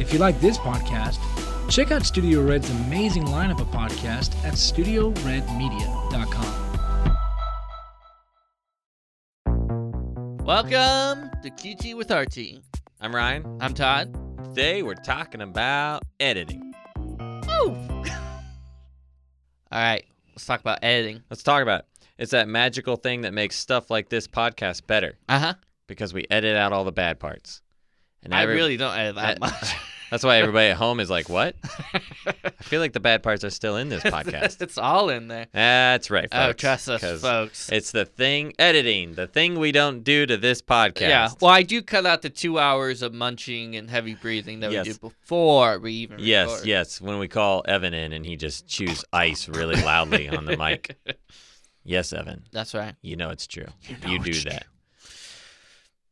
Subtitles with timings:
[0.00, 1.18] If you like this podcast,
[1.70, 6.66] check out Studio Red's amazing lineup of podcasts at StudioRedMedia.com.
[10.44, 12.60] Welcome to QT with RT.
[13.00, 13.58] I'm Ryan.
[13.60, 14.12] I'm Todd.
[14.44, 16.74] Today we're talking about editing.
[16.98, 17.46] Woo!
[19.70, 21.22] All right, let's talk about editing.
[21.30, 21.86] Let's talk about it.
[22.18, 25.54] It's that magical thing that makes stuff like this podcast better Uh huh.
[25.86, 27.62] because we edit out all the bad parts.
[28.22, 29.74] And I every- really don't edit that I- much.
[30.10, 31.54] That's why everybody at home is like, "What?"
[31.94, 34.60] I feel like the bad parts are still in this podcast.
[34.60, 35.46] it's all in there.
[35.52, 36.48] That's right, oh, folks.
[36.48, 37.70] oh, trust us, folks.
[37.70, 41.00] It's the thing editing, the thing we don't do to this podcast.
[41.02, 41.28] Yeah.
[41.40, 44.86] Well, I do cut out the two hours of munching and heavy breathing that Yes.
[44.86, 46.66] we do before we even Yes, record.
[46.66, 47.00] yes.
[47.00, 50.98] When we call Evan in and he just chews ice really loudly on the mic.
[51.84, 52.42] Yes, Evan.
[52.50, 52.96] That's right.
[53.00, 53.66] You know it's true.
[53.88, 54.66] You You, do that.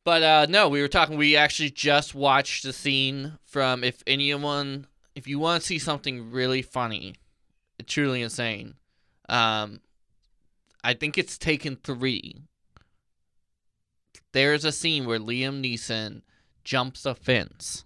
[0.08, 1.18] But uh, no, we were talking.
[1.18, 6.30] We actually just watched the scene from if anyone, if you want to see something
[6.30, 7.16] really funny,
[7.84, 8.76] truly insane,
[9.28, 9.80] um,
[10.82, 12.36] I think it's Taken three.
[14.32, 16.22] There's a scene where Liam Neeson
[16.64, 17.84] jumps a fence.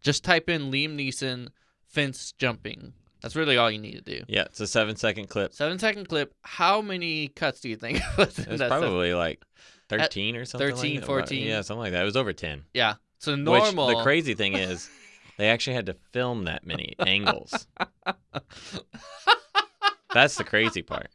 [0.00, 1.48] Just type in Liam Neeson
[1.88, 2.92] fence jumping.
[3.20, 4.22] That's really all you need to do.
[4.28, 5.52] Yeah, it's a seven second clip.
[5.52, 6.34] Seven second clip.
[6.42, 7.98] How many cuts do you think?
[8.18, 9.42] It's that seven- probably like
[9.88, 10.68] 13 or something.
[10.70, 11.06] 13, like that.
[11.06, 11.46] 14.
[11.46, 12.02] Yeah, something like that.
[12.02, 12.64] It was over 10.
[12.74, 12.94] yeah.
[13.18, 13.86] So normal.
[13.86, 14.88] Which the crazy thing is,
[15.38, 17.66] they actually had to film that many angles.
[20.12, 21.08] That's the crazy part.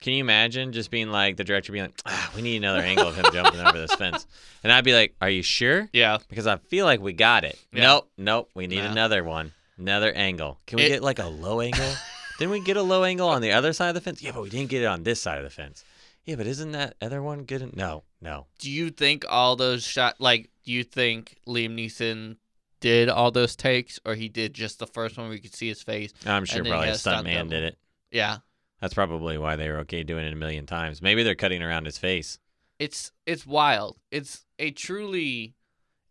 [0.00, 3.08] Can you imagine just being like the director being like, ah, we need another angle
[3.08, 4.26] of him jumping over this fence,
[4.62, 5.88] and I'd be like, are you sure?
[5.92, 6.18] Yeah.
[6.28, 7.58] Because I feel like we got it.
[7.72, 7.82] Yeah.
[7.82, 8.50] Nope, nope.
[8.54, 8.90] We need No.
[8.90, 10.58] another one, another angle.
[10.66, 11.90] Can we It- get like a low angle?
[12.38, 14.20] didn't we get a low angle on the other side of the fence?
[14.22, 15.84] Yeah, but we didn't get it on this side of the fence.
[16.24, 17.62] Yeah, but isn't that other one good?
[17.62, 18.46] en- No, no.
[18.58, 22.36] Do you think all those shot like do you think Liam Neeson
[22.80, 25.68] did all those takes or he did just the first one where you could see
[25.68, 26.12] his face?
[26.26, 27.78] I'm sure probably a has stunt stuntman did it.
[28.10, 28.38] Yeah.
[28.80, 31.00] That's probably why they were okay doing it a million times.
[31.02, 32.38] Maybe they're cutting around his face.
[32.78, 33.98] It's it's wild.
[34.10, 35.54] It's a truly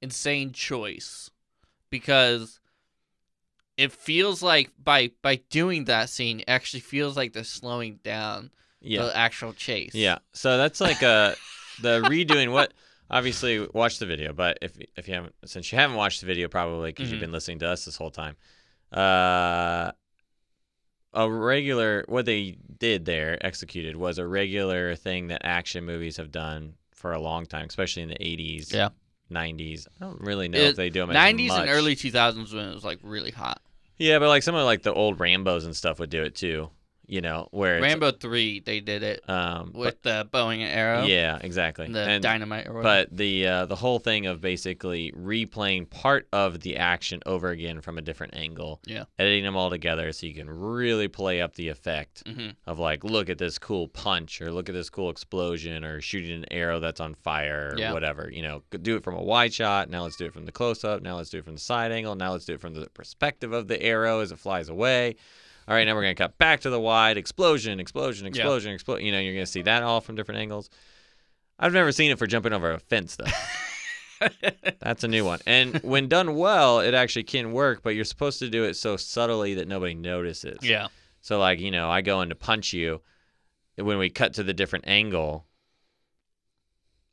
[0.02, 1.30] insane choice
[1.90, 2.60] because
[3.78, 8.52] it feels like by by doing that scene it actually feels like they're slowing down
[8.84, 9.96] Yeah, the actual chase.
[9.96, 10.20] yeah.
[10.34, 11.36] So that's like uh
[11.82, 12.52] the redoing.
[12.52, 12.74] What
[13.10, 16.48] obviously watch the video, but if if you haven't, since you haven't watched the video,
[16.48, 17.12] probably because Mhm.
[17.12, 18.36] you've been listening to us this whole time,
[18.92, 19.92] uh,
[21.14, 26.32] a regular what they did there executed was a regular thing that action movies have
[26.32, 28.90] done for a long time, especially in the '80s, Yeah.
[29.30, 29.88] '90s.
[29.96, 31.62] I don't really know It- if they do them as 90s much.
[31.62, 33.62] and early 2000s when it was like really hot.
[33.98, 36.72] Yeah, but like some of like the old Rambo's and stuff would do it too.
[37.06, 41.03] You know, where Rambo 3 they did it um, but- with the bow and arrow.
[41.03, 41.88] yeah, exactly.
[41.88, 43.08] The And- dynamite or whatever.
[43.09, 47.81] but the uh, the whole thing of basically replaying part of the action over again
[47.81, 49.03] from a different angle, Yeah.
[49.19, 53.03] editing them all together so you can really play up the effect hmm of like,
[53.03, 56.80] look at this cool punch, or look at this cool explosion, or shooting an arrow
[56.80, 57.92] that's on fire, or Yeah.
[57.92, 58.30] whatever.
[58.31, 59.90] You know, do it from a wide shot.
[59.90, 61.02] Now let's do it from the close up.
[61.02, 62.16] Now let's do it from the side angle.
[62.16, 65.16] Now let's do it from the perspective of the arrow as it flies away.
[65.68, 69.06] All right, now we're gonna cut back to the wide explosion, explosion, explosion, explosion.
[69.06, 70.69] You know, you're gonna see that all from different angles.
[71.59, 74.29] I've never seen it for jumping over a fence though.
[74.79, 75.40] That's a new one.
[75.46, 78.97] And when done well, it actually can work, but you're supposed to do it so
[78.97, 80.59] subtly that nobody notices.
[80.62, 80.88] yeah.
[81.22, 83.01] So like, you know, I go in to punch you.
[83.78, 85.45] When we cut to the different angle,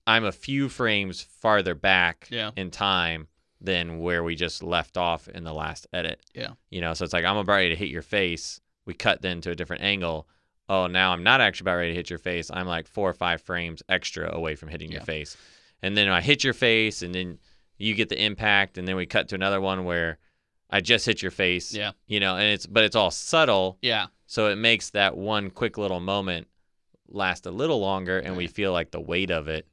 [0.06, 2.50] I'm a few frames farther back Yeah.
[2.56, 3.28] in time
[3.60, 6.20] than where we just left off in the last edit.
[6.34, 6.50] Yeah.
[6.70, 8.60] You know, so it's like I'm about ready to hit your face.
[8.86, 10.26] We cut then to a different angle.
[10.68, 12.50] Oh, now I'm not actually about ready to hit your face.
[12.52, 15.36] I'm like four or five frames extra away from hitting your face.
[15.82, 17.38] And then I hit your face and then
[17.76, 20.18] you get the impact and then we cut to another one where
[20.70, 21.74] I just hit your face.
[21.74, 21.92] Yeah.
[22.06, 24.06] You know, and it's but it's all subtle Yeah.
[24.26, 26.46] so it makes that one quick little moment
[27.08, 29.66] last a little longer and we feel like the weight of it.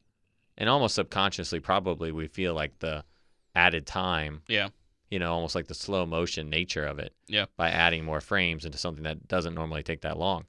[0.58, 3.04] And almost subconsciously, probably we feel like the
[3.58, 4.70] added time, Yeah.
[5.10, 7.14] you know, almost like the slow motion nature of it.
[7.28, 7.46] Yeah.
[7.58, 10.46] By adding more frames into something that doesn't normally take that long.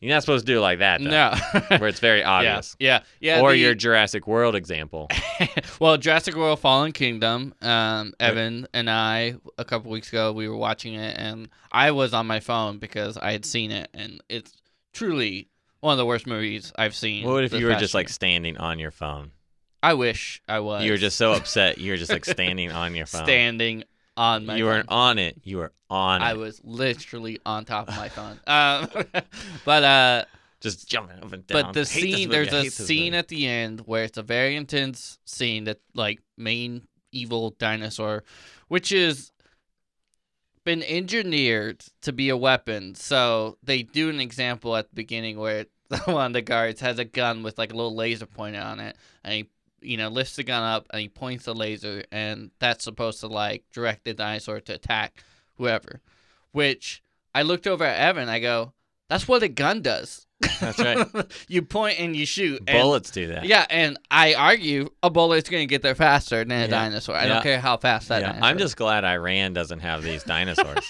[0.00, 1.34] You're not supposed to do it like that, though, No.
[1.76, 2.74] where it's very obvious.
[2.80, 3.00] Yeah.
[3.20, 3.42] Yeah.
[3.42, 5.08] or the- your Jurassic World example.
[5.80, 10.56] well, Jurassic World Fallen Kingdom, um, Evan and I, a couple weeks ago, we were
[10.56, 14.56] watching it, and I was on my phone because I had seen it, and it's
[14.94, 15.48] truly
[15.80, 17.26] one of the worst movies I've seen.
[17.28, 19.32] What if you were just like standing on your phone?
[19.82, 20.84] I wish I was.
[20.84, 21.78] You were just so upset.
[21.78, 23.24] You were just like standing on your phone.
[23.24, 23.84] standing
[24.16, 24.72] on my you phone.
[24.74, 25.40] weren't on it.
[25.44, 26.36] You were on I it.
[26.36, 28.38] was literally on top of my phone.
[28.46, 28.88] Um,
[29.64, 30.24] but uh,
[30.60, 31.62] just jumping up and down.
[31.62, 33.16] but the scene there's a scene movie.
[33.18, 36.82] at the end where it's a very intense scene that like main
[37.12, 38.24] evil dinosaur,
[38.68, 39.32] which is
[40.64, 42.94] been engineered to be a weapon.
[42.94, 45.64] So they do an example at the beginning where
[46.04, 48.96] one of the guards has a gun with like a little laser pointer on it,
[49.24, 49.48] and he
[49.82, 53.26] you know lifts the gun up and he points the laser, and that's supposed to
[53.26, 55.22] like direct the dinosaur to attack
[55.56, 56.00] whoever.
[56.52, 57.02] Which
[57.34, 58.72] I looked over at Evan, I go,
[59.08, 60.26] "That's what a gun does."
[60.60, 61.06] That's right.
[61.48, 62.62] you point and you shoot.
[62.66, 63.44] and- Bullets do that.
[63.44, 66.66] yeah, and I argue a bullet's going to get there faster than a Yeah.
[66.68, 67.14] dinosaur.
[67.14, 67.34] I Yeah.
[67.34, 68.38] don't care how fast that Yeah.
[68.42, 70.88] I'm just glad Iran doesn't have these dinosaurs.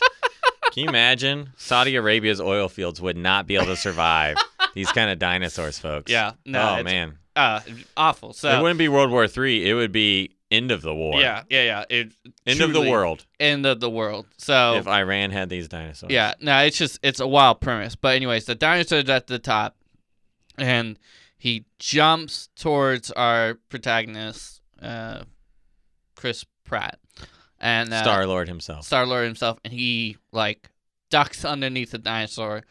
[0.73, 1.51] Can you imagine?
[1.57, 4.37] Saudi Arabia's oil fields would not be able to survive
[4.75, 6.13] these kind of dinosaurs, folks.
[6.13, 7.61] Yeah, no, oh man, uh
[7.97, 8.33] awful.
[8.33, 9.69] So it wouldn't be World War Three.
[9.69, 11.21] It would be end of the war.
[11.21, 11.85] yeah, yeah, yeah.
[11.89, 12.13] It,
[12.47, 14.27] end of the world End of the world.
[14.37, 16.13] So if Iran had these dinosaurs.
[16.13, 17.97] yeah, no, it's just it's a wild premise.
[17.97, 19.77] But anyways, the dinosaur's at the top,
[20.59, 20.99] and
[21.39, 25.23] he jumps towards our protagonist, uh,
[26.17, 26.99] Chris Pratt,
[27.59, 28.85] and uh, Star Lord himself.
[28.85, 30.69] Star Lord himself, and he like
[31.11, 32.63] ducks underneath the dinosaur,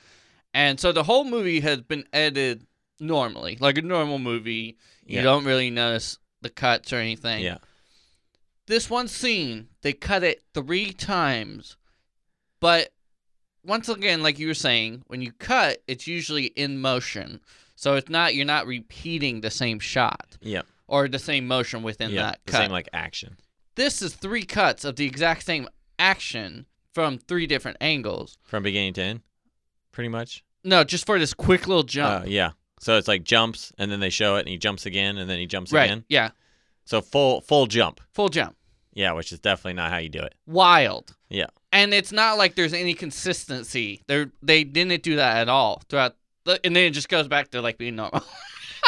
[0.53, 2.65] and so the whole movie has been edited
[2.99, 4.77] normally, like a normal movie.
[5.05, 5.23] You Yeah.
[5.23, 7.43] don't really notice the cuts or anything.
[7.43, 7.57] Yeah.
[8.67, 11.75] This one scene, they cut it three times,
[12.59, 12.93] but
[13.63, 17.39] once again, like you were saying, when you cut, it's usually in motion,
[17.75, 20.61] so it's not you're not repeating the same shot Yeah.
[20.87, 22.21] or the same motion within yeah.
[22.23, 23.37] that The cut same like action.
[23.75, 25.67] this is three cuts of the exact same
[25.97, 28.37] action from three different angles.
[28.43, 29.21] From beginning to end,
[29.91, 30.43] pretty much.
[30.63, 32.23] No, just for this quick little jump.
[32.25, 32.51] Uh, yeah.
[32.79, 35.37] So it's like jumps, and then they show it, and he jumps again, and then
[35.39, 35.85] he jumps right.
[35.85, 36.05] again.
[36.09, 36.31] Yeah.
[36.85, 38.01] So full full jump.
[38.13, 38.55] Full jump.
[38.93, 40.33] Yeah, which is definitely not how you do it.
[40.47, 41.15] Wild.
[41.29, 41.47] Yeah.
[41.71, 44.01] And it's not like there's any consistency.
[44.07, 46.15] They they didn't do that at all throughout.
[46.45, 48.23] The, and then it just goes back to like being normal.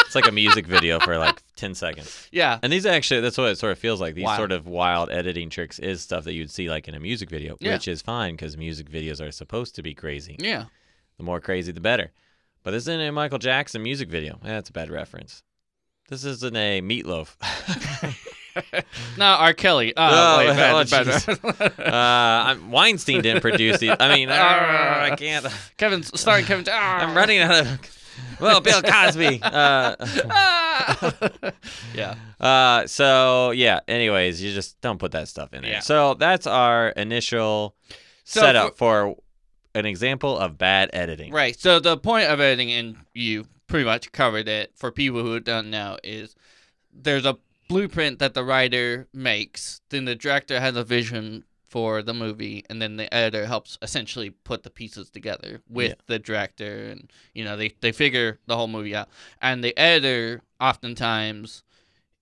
[0.05, 2.27] It's like a music video for like ten seconds.
[2.31, 2.59] yeah.
[2.63, 4.15] And these actually, that's what it sort of feels like.
[4.15, 4.37] These Wild.
[4.37, 7.55] sort of wild editing tricks is stuff that you'd see like in a music video,
[7.59, 7.73] Yeah.
[7.73, 10.37] which is fine because music videos are supposed to be crazy.
[10.39, 10.65] Yeah.
[11.17, 12.11] The more crazy, the better.
[12.63, 14.35] But this isn't a Michael Jackson music video.
[14.43, 15.43] Eh, That's a bad reference.
[16.09, 17.35] This isn't a Meatloaf.
[19.17, 19.53] No, R.
[19.53, 19.95] Kelly.
[19.95, 23.95] Uh, Oh, wait, bad, oh, bad uh, I'm, Weinstein didn't produce these.
[23.97, 25.45] I mean, ah, I can't.
[25.77, 26.65] Kevin, starring Kevin.
[26.69, 27.97] I'm running out of.
[28.41, 29.39] Well, Bill Cosby.
[29.41, 29.95] Uh,
[31.93, 32.15] yeah.
[32.39, 33.79] Uh, so yeah.
[33.87, 35.71] Anyways, you just don't put that stuff in there.
[35.73, 35.79] Yeah.
[35.79, 37.75] So that's our initial
[38.23, 39.15] So setup for,
[39.75, 41.31] an example of bad editing.
[41.31, 41.57] Right.
[41.59, 45.69] So the point of editing, and you pretty much covered it for people who don't
[45.69, 46.35] know, is
[46.93, 47.37] there's a
[47.69, 52.81] blueprint that the writer makes, then the director has a vision for the movie, and
[52.81, 55.95] then the editor helps essentially put the pieces together with Yeah.
[56.07, 59.07] the director, and you know they they figure the whole movie out,
[59.41, 61.63] and the editor oftentimes,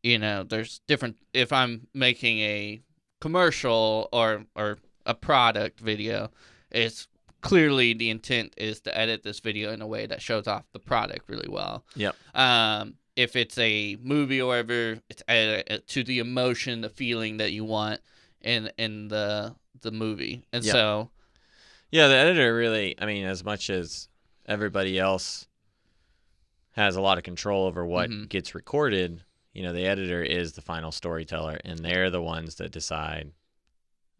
[0.04, 1.18] you know, there's different.
[1.34, 2.82] If I'm making a
[3.22, 6.30] commercial or or a product video,
[6.70, 7.08] it's
[7.42, 10.80] clearly the intent is to edit this video in a way that shows off the
[10.80, 11.86] product really well.
[11.96, 12.16] Yep.
[12.36, 17.52] Um, if it's a movie or whatever, it's edited to the emotion, the feeling that
[17.52, 18.02] you want
[18.42, 20.46] in in the the movie.
[20.54, 20.72] And Yep.
[20.74, 21.10] so,
[21.92, 22.96] Yeah, the editor really.
[23.00, 24.08] I mean, as much as
[24.46, 25.48] everybody else
[26.74, 28.30] has a lot of control over what Mhm.
[28.30, 32.72] gets recorded, you know, the editor is the final storyteller, and they're the ones that
[32.72, 33.32] decide.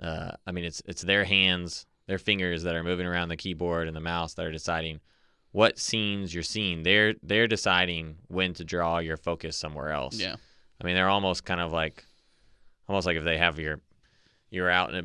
[0.02, 3.88] Uh, I mean, it's it's their hands, their fingers that are moving around the keyboard
[3.88, 5.00] and the mouse that are deciding
[5.52, 6.82] what scenes you're seeing.
[6.84, 10.20] They're they're deciding when to draw your focus somewhere else.
[10.20, 10.36] yeah,
[10.82, 12.04] I mean, they're almost kind of like,
[12.88, 13.80] almost like if they have your,
[14.50, 14.96] you're out in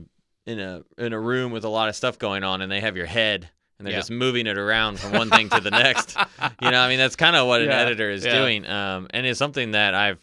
[0.46, 2.80] a in a in a room with a lot of stuff going on, and they
[2.80, 3.98] have your head, and they're Yeah.
[4.00, 6.16] just moving it around from one thing to the next.
[6.60, 8.32] You know, I mean, that's kind of what an Yeah, editor is yeah.
[8.32, 10.20] doing, um, and it's something that I've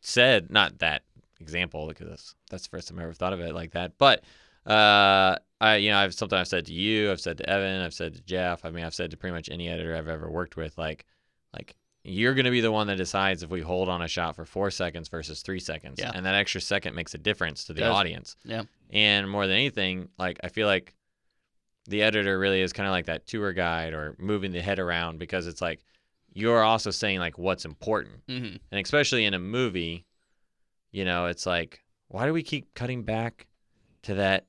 [0.00, 1.02] said, not that
[1.40, 4.24] example because that's that's the first time I ever thought of it like that, but.
[4.66, 7.94] Uh, I you know I've something I've said to you, I've said to Evan, I've
[7.94, 8.64] said to Jeff.
[8.64, 11.04] I mean, I've said to pretty much any editor I've ever worked with, like,
[11.52, 14.36] like you're going to be the one that decides if we hold on a shot
[14.36, 15.98] for four seconds versus three seconds.
[15.98, 16.12] Yeah.
[16.14, 18.36] And that extra second makes a difference to the audience.
[18.44, 18.64] Yeah.
[18.90, 20.94] And more than anything, like, I feel like
[21.86, 25.18] the editor really is kind of like that tour guide or moving the head around
[25.18, 25.80] because it's like
[26.34, 28.16] you're also saying, like, what's important.
[28.28, 30.04] hmm And especially in a movie,
[30.92, 33.46] you know, it's like, why do we keep cutting back
[34.02, 34.44] to that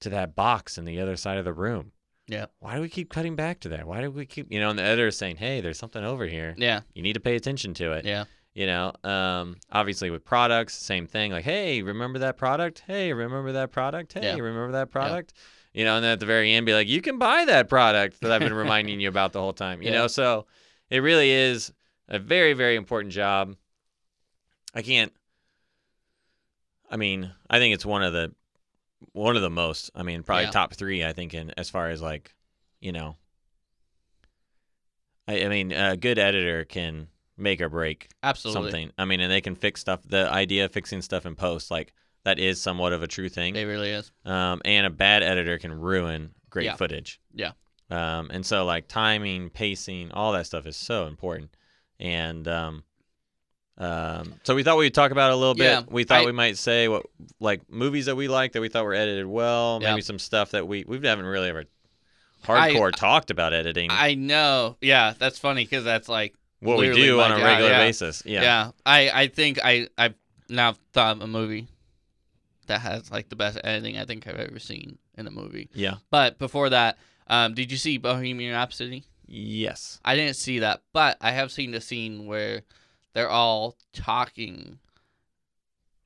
[0.00, 1.92] to that box in the other side of the room?
[2.26, 2.46] Yeah.
[2.58, 3.86] Why do we keep cutting back to that?
[3.86, 6.26] Why do we keep, you know, and the editor is saying, hey, there's something over
[6.26, 6.54] here.
[6.58, 8.04] yeah, You need to pay attention to it.
[8.04, 11.32] yeah, You know, um, obviously with products, same thing.
[11.32, 12.82] Like, hey, remember that product?
[12.86, 14.12] Hey, remember that product?
[14.12, 14.42] Hey, Yeah.
[14.42, 15.32] remember that product?
[15.34, 15.80] Yeah.
[15.80, 18.20] You know, and then at the very end, be like, you can buy that product
[18.20, 19.80] that I've been reminding you about the whole time.
[19.80, 19.94] You Yeah.
[20.00, 20.46] know, so
[20.90, 21.72] it really is
[22.08, 23.54] a very, very important job.
[24.74, 25.12] I can't.
[26.90, 28.32] I mean, I think it's one of the
[29.12, 29.90] one of the most.
[29.94, 30.50] I mean, probably Yeah.
[30.50, 31.04] top three.
[31.04, 32.34] I think in as far as like,
[32.80, 33.16] you know,
[35.26, 38.70] I, I mean, a good editor can make or break Absolutely.
[38.70, 38.92] something.
[38.98, 40.00] I mean, and they can fix stuff.
[40.04, 41.92] The idea of fixing stuff in post, like
[42.24, 43.54] that, is somewhat of a true thing.
[43.56, 44.10] It really is.
[44.24, 46.76] Um, and a bad editor can ruin great Yeah.
[46.76, 47.20] footage.
[47.32, 47.52] Yeah.
[47.90, 51.54] Um, and so like timing, pacing, all that stuff is so important.
[52.00, 52.84] And um,
[53.78, 55.64] um, so we thought we'd talk about it a little bit.
[55.64, 57.06] Yeah, we thought I- we might say what
[57.38, 59.78] like movies that we like that we thought were edited well.
[59.80, 59.90] Yeah.
[59.90, 61.64] Maybe some stuff that we we haven't really ever
[62.44, 63.90] hardcore talked about editing.
[63.90, 64.76] I know.
[64.80, 67.78] Yeah, that's funny because that's like what we do on a regular yeah.
[67.78, 68.22] basis.
[68.26, 68.42] Yeah.
[68.42, 68.70] Yeah.
[68.84, 70.14] I I think I I've
[70.48, 71.68] now thought of a movie
[72.66, 75.68] that has like the best editing I think I've ever seen in a movie.
[75.72, 75.96] Yeah.
[76.10, 79.04] But before that, um, did you see Bohemian Rhapsody?
[79.26, 80.00] Yes.
[80.04, 82.62] I didn't see that, but I have seen the scene where
[83.18, 84.78] they're all talking,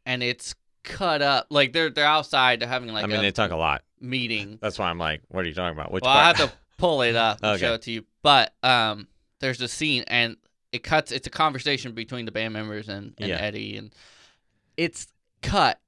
[0.07, 2.59] and it's cut up like they're they're outside.
[2.59, 3.83] They're having like I mean, a they talk a lot.
[4.01, 4.59] meeting.
[4.63, 5.93] That's why I'm like, what are you talking about?
[5.93, 7.61] Which well, I have to pull it up and Okay.
[7.61, 8.07] show it to you.
[8.23, 9.09] But um,
[9.41, 10.39] there's a scene, and
[10.73, 11.13] it cuts.
[11.13, 13.37] It's a conversation between the band members and, and Yeah.
[13.37, 13.95] Eddie, and
[14.79, 15.09] it's
[15.43, 15.81] cut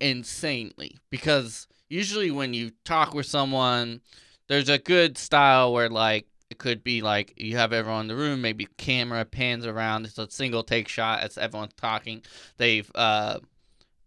[0.00, 4.00] insanely because usually when you talk with someone,
[4.48, 8.14] there's a good style where like it could be like you have everyone in the
[8.14, 10.04] room, maybe camera pans around.
[10.04, 12.20] It's a single take shot as everyone's talking.
[12.58, 13.38] They've uh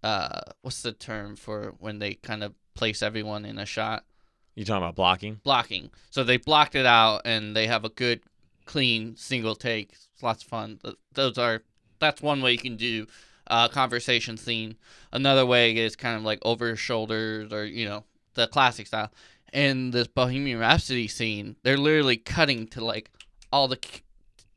[0.04, 4.06] uh what's the term for when they kind of place everyone in a shot?
[4.54, 5.42] you talking about blocking?
[5.44, 5.90] blocking.
[6.12, 8.22] So they blocked it out, and they have a good,
[8.66, 9.94] clean single take.
[9.94, 10.80] It's lots of fun.
[11.14, 11.64] Those are
[12.00, 13.08] that's one way you can do
[13.48, 14.76] a conversation scene.
[15.12, 18.04] Another way is kind of like over your shoulders, or you know
[18.36, 19.12] the classic style.
[19.56, 23.10] In this Bohemian Rhapsody scene, they're literally cutting to like
[23.52, 23.80] all the,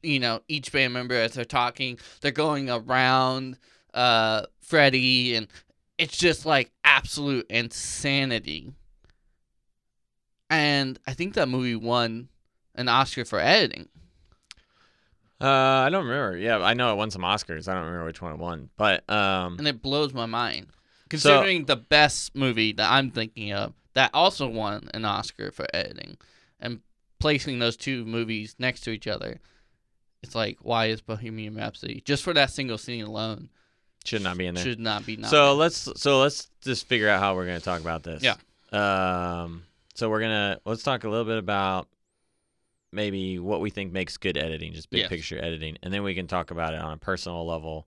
[0.02, 1.98] you know, each band member as they're talking.
[2.20, 3.58] They're going around
[3.94, 5.46] uh Freddie, and
[5.96, 8.72] it's just like absolute insanity
[10.50, 12.28] and I think that movie won
[12.74, 13.88] an Oscar for editing.
[15.40, 16.36] Uh, I don't remember.
[16.36, 17.68] Yeah, I know it won some Oscars.
[17.68, 20.68] I don't remember which one it won, but um, And it blows my mind.
[21.08, 26.16] Considering the best movie that I'm thinking of that also won an Oscar for editing
[26.61, 26.80] and
[27.18, 29.40] placing those two movies next to each other,
[30.23, 33.49] it's like, why is Bohemian Rhapsody, just for that single scene alone,
[34.04, 34.64] should not be in there.
[34.64, 35.30] should not be nominated?
[35.30, 38.23] So let's so let's just figure out how we're gonna talk about this.
[38.23, 38.37] Yeah.
[38.73, 39.64] Um.
[39.95, 41.88] So we're gonna let's talk a little bit about
[42.92, 45.09] maybe what we think makes good editing, just big Yes.
[45.09, 47.87] picture editing, and then we can talk about it on a personal level,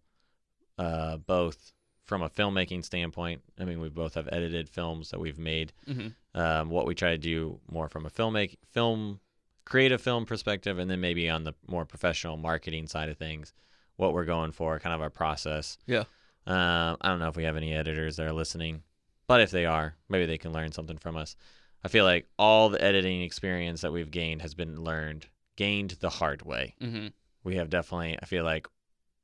[0.77, 1.73] uh, both
[2.11, 3.41] from a filmmaking standpoint.
[3.57, 5.71] I mean, we both have edited films that we've made.
[5.87, 6.13] Mhm.
[6.35, 9.21] Um, what we try to do more from a filmmaking film
[9.63, 13.53] creative film perspective, and then maybe on the more professional marketing side of things,
[13.95, 15.77] what we're going for, kind of our process.
[15.87, 16.03] Yeah.
[16.45, 18.83] Um, I don't know if we have any editors that are listening,
[19.27, 21.37] but if they are, maybe they can learn something from us.
[21.81, 26.09] I feel like all the editing experience that we've gained has been learned, gained the
[26.09, 26.75] hard way.
[26.81, 27.07] hmm
[27.45, 28.67] We have definitely, I feel like,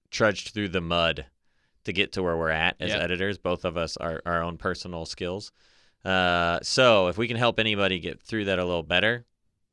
[0.09, 1.25] trudged through the mud
[1.87, 2.97] to get to where we're at as Yeah.
[2.99, 3.37] editors.
[3.37, 5.51] Both of us are our own personal skills.
[6.05, 9.25] Uh, so if we can help anybody get through that a little better,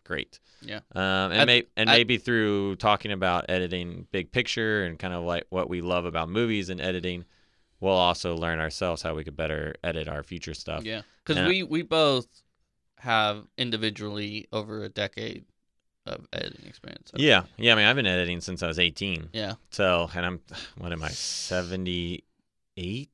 [0.05, 0.41] great.
[0.63, 0.81] Yeah.
[0.95, 5.13] Um, and I- may, and I- maybe through talking about editing big picture and kind
[5.15, 7.25] of like what we love about movies and editing,
[7.81, 10.85] we'll also learn ourselves how we could better edit our future stuff.
[10.85, 12.27] Yeah, because we we both
[12.99, 15.45] have individually over a decade
[16.07, 17.11] of editing experience.
[17.15, 17.73] Yeah, yeah.
[17.73, 19.31] I mean, I've been editing since I was 18.
[19.33, 19.55] Yeah.
[19.71, 20.41] So, and I'm,
[20.79, 22.23] what am I, 78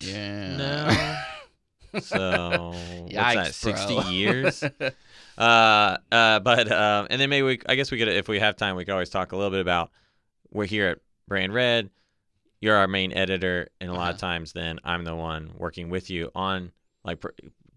[0.00, 0.56] Yeah.
[0.56, 1.22] now?
[2.02, 4.08] So, what's that, 60 bro.
[4.10, 4.62] years?
[5.38, 8.56] Uh, uh, but um, and then maybe we, I guess we could, if we have
[8.56, 9.90] time, we could always talk a little bit about.
[10.50, 11.88] We're here at Brand Red.
[12.60, 14.32] You're our main editor, and a lot of Uh-huh.
[14.32, 16.72] times, then I'm the one working with you on
[17.04, 17.28] like pr-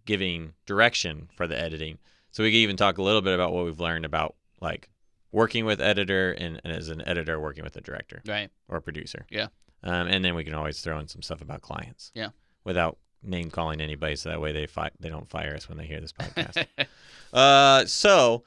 [0.05, 1.99] giving direction for the editing.
[2.31, 4.89] So we could even talk a little bit about what we've learned about like
[5.33, 8.49] working with editor and, and as an editor working with a director right.
[8.69, 9.25] or producer.
[9.29, 9.47] Yeah.
[9.83, 12.11] Um, and then we can always throw in some stuff about clients.
[12.15, 12.29] Yeah.
[12.63, 15.85] Without name calling anybody, so that way they fi- they don't fire us when they
[15.85, 16.65] hear this podcast.
[17.33, 18.43] uh, so,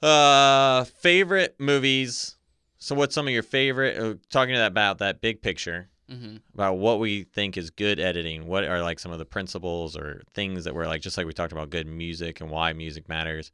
[0.00, 2.36] uh, favorite movies.
[2.78, 3.98] So, what's some of your favorite?
[3.98, 7.98] Uh, talking to that about that big picture hmm about what we think is good
[7.98, 8.46] editing.
[8.46, 11.32] What are like some of the principles or things that we're like, just like we
[11.32, 13.50] talked about good music and why music matters.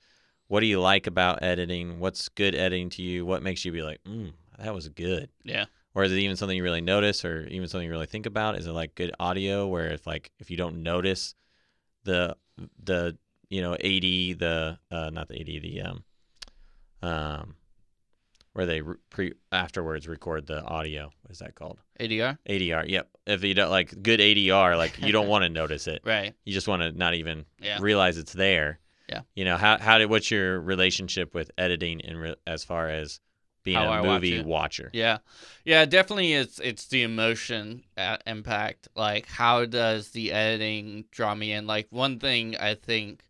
[0.49, 2.01] What do you like about editing?
[2.01, 3.25] What's good editing to you?
[3.27, 5.29] What makes you be like, mm, that was good?
[5.45, 5.67] Yeah.
[5.95, 8.57] Or is it even something you really notice or even something you really think about?
[8.57, 11.35] Is it like good audio where if like if you don't notice
[12.05, 12.37] the
[12.83, 13.17] the
[13.51, 13.81] you know AD
[14.39, 16.05] the uh not the AD the um
[17.03, 17.55] um
[18.53, 21.11] where they re- pre afterwards record the audio.
[21.23, 21.79] What is that called?
[22.01, 22.39] ADR.
[22.49, 22.89] ADR.
[22.89, 23.09] Yep.
[23.27, 26.01] If you don't like good ADR, like you don't want to notice it.
[26.05, 26.35] Right.
[26.45, 27.79] You just want to not even Yeah.
[27.81, 28.79] realize it's there.
[29.09, 29.23] Yeah.
[29.35, 33.21] You know how how did what's your relationship with editing in re, as far as
[33.65, 34.47] being How a I movie it.
[34.47, 34.91] watcher?
[34.93, 35.19] Yeah,
[35.65, 36.33] yeah, definitely.
[36.33, 38.89] It's it's the emotion uh, impact.
[38.95, 41.67] Like, how does the editing draw me in?
[41.67, 43.23] Like, one thing I think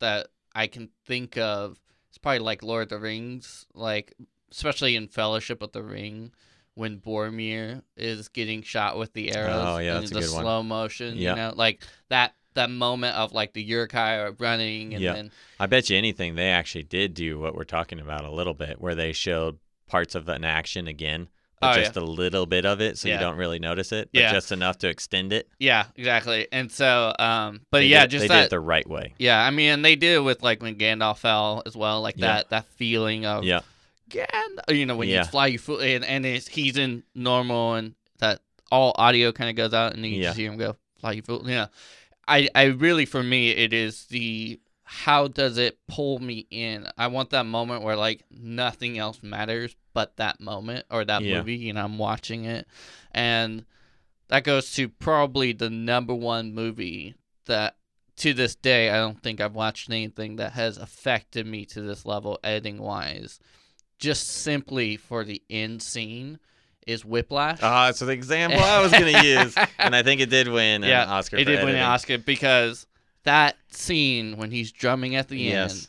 [0.00, 1.80] that I can think of
[2.10, 3.66] is probably like Lord of the Rings.
[3.74, 4.14] Like,
[4.50, 6.32] especially in Fellowship of the Ring,
[6.74, 9.64] when Boromir is getting shot with the arrows.
[9.66, 11.16] Oh, yeah, and the slow motion.
[11.16, 15.12] You know, like that that moment of like the Uruk-hai are running and Yeah.
[15.14, 18.52] then I bet you anything they actually did do what we're talking about a little
[18.54, 19.58] bit, where they showed
[19.88, 21.28] parts of an action again,
[21.60, 23.14] but Oh, just a little bit of it, so Yeah.
[23.14, 24.32] you don't really notice it, but Yeah.
[24.32, 25.48] just enough to extend it.
[25.58, 26.48] yeah, exactly.
[26.52, 28.34] And so, um, but They yeah, did, just they that.
[28.34, 29.14] did it the right way.
[29.18, 32.26] Yeah, I mean, they did with like when Gandalf fell as well, like Yeah.
[32.26, 33.60] that that feeling of Yeah,
[34.10, 34.74] Gandalf.
[34.76, 35.20] You know, when Yeah.
[35.22, 39.48] you fly you foot and and it's, he's in normal and that all audio kind
[39.50, 40.28] of goes out and then you Yeah.
[40.28, 41.42] just hear him go fly you foot.
[41.46, 41.66] Yeah,
[42.28, 46.86] I I really for me it is the how does it pull me in?
[46.96, 51.38] I want that moment where like nothing else matters but that moment or that Yeah.
[51.40, 52.66] movie and I'm watching it,
[53.12, 53.64] and
[54.28, 57.14] that goes to probably the number one movie
[57.46, 57.76] that
[58.18, 62.06] to this day I don't think I've watched anything that has affected me to this
[62.06, 63.38] level editing wise.
[63.98, 66.38] Just simply for the end scene
[66.86, 67.58] is Whiplash.
[67.62, 70.88] Ah, so the example I was gonna use, and I think it did win an
[70.88, 71.36] Yeah, Oscar.
[71.36, 71.82] it did win an.
[71.82, 72.86] Oscar because
[73.24, 75.72] that scene when he's drumming at the Yes.
[75.72, 75.88] end,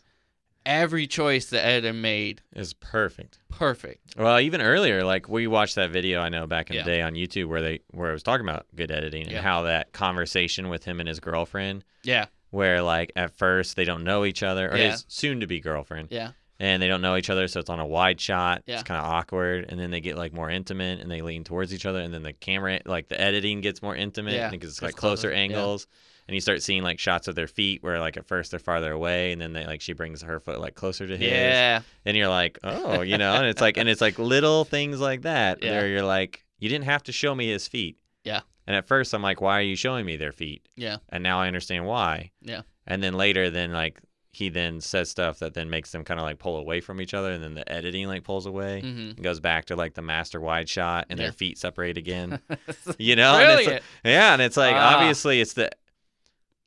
[0.66, 3.40] every choice the editor made Is perfect.
[3.50, 4.16] perfect.
[4.18, 6.84] Well, even earlier, like we watched that video I know back in Yeah.
[6.84, 9.42] the day on YouTube where they where I was talking about good editing and Yeah.
[9.42, 14.04] how that conversation with him and his girlfriend, Yeah, where like at first they don't
[14.04, 14.92] know each other, or Yeah.
[14.92, 17.80] his soon to be girlfriend, yeah, and they don't know each other, so it's on
[17.80, 18.64] a wide shot.
[18.66, 18.76] Yeah.
[18.76, 21.74] It's kind of awkward, and then they get like more intimate and they lean towards
[21.74, 24.80] each other, and then the camera, like the editing, gets more intimate Yeah, because it's
[24.80, 25.42] gets like closer closer, yeah.
[25.42, 25.88] angles.
[26.30, 28.92] And you start seeing like shots of their feet where like at first they're farther
[28.92, 32.18] away and then they like she brings her foot like closer to his yeah, and
[32.18, 35.64] you're like, oh, you know, and it's like, and it's like little things like that
[35.64, 35.72] Yeah.
[35.72, 37.98] where you're like, you didn't have to show me his feet.
[38.26, 38.42] Yeah.
[38.66, 40.68] And at first, I'm like, why are you showing me their feet?
[40.76, 42.32] yeah, And now I understand why.
[42.42, 42.64] Yeah.
[42.86, 44.02] And then later, then like
[44.38, 47.14] he then says stuff that then makes them kind of like pull away from each
[47.14, 48.82] other, and then the editing like pulls away.
[48.82, 51.26] hmm and Goes back to like the master wide shot, and Yeah.
[51.28, 52.40] their feet separate again.
[53.00, 54.96] you know, and like- yeah, and it's like Ah.
[54.98, 55.72] obviously it's the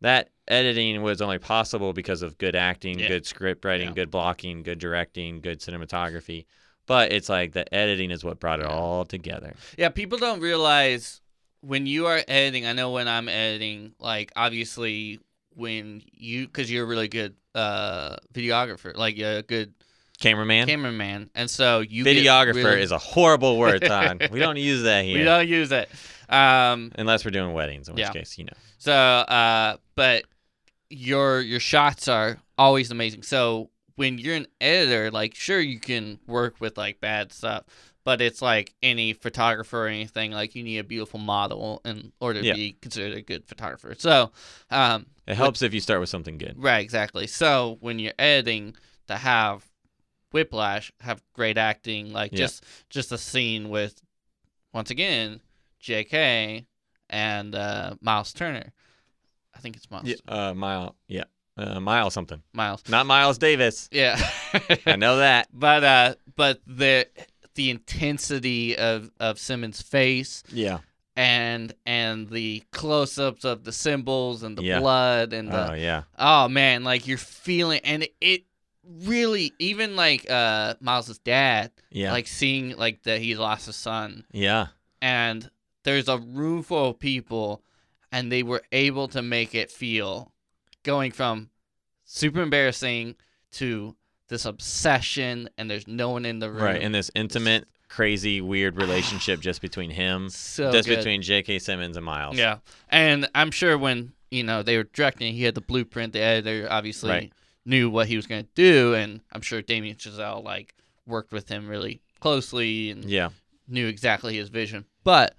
[0.01, 3.09] that editing was only possible because of good acting, Yeah.
[3.09, 3.95] good script writing, Yeah.
[3.95, 6.47] good blocking, good directing, good cinematography.
[6.87, 9.55] But it's like the editing is what brought it all together.
[9.79, 11.21] Yeah, people don't realize
[11.61, 12.67] when you are editing.
[12.67, 15.21] I know when I'm editing, like obviously
[15.55, 19.75] when you, because you're really good uh videographer, like a good
[20.21, 24.29] Cameraman, cameraman, and so you get videographer really- is a horrible word, Todd.
[24.31, 25.89] we don't use that here we don't use it.
[26.29, 28.13] Um, unless we're doing weddings, in which Yeah.
[28.13, 28.53] case, you know.
[28.79, 30.25] So, uh, but
[30.91, 33.23] your your shots are always amazing.
[33.23, 37.65] So when you're an editor, like sure you can work with like bad stuff,
[38.11, 40.33] but it's like any photographer or anything.
[40.33, 42.55] Like you need a beautiful model in order to Yeah.
[42.55, 43.95] be considered a good photographer.
[43.97, 44.33] So,
[44.69, 46.55] um, It helps if you start with something good.
[46.59, 47.29] right, exactly.
[47.29, 48.75] So when you're editing,
[49.07, 49.65] to have
[50.33, 52.39] whiplash, have great acting, like Yeah.
[52.39, 54.03] just just a scene with
[54.73, 55.41] once again
[55.79, 56.67] J.K.
[57.09, 58.73] and uh, Miles Turner.
[59.55, 60.07] I think it's Miles.
[60.09, 61.25] Yeah, uh, Mile, yeah,
[61.57, 62.83] uh, Mile something, Miles.
[62.89, 63.89] not Miles Davis.
[63.93, 64.19] Yeah.
[64.87, 65.47] I know that.
[65.53, 67.07] but uh but the
[67.61, 70.79] the intensity of of Simmons' face Yeah.
[71.15, 74.81] and and the close-ups of the cymbals and the Yeah.
[74.81, 76.03] blood and the Oh yeah.
[76.19, 78.45] oh man, like you're feeling and it
[78.83, 82.13] really even like uh Miles's dad Yeah.
[82.13, 84.69] like seeing like that he lost a son yeah.
[85.03, 85.51] and
[85.85, 87.63] there's a room full of people
[88.11, 90.33] and they were able to make it feel
[90.83, 91.51] going from
[92.05, 93.15] super embarrassing
[93.53, 93.95] to
[94.31, 96.83] this obsession and there's no one in the room Right.
[96.83, 100.97] And this intimate, crazy, weird relationship just between him, so just good.
[100.99, 101.59] between J.K.
[101.59, 102.39] Simmons and Miles.
[102.39, 106.21] yeah and i'm sure when you know they were directing he had the blueprint the
[106.21, 107.33] editor obviously Right.
[107.67, 110.75] knew what he was going to do and i'm sure damien chazelle like
[111.07, 113.31] worked with him really closely and Yeah.
[113.69, 115.37] knew exactly his vision but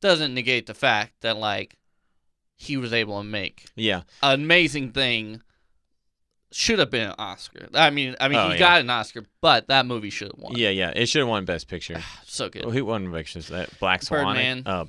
[0.00, 1.76] doesn't negate the fact that like
[2.56, 4.02] he was able to make Yeah.
[4.22, 5.42] an amazing thing
[6.50, 8.58] should have been an oscar i mean i mean Oh, he yeah.
[8.58, 10.70] got an oscar but that movie should have won Yeah.
[10.70, 10.92] Yeah.
[10.96, 12.02] It should have won Best Picture.
[12.24, 13.52] so good Well, who won Best Picture?
[13.54, 14.24] That Black Swan.
[14.34, 14.62] Birdman.
[14.66, 14.88] Oh,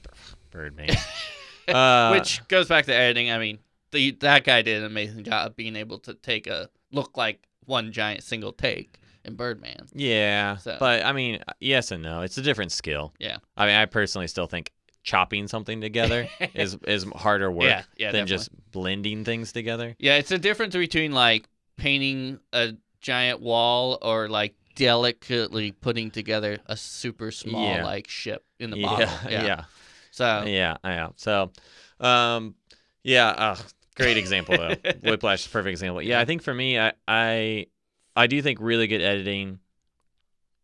[0.51, 0.89] Birdman.
[1.67, 3.31] uh, which goes back to editing.
[3.31, 3.59] I mean,
[3.91, 7.45] the that guy did an amazing job of being able to take a look like
[7.65, 9.87] one giant single take in Birdman.
[9.93, 12.21] Yeah, So- but I mean, yes and no.
[12.21, 13.13] It's a different skill.
[13.19, 13.37] Yeah.
[13.57, 14.71] I mean, I personally still think
[15.03, 18.27] chopping something together is is harder work Yeah, yeah, than definitely.
[18.27, 19.95] just blending things together.
[19.99, 26.57] Yeah, it's a difference between like painting a giant wall or like delicately putting together
[26.65, 27.83] a super small Yeah.
[27.83, 29.09] like ship in the yeah, bottle.
[29.31, 29.63] yeah, Yeah.
[30.11, 31.09] So yeah, yeah.
[31.15, 31.51] So,
[31.99, 32.55] um,
[33.03, 33.55] yeah, uh,
[33.95, 34.75] great example though.
[35.03, 36.01] Whiplash is a perfect example.
[36.01, 37.67] Yeah, I think for me, I, I,
[38.15, 39.59] I do think really good editing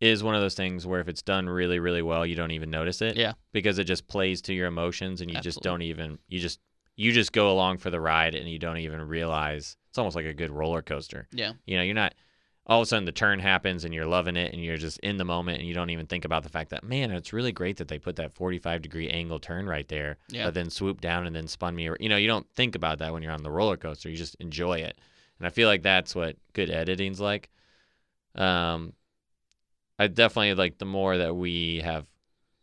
[0.00, 2.70] is one of those things where if it's done really, really well, you don't even
[2.70, 3.16] notice it.
[3.16, 3.32] Yeah.
[3.52, 6.60] Because it just plays to your emotions, and you just don't even you just
[6.96, 10.26] you just go along for the ride, and you don't even realize it's almost like
[10.26, 11.26] a good roller coaster.
[11.32, 12.14] yeah, You know, you're not
[12.68, 15.18] all of a sudden the turn happens and you're loving it and you're just in
[15.18, 17.76] the moment and you don't even think about the fact that man, it's really great
[17.76, 20.46] that they put that 45 degree angle turn right there, Yeah.
[20.46, 21.84] but then swoop down and then spun me.
[22.00, 24.10] You know, you don't think about that when you're on the roller coaster.
[24.10, 24.98] You just enjoy it,
[25.38, 27.50] and I feel like that's what good editing's like.
[28.34, 28.92] Um,
[29.98, 32.06] I definitely like the more that we have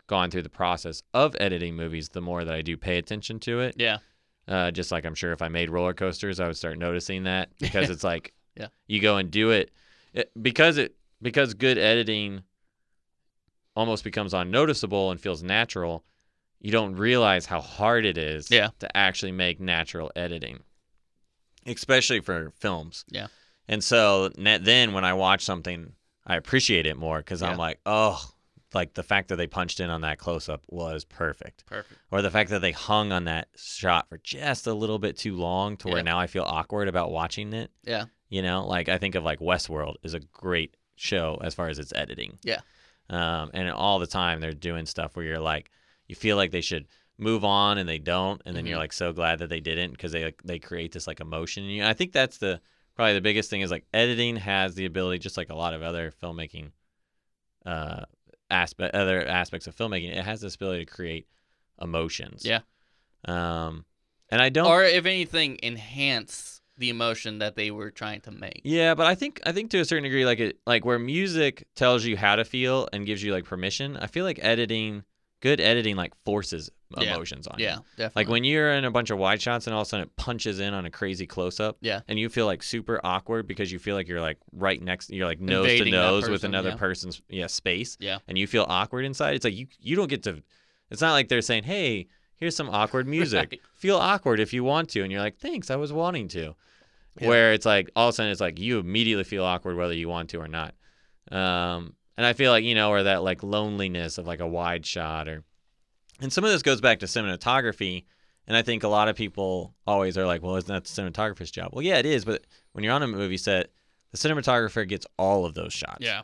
[0.08, 3.62] gone through the process of editing movies, the more that I do pay attention to
[3.62, 3.76] it.
[3.78, 3.98] yeah,
[4.48, 7.50] Uh, just like I'm sure if I made roller coasters, I would start noticing that
[7.60, 8.68] because it's like, Yeah.
[8.88, 9.72] you go and do it,
[10.14, 12.44] it because it because good editing
[13.76, 16.04] almost becomes unnoticeable and feels natural.
[16.60, 18.70] You don't realize how hard it is Yeah.
[18.80, 20.60] to actually make natural editing,
[21.66, 23.06] especially for films.
[23.10, 23.28] Yeah.
[23.68, 25.94] And so then when I watch something,
[26.26, 27.50] I appreciate it more because Yeah.
[27.50, 28.22] I'm like, oh,
[28.74, 32.00] like the fact that they punched in on that close up was perfect perfect.
[32.10, 35.36] or the fact that they hung on that shot for just a little bit too
[35.36, 36.02] long to where Yeah.
[36.04, 37.70] now I feel awkward about watching it.
[37.84, 41.68] Yeah, You know, like I think of like Westworld is a great show as far
[41.70, 42.40] as its editing.
[42.44, 42.62] Yeah.
[43.10, 45.70] Um, and all the time they're doing stuff where you're like,
[46.08, 46.88] you feel like they should
[47.20, 48.82] move on and they don't, and then you're Mhm.
[48.82, 51.64] like so glad that they didn't because they like, they create this like emotion.
[51.66, 51.86] in you.
[51.86, 52.60] I think that's the
[52.96, 55.82] probably the biggest thing is like editing has the ability, just like a lot of
[55.82, 56.72] other filmmaking,
[57.66, 58.04] uh,
[58.50, 61.28] aspect other aspects of filmmaking, it has this ability to create
[61.82, 62.46] emotions.
[62.46, 62.60] Yeah.
[63.26, 63.86] Um,
[64.30, 64.68] and I don't.
[64.68, 68.62] or if anything, enhance the emotion that they were trying to make.
[68.64, 71.68] Yeah, but I think I think to a certain degree, like it, like where music
[71.76, 73.98] tells you how to feel and gives you like permission.
[73.98, 75.04] I feel like editing,
[75.40, 76.70] good editing, like forces
[77.02, 77.16] Yeah.
[77.16, 77.66] emotions on you.
[77.66, 78.12] Yeah, definitely.
[78.16, 80.16] Like when you're in a bunch of wide shots and all of a sudden it
[80.16, 81.78] punches in on a crazy close up.
[81.82, 82.02] Yeah.
[82.08, 85.26] And you feel like super awkward because you feel like you're like right next, you're
[85.26, 86.76] like nose Invading to nose with another yeah.
[86.76, 87.98] person's yeah space.
[88.00, 88.20] Yeah.
[88.28, 89.36] And you feel awkward inside.
[89.36, 90.42] It's like you you don't get to.
[90.92, 93.52] It's not like they're saying, hey, here's some awkward music.
[93.52, 93.62] Right.
[93.76, 96.56] Feel awkward if you want to, and you're like, thanks, I was wanting to.
[97.20, 97.28] Yeah.
[97.28, 100.10] Where it's like all of a sudden it's like you immediately feel awkward whether you
[100.10, 100.74] want to or not.
[101.32, 104.86] Um, and I feel like you know, or that like loneliness of like a wide
[104.86, 105.44] shot, or
[106.24, 108.06] and some of this goes back to cinematography.
[108.48, 111.52] And I think a lot of people always are like, well, isn't that the cinematographer's
[111.52, 111.72] job?
[111.74, 112.24] Well, yeah, it is.
[112.26, 113.72] But when you're on a movie set,
[114.12, 116.00] the cinematographer gets all of those shots.
[116.00, 116.22] yeah,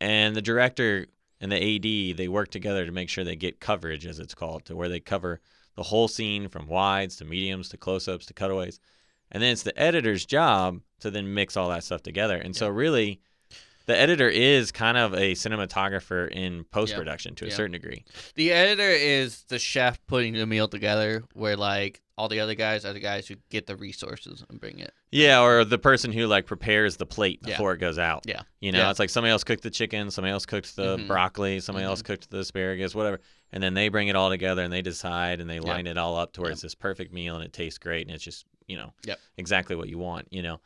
[0.00, 1.06] And the director
[1.40, 4.64] and the AD, they work together to make sure they get coverage, as it's called,
[4.66, 5.40] to where they cover
[5.76, 8.80] the whole scene from wides to mediums to close ups to cutaways.
[9.30, 12.36] And then it's the editor's job to then mix all that stuff together.
[12.36, 13.20] And so, really,
[13.90, 17.54] the editor is kind of a cinematographer in post production to a Yeah.
[17.54, 18.04] certain degree.
[18.34, 22.84] the editor is the chef putting the meal together, where like all the other guys
[22.84, 24.92] are the guys who get the resources and bring it.
[25.10, 27.54] Yeah, or the person who like prepares the plate Yeah.
[27.54, 28.24] before it goes out.
[28.26, 28.42] Yeah.
[28.60, 28.90] You know, Yeah.
[28.90, 31.06] it's like somebody else cooked the chicken, somebody else cooked the Mhm.
[31.06, 33.20] broccoli, somebody else cooked the asparagus, whatever.
[33.52, 36.14] And then they bring it all together and they decide and they line it all
[36.16, 38.76] up to where it's this perfect meal and it tastes great and it's just, you
[38.76, 39.18] know, Yep.
[39.38, 40.60] exactly what you want, you know.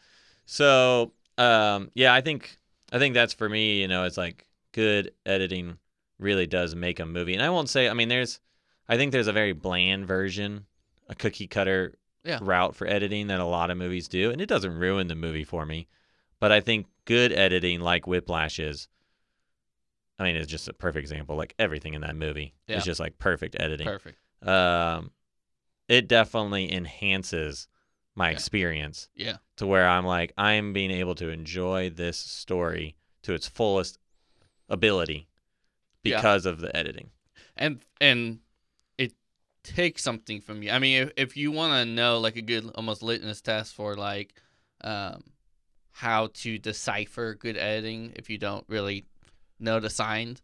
[0.46, 2.58] So, um, yeah, I think
[2.94, 5.78] I think that's for me, you know, it's like good editing
[6.18, 7.34] really does make a movie.
[7.34, 8.40] And I won't say I mean there's
[8.88, 10.66] I think there's a very bland version,
[11.08, 12.38] a cookie cutter Yeah.
[12.40, 15.44] route for editing that a lot of movies do, and it doesn't ruin the movie
[15.44, 15.88] for me.
[16.40, 18.88] But I think good editing, like Whiplash is,
[20.18, 21.36] I mean, it's just a perfect example.
[21.36, 22.78] Like everything in that movie Yeah.
[22.78, 23.86] is just like perfect editing.
[23.86, 24.18] Perfect.
[24.46, 25.10] Um,
[25.88, 27.66] it definitely enhances
[28.14, 28.32] my Yeah.
[28.34, 29.36] experience Yeah.
[29.56, 33.98] to where I'm like, I'm being able to enjoy this story to its fullest
[34.68, 35.28] ability
[36.02, 36.16] Yeah.
[36.18, 37.10] because of the editing.
[37.56, 38.40] and and
[38.98, 39.14] it
[39.62, 40.70] takes something from you.
[40.70, 43.94] I mean, if, if you want to know like a good almost litmus test for
[43.96, 44.34] like
[44.82, 45.22] um,
[45.92, 49.06] how to decipher good editing, if you don't really
[49.60, 50.42] know the signs,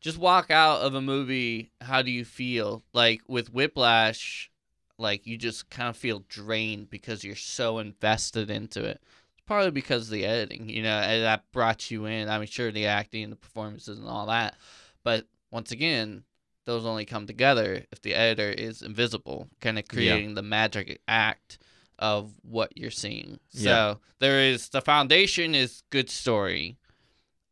[0.00, 1.70] just walk out of a movie.
[1.80, 2.84] How do you feel?
[2.92, 4.50] Like with Whiplash,
[4.98, 9.00] like you just kind of feel drained because you're so invested into it.
[9.32, 12.28] It's probably because of the editing, you know, eh, that brought you in.
[12.28, 14.56] I mean, sure, the acting, the performances, and all that,
[15.02, 16.24] but once again,
[16.64, 21.58] those only come together if the editor is invisible, kind of creating the magic act
[21.98, 23.38] of what you're seeing.
[23.50, 26.76] So there is the foundation is good story,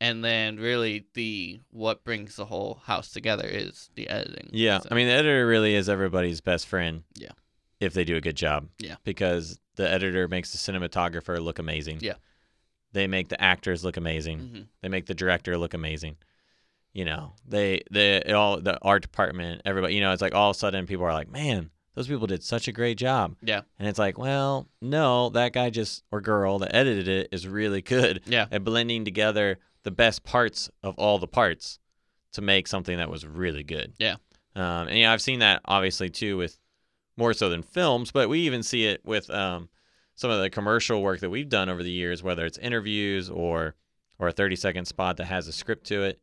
[0.02, 4.50] and then really the what brings the whole house together is the editing.
[4.52, 7.04] Yeah, So- I mean the editor really is everybody's best friend.
[7.14, 7.30] Yeah.
[7.78, 8.68] If they do a good job.
[8.78, 8.96] Yeah.
[9.04, 11.98] Because the editor makes the cinematographer look amazing.
[12.00, 12.14] Yeah.
[12.92, 14.38] They make the actors look amazing.
[14.40, 14.66] Mhm.
[14.82, 16.16] They make the director look amazing.
[16.92, 19.94] You know, they they it all the art department, everybody.
[19.94, 22.42] You know, it's like all of a sudden people are like, man, those people did
[22.42, 23.36] such a great job.
[23.42, 23.62] Yeah.
[23.78, 27.82] And it's like, well, no, that guy just or girl that edited it is really
[27.82, 28.46] good Yeah.
[28.50, 31.78] at blending together the best parts of all the parts
[32.32, 33.92] to make something that was really good.
[33.98, 34.14] Yeah.
[34.54, 36.58] Um, and yeah, I've seen that obviously too with
[37.16, 39.68] more so than films, but we even see it with um,
[40.14, 43.74] some of the commercial work that we've done over the years, whether it's interviews or
[44.18, 46.20] or a 30 second spot that has a script to it.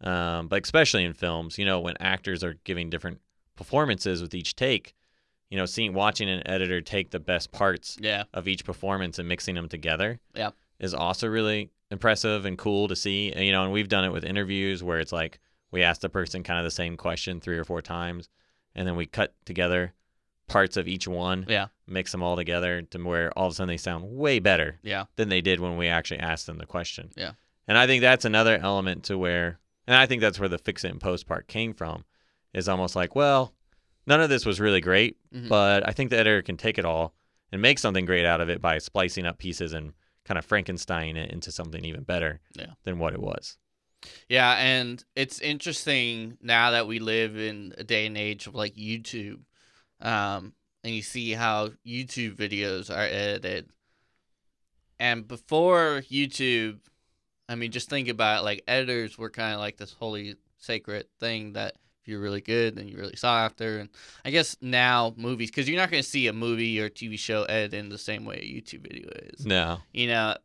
[0.00, 3.20] Um, but especially in films, you know, when actors are giving different
[3.56, 4.94] performances with each take,
[5.52, 8.24] you know, seeing watching an editor take the best parts Yeah.
[8.32, 10.52] of each performance and mixing them together Yeah.
[10.80, 13.30] is also really impressive and cool to see.
[13.30, 16.08] And, you know, and we've done it with interviews where it's like we ask the
[16.08, 18.30] person kind of the same question three or four times,
[18.74, 19.92] and then we cut together
[20.48, 21.66] parts of each one, Yeah.
[21.86, 25.04] mix them all together to where all of a sudden they sound way better Yeah.
[25.16, 27.10] than they did when we actually asked them the question.
[27.14, 27.32] Yeah.
[27.68, 30.82] And I think that's another element to where, and I think that's where the fix
[30.82, 32.06] it and post part came from,
[32.54, 33.52] is almost like, well,
[34.06, 35.48] none of this was really great, Mhm.
[35.48, 37.14] but I think the editor can take it all
[37.50, 39.92] and make something great out of it by splicing up pieces and
[40.24, 42.74] kind of Frankenstein it into something even better Yeah.
[42.84, 43.58] than what it was.
[44.28, 48.74] Yeah, and it's interesting now that we live in a day and age of like
[48.74, 49.42] YouTube,
[50.00, 53.68] um, and you see how YouTube videos are edited.
[54.98, 56.80] And before YouTube,
[57.48, 61.06] I mean, just think about it, like editors were kind of like this holy sacred
[61.18, 63.78] thing that if you're really good, then you're really sought after.
[63.78, 63.88] And
[64.24, 67.44] I guess now movies, because you're not going to see a movie or TV show
[67.44, 69.78] edited in the same way a YouTube video is No.
[69.92, 70.36] you know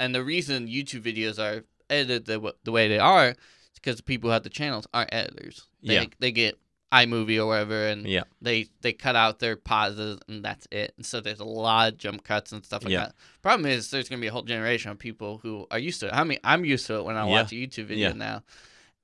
[0.00, 3.36] and the reason youtube videos are edited the, the way they are is
[3.76, 6.04] because the people who have the channels are editors they, Yeah.
[6.18, 6.58] they get
[6.92, 8.24] imovie or whatever and Yeah.
[8.42, 11.98] they they cut out their pauses and that's it and so there's a lot of
[11.98, 13.00] jump cuts and stuff like Yeah.
[13.06, 16.00] that problem is there's going to be a whole generation of people who are used
[16.00, 17.30] to it i mean i'm used to it when i Yeah.
[17.42, 18.14] watch a youtube video Yeah.
[18.14, 18.42] now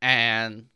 [0.03, 0.67] and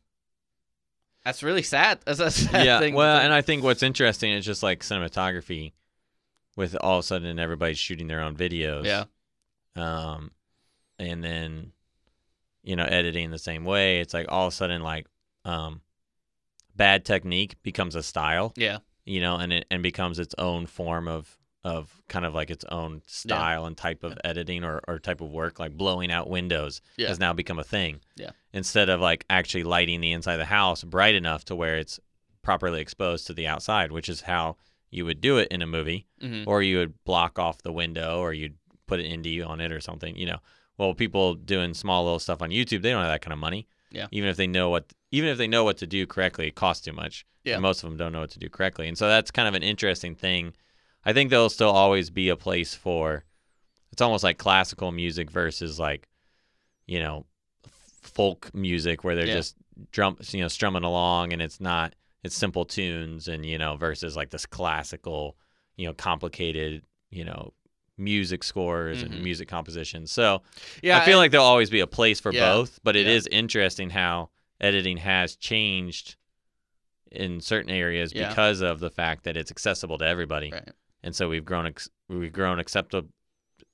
[1.24, 2.78] that's really sad that's a sad yeah.
[2.78, 5.72] thing Well, and I think what's interesting is just like cinematography
[6.56, 8.84] with all of a sudden everybody's shooting their own videos.
[8.84, 9.04] yeah
[9.76, 10.30] um,
[10.98, 11.72] and then
[12.62, 14.00] you know editing the same way.
[14.00, 15.06] It's like all of a sudden like
[15.44, 15.80] um,
[16.74, 21.08] bad technique becomes a style, yeah you know, and it and becomes its own form
[21.08, 25.20] of of kind of like its own style and type of editing or, or type
[25.22, 27.08] of work like blowing out windows Yeah.
[27.08, 28.30] has now become a thing Yeah.
[28.52, 31.98] instead of like actually lighting the inside of the house bright enough to where it's
[32.42, 34.56] properly exposed to the outside which is how
[34.90, 38.18] you would do it in a movie hmm or you would block off the window
[38.20, 40.38] or you'd put an ND on it or something, you know.
[40.76, 43.66] Well, people doing small little stuff on YouTube, they don't have that kind of money.
[43.90, 44.08] Yeah.
[44.10, 46.84] Even if they know what even if they know what to do correctly, it costs
[46.84, 47.24] too much.
[47.44, 47.58] Yeah.
[47.60, 48.86] Most of them don't know what to do correctly.
[48.86, 50.52] And so that's kind of an interesting thing.
[51.04, 53.24] I think there'll still always be a place for
[53.92, 56.08] it's almost like classical music versus like
[56.86, 57.26] you know
[58.02, 59.34] folk music where they're Yeah.
[59.34, 59.56] just
[59.92, 64.16] drum you know strumming along and it's not it's simple tunes and you know versus
[64.16, 65.36] like this classical
[65.76, 67.52] you know complicated you know
[67.96, 69.06] music scores Mhm.
[69.12, 70.42] and music compositions so
[70.82, 72.52] yeah i feel and- like there'll always be a place for Yeah.
[72.52, 73.38] both but it is Yeah.
[73.38, 76.16] interesting how editing has changed
[77.10, 78.28] in certain areas Yeah.
[78.28, 80.68] because of the fact that it's accessible to everybody right.
[81.04, 83.08] And so we've grown ex- we've grown acceptable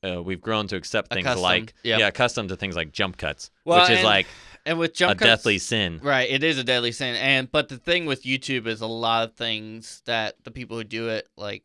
[0.03, 1.99] uh, we've grown to accept things Accustomed, like yeah.
[1.99, 4.27] yeah accustomed to things like jump cuts Well, which is and like
[4.66, 7.69] and with jump a cuts, deathly sin Right, it is a deadly sin, and but
[7.69, 11.29] the thing with YouTube is a lot of things that the people who do it,
[11.37, 11.64] like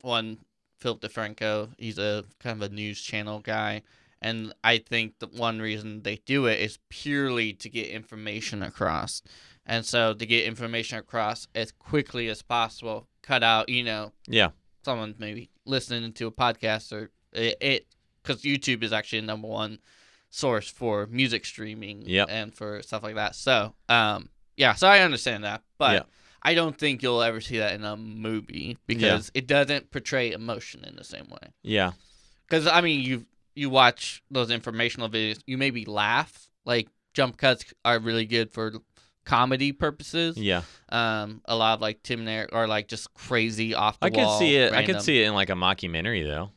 [0.00, 0.38] one
[0.80, 3.82] Philip DeFranco, he's a kind of a news channel guy,
[4.20, 9.22] and I think the one reason they do it is purely to get information across,
[9.66, 14.50] and so to get information across as quickly as possible, cut out you know yeah
[14.84, 17.86] someone maybe listening to a podcast or it
[18.22, 19.78] because YouTube is actually the number one
[20.30, 22.28] source for music streaming Yep.
[22.30, 23.34] and for stuff like that.
[23.34, 26.02] So, um, yeah, so I understand that, but Yeah.
[26.44, 30.84] I don't think you'll ever see that in a movie because it doesn't portray emotion
[30.84, 31.52] in the same way.
[31.62, 31.92] yeah
[32.48, 36.48] Because I mean, you you watch those informational videos, you maybe laugh.
[36.64, 38.72] Like jump cuts are really good for
[39.24, 40.36] comedy purposes.
[40.36, 44.06] yeah Um, a lot of like Tim and Eric are like just crazy off the
[44.06, 44.38] i could wall.
[44.38, 44.96] see it i random.
[44.96, 46.50] could see it in like a mockumentary though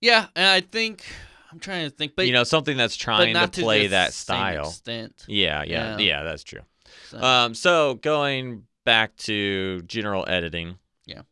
[0.00, 1.04] Yeah, and I think
[1.50, 3.88] I'm trying to think, but you know something that's but trying to not play the
[3.88, 5.24] that same style extent.
[5.26, 5.98] yeah, yeah Yeah.
[5.98, 6.60] yeah that's true
[7.10, 10.78] So, Um, so going back to general editing.
[11.06, 11.22] Yeah.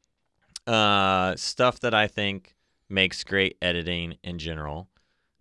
[0.66, 2.54] Uh, stuff that I think
[2.88, 4.88] makes great editing in general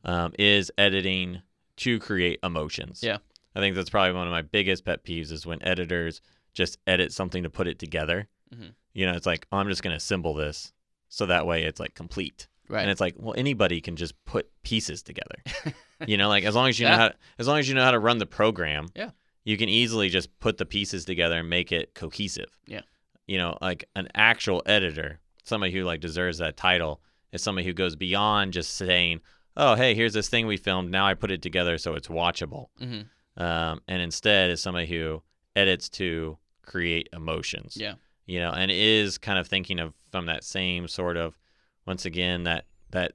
[0.04, 1.42] um, is editing
[1.78, 3.02] to create emotions.
[3.04, 3.18] Yeah.
[3.56, 6.22] I think that's probably one of my biggest pet peeves is when editors
[6.54, 8.28] just edit something to put it together.
[8.54, 8.74] Mhm.
[8.94, 10.74] You know, it's like, oh, I'm just going to assemble this
[11.10, 12.48] so that way it's like complete.
[12.68, 12.82] Right.
[12.82, 15.36] And it's like, well, anybody can just put pieces together.
[16.08, 16.98] you know, like as long as you know Yeah.
[16.98, 19.12] how as long as you know how to run the program, Yeah.
[19.44, 22.58] you can easily just put the pieces together and make it cohesive.
[22.68, 22.82] Yeah.
[23.28, 27.74] You know, like an actual editor, somebody who like deserves that title is somebody who
[27.74, 29.22] goes beyond just saying,
[29.58, 30.90] "Oh, hey, here's this thing we filmed.
[30.92, 33.02] Now I put it together so it's watchable." hmm
[33.38, 35.22] Um, and instead is somebody who
[35.56, 37.96] edits to create emotions Yeah.
[38.26, 41.38] you know, and is kind of thinking of from that same sort of
[41.86, 43.14] once again that that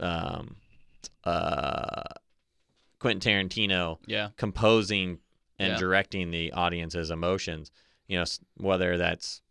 [0.00, 0.56] um
[1.24, 2.02] uh
[2.98, 4.30] Quentin Tarantino Yeah.
[4.36, 5.18] composing
[5.58, 5.76] and Yeah.
[5.78, 7.70] directing the audience's emotions,
[8.08, 8.24] you know,
[8.56, 9.42] whether that's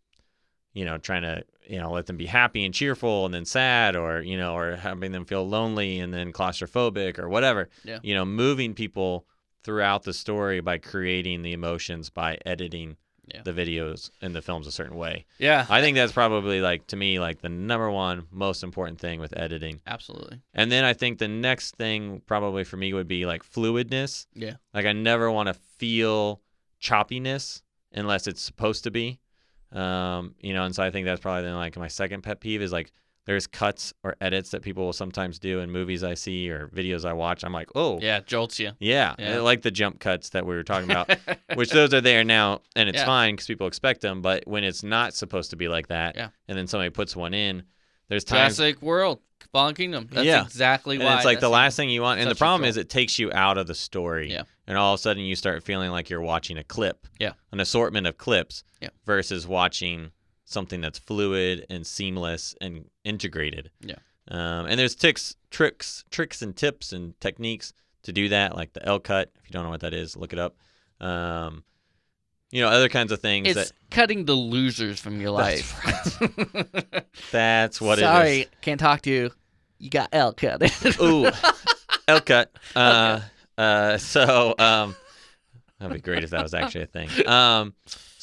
[0.73, 3.95] you know trying to you know let them be happy and cheerful and then sad
[3.95, 7.99] or you know or having them feel lonely and then claustrophobic or whatever Yeah.
[8.01, 9.27] you know moving people
[9.63, 12.97] throughout the story by creating the emotions by editing
[13.33, 13.41] Yeah.
[13.43, 15.65] the videos and the films a certain way Yeah.
[15.69, 19.33] i think that's probably like to me like the number one most important thing with
[19.37, 20.41] editing Absolutely.
[20.53, 24.55] and then i think the next thing probably for me would be like fluidness Yeah.
[24.73, 26.41] like I never want to feel
[26.81, 27.61] choppiness
[27.93, 29.19] unless it's supposed to be.
[29.71, 32.61] Um, you know, and so I think that's probably then like my second pet peeve
[32.61, 32.91] is like
[33.25, 37.05] there's cuts or edits that people will sometimes do in movies I see or videos
[37.05, 37.43] I watch.
[37.43, 38.19] I'm like, oh, Yeah.
[38.19, 38.71] Jolts you.
[38.79, 39.39] yeah, Yeah.
[39.39, 41.09] Like the jump cuts that we were talking about,
[41.55, 43.05] which those are there now, and it's Yeah.
[43.05, 44.21] fine because people expect them.
[44.21, 46.29] But when it's not supposed to be like that, Yeah.
[46.47, 47.63] and then somebody puts one in,
[48.09, 49.19] there's times Jurassic World,
[49.53, 50.09] Fallen Kingdom.
[50.11, 50.43] That's Yeah.
[50.43, 51.15] exactly and why.
[51.15, 52.19] it's like the last thing you want.
[52.19, 54.31] And the problem is it takes you out of the story.
[54.31, 54.43] Yeah.
[54.67, 57.07] And all of a sudden you start feeling like you're watching a clip.
[57.19, 57.33] Yeah.
[57.53, 58.63] An assortment of clips.
[58.81, 58.89] Yeah.
[59.05, 60.11] Versus watching
[60.53, 63.71] something that's fluid and seamless and integrated.
[63.81, 63.95] Yeah.
[64.29, 68.85] Um, and there's ticks, tricks, tricks and tips and techniques to do that, like the
[68.85, 69.31] L cut.
[69.41, 70.55] If you don't know what that is, look it up.
[71.01, 71.63] Um,
[72.51, 75.73] you know, other kinds of things It's that cutting the losers from your That's
[76.21, 77.11] life.
[77.31, 79.31] that's what it's Sorry, can't talk to you.
[79.79, 80.61] You got L cut.
[81.01, 81.29] Ooh.
[82.07, 82.51] L cut.
[82.75, 83.21] Uh,
[83.57, 84.95] uh, so um,
[85.79, 87.09] that'd be great if that was actually a thing.
[87.27, 87.73] Um,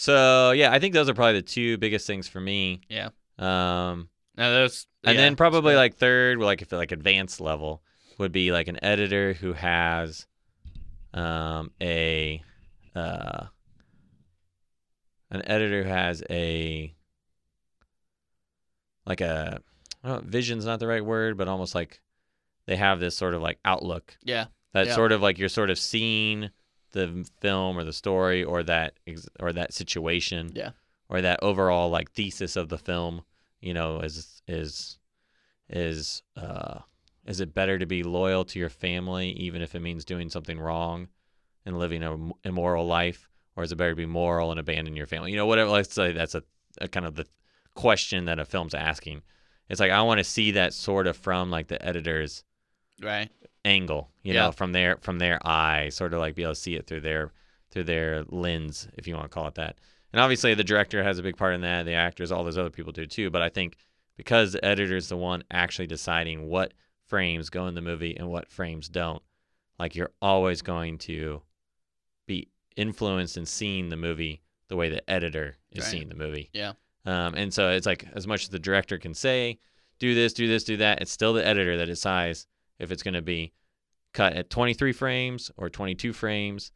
[0.01, 2.81] so yeah, I think those are probably the two biggest things for me.
[2.89, 3.11] Yeah.
[3.39, 4.87] Um, no, those.
[5.05, 7.83] and yeah, then probably like third, like if like advanced level
[8.17, 10.27] would be like an editor who has
[11.13, 12.43] um a
[12.97, 13.45] uh
[15.31, 16.95] an editor who has a
[19.05, 19.61] like a
[20.03, 22.01] I don't know, vision's not the right word, but almost like
[22.65, 24.17] they have this sort of like outlook.
[24.25, 24.47] Yeah.
[24.73, 24.95] that Yeah.
[24.95, 26.49] sort of like you're sort of seeing
[26.93, 30.71] the film or the story or that ex- or that situation Yeah.
[31.09, 33.23] or that overall like thesis of the film
[33.61, 34.99] you know is is
[35.69, 36.81] is uh
[37.27, 40.59] is it better to be loyal to your family even if it means doing something
[40.59, 41.09] wrong
[41.65, 44.97] and living a m- immoral life or is it better to be moral and abandon
[44.97, 46.43] your family you know whatever let's say that's a,
[46.81, 47.27] a kind of the
[47.75, 49.23] question that a film's asking
[49.69, 52.43] it's like i want to see that sort of from like the editor's
[53.03, 53.31] Right.
[53.65, 54.47] Angle, you Yeah.
[54.47, 57.01] know, from their from their eye, sort of like be able to see it through
[57.01, 57.33] their
[57.71, 59.79] through their lens, if you want to call it that.
[60.13, 61.85] And obviously, the director has a big part in that.
[61.85, 63.31] The actors, all those other people do too.
[63.31, 63.77] But I think
[64.17, 66.75] because the editor is the one actually deciding what
[67.07, 69.23] frames go in the movie and what frames don't,
[69.79, 71.43] like you're always going to
[72.27, 75.91] be influenced in seeing the movie the way the editor is Right.
[75.91, 76.51] seeing the movie.
[76.53, 76.73] Yeah.
[77.05, 79.59] Um, and so it's like as much as the director can say,
[79.99, 82.47] do this, do this, do that, it's still the editor that decides
[82.81, 83.53] if it's going to be
[84.13, 86.73] cut at 23 frames or 22 frames.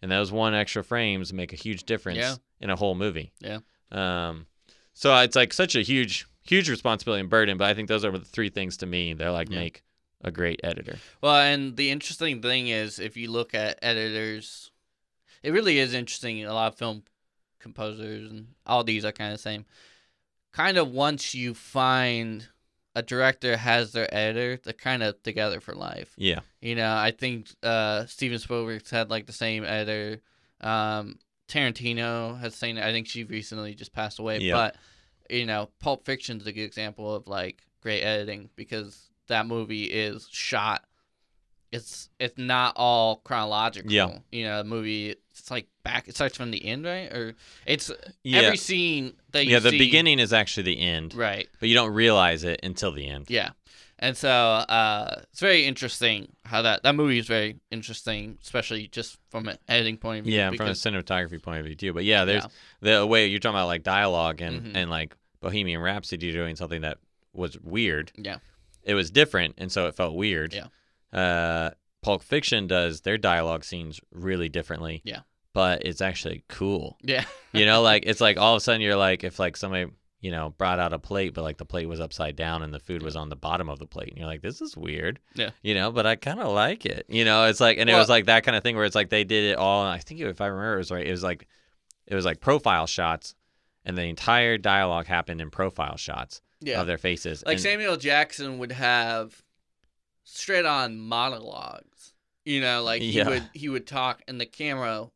[0.00, 2.36] And those one extra frames make a huge difference Yeah.
[2.60, 3.32] in a whole movie.
[3.40, 3.58] Yeah.
[3.90, 4.46] Um,
[4.94, 7.58] so it's like such a huge, huge responsibility and burden.
[7.58, 9.58] But I think those are the three things to me that like Yeah.
[9.58, 9.82] make
[10.22, 10.98] a great editor.
[11.20, 14.70] Well, and the interesting thing is, if you look at editors,
[15.42, 16.44] it really is interesting.
[16.44, 17.02] A lot of film
[17.58, 19.66] composers and all these are kind of the same.
[20.52, 22.48] Kind of once you find
[22.98, 26.12] a director has their editor, they're kind of together for life.
[26.16, 26.40] Yeah.
[26.60, 30.20] You know, I think uh, Steven Spielberg's had like the same editor.
[30.60, 32.76] Um, Tarantino has seen.
[32.76, 34.40] I think she recently just passed away.
[34.40, 34.54] Yeah.
[34.54, 34.76] But
[35.30, 40.26] you know, Pulp Fiction's a good example of like great editing because that movie is
[40.32, 40.84] shot.
[41.70, 43.90] It's it's not all chronological.
[43.92, 44.18] Yeah.
[44.32, 46.08] You know, the movie it's like back.
[46.08, 47.12] It starts from the end, right?
[47.12, 47.34] Or
[47.66, 47.90] it's
[48.24, 48.40] Yeah.
[48.40, 49.58] every scene that you yeah.
[49.58, 51.48] The see- beginning is actually the end, Right.
[51.60, 53.26] but you don't realize it until the end.
[53.28, 53.50] Yeah.
[54.00, 59.18] And so uh, it's very interesting how that that movie is very interesting, especially just
[59.28, 60.36] from an editing point of view.
[60.36, 61.92] Yeah, from a cinematography point of view too.
[61.92, 62.44] But yeah, there's
[62.80, 63.00] Yeah.
[63.00, 64.76] the way you're talking about like dialogue and Mhm.
[64.76, 66.98] and like Bohemian Rhapsody doing something that
[67.34, 68.10] was weird.
[68.16, 68.38] yeah,
[68.84, 70.54] It was different, and so it felt weird.
[70.54, 70.68] Yeah.
[71.12, 71.70] Uh,
[72.02, 75.02] Pulp Fiction does their dialogue scenes really differently.
[75.04, 75.20] Yeah.
[75.54, 76.96] But it's actually cool.
[77.02, 77.24] Yeah.
[77.52, 79.90] You know, like it's like all of a sudden you're like if like somebody
[80.20, 82.78] you know brought out a plate, but like the plate was upside down and the
[82.78, 85.18] food was on the bottom of the plate, and you're like, this is weird.
[85.34, 85.50] Yeah.
[85.62, 87.06] You know, but I kind of like it.
[87.08, 88.94] You know, it's like and it Well- was like that kind of thing where it's
[88.94, 89.84] like they did it all.
[89.84, 91.48] I think if I remember it was right, it was like
[92.06, 93.34] it was like profile shots,
[93.84, 96.80] and the entire dialogue happened in profile shots Yeah.
[96.80, 97.42] of their faces.
[97.44, 99.42] Like and, Samuel Jackson would have
[100.30, 102.12] straight on monologues.
[102.44, 103.28] You know, like he Yeah.
[103.28, 105.10] would he would talk and the camera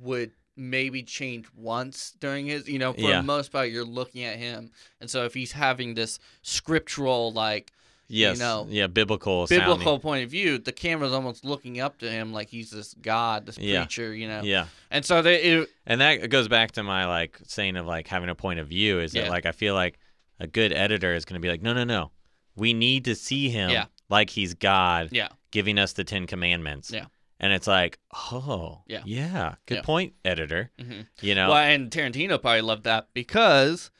[0.00, 3.16] would maybe change once during his you know, for Yeah.
[3.18, 4.70] the most part you're looking at him.
[5.00, 7.72] And so if he's having this scriptural like
[8.08, 10.00] yes, know, yeah, biblical, biblical sounding.
[10.00, 13.56] point of view, the camera's almost looking up to him like he's this god, this
[13.58, 13.82] Yeah.
[13.84, 14.42] preacher, you know.
[14.42, 14.66] Yeah.
[14.90, 18.28] And so they it, And that goes back to my like saying of like having
[18.30, 19.22] a point of view is Yeah.
[19.22, 19.98] that like I feel like
[20.38, 22.10] a good editor is going to be like, no, no, no,
[22.56, 23.86] we need to see him Yeah.
[24.10, 25.28] Like he's God, yeah.
[25.50, 26.90] giving us the Ten Commandments.
[26.90, 27.06] Yeah.
[27.38, 29.02] And it's like, oh, Yeah.
[29.06, 29.82] yeah, good Yeah.
[29.82, 30.70] point, editor.
[30.78, 31.06] Mhm.
[31.22, 33.90] You know, Well, and Tarantino probably loved that because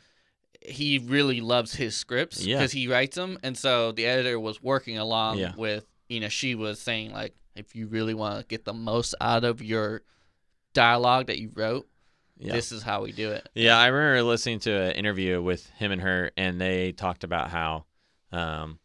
[0.61, 2.59] he really loves his scripts Yeah.
[2.59, 5.55] because he writes them, and so the editor was working along Yeah.
[5.57, 9.15] with you know she was saying like if you really want to get the most
[9.21, 10.03] out of your
[10.75, 11.89] dialogue that you wrote,
[12.39, 12.53] yeah.
[12.53, 13.49] this is how we do it.
[13.55, 17.51] Yeah, I remember listening to an interview with him and her, and they talked about
[17.51, 17.87] how,
[18.33, 18.79] um,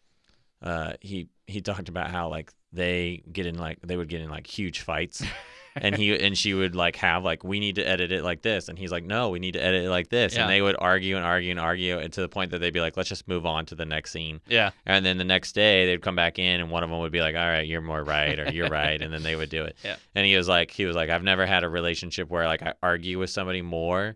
[0.62, 4.30] uh, he he talked about how like they get in like they would get in
[4.30, 5.24] like huge fights,
[5.76, 8.68] and he and she would like have like we need to edit it like this,
[8.70, 10.41] and he's like no, we need to edit it like this, Yeah.
[10.43, 12.82] and they would argue and argue and argue, and to the point that they'd be
[12.82, 15.86] like let's just move on to the next scene, Yeah, and then the next day
[15.86, 18.03] they'd come back in, and one of them would be like all right, you're more
[18.03, 19.97] right, or you're right, and then they would do it, Yeah.
[20.16, 22.74] and he was like he was like I've never had a relationship where like I
[22.82, 24.16] argue with somebody more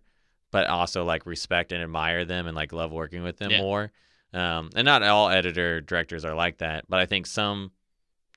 [0.51, 3.61] but also like respect and admire them and like love working with them Yeah.
[3.61, 3.91] more.
[4.33, 7.71] Um, and not all editor directors are like that, but I think some,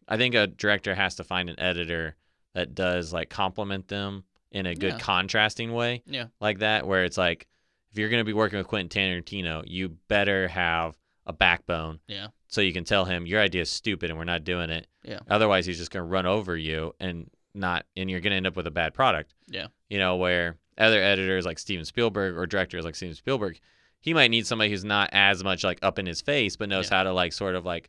[0.09, 2.17] I think a director has to find an editor
[2.55, 4.99] that does like compliment them in a good Yeah.
[4.99, 6.27] contrasting way, Yeah.
[6.41, 7.47] like that, where it's like
[7.91, 8.89] if you're gonna be working with Quentin
[9.23, 12.29] Tarantino, you better have a backbone, Yeah.
[12.49, 14.87] so you can tell him your idea is stupid and we're not doing it.
[15.05, 15.21] Yeah.
[15.29, 18.67] Otherwise, he's just gonna run over you and not, and you're gonna end up with
[18.67, 19.67] a bad product Yeah.
[19.91, 23.61] you know, where other editors like Steven Spielberg or directors like Steven Spielberg,
[24.03, 26.91] he might need somebody who's not as much like up in his face, but knows
[26.91, 26.99] Yeah.
[26.99, 27.89] how to like sort of like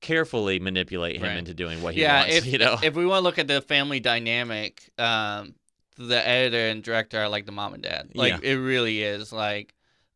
[0.00, 1.36] carefully manipulate him Right.
[1.36, 2.20] into doing what he yeah.
[2.22, 2.34] wants.
[2.36, 5.54] if you know, if we want to look at the family dynamic, um,
[5.96, 8.10] the editor and director are like the mom and dad.
[8.14, 8.50] Like Yeah.
[8.52, 9.32] it really is.
[9.32, 9.74] Like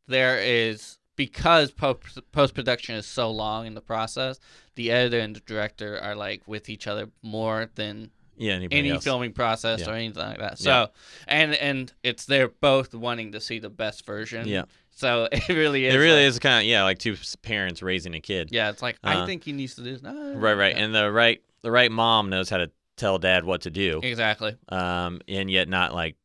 [0.08, 4.40] there is because post post production is so long in the process.
[4.74, 9.02] The editor and the director are like with each other more than yeah, any else.
[9.04, 9.90] filming process Yeah.
[9.90, 10.58] or anything like that.
[10.58, 10.90] So,
[11.26, 14.46] and and it's they're both wanting to see the best version.
[14.48, 14.64] Yeah.
[14.98, 15.94] So it really is.
[15.94, 18.48] it really like- is kind of yeah, like two parents raising a kid.
[18.50, 20.02] Yeah, it's like I Uh, think he needs to do this.
[20.02, 20.82] No, Right, right, yeah.
[20.84, 24.56] and the right the right mom knows how to tell dad what to do, exactly.
[24.70, 26.16] um, and yet not like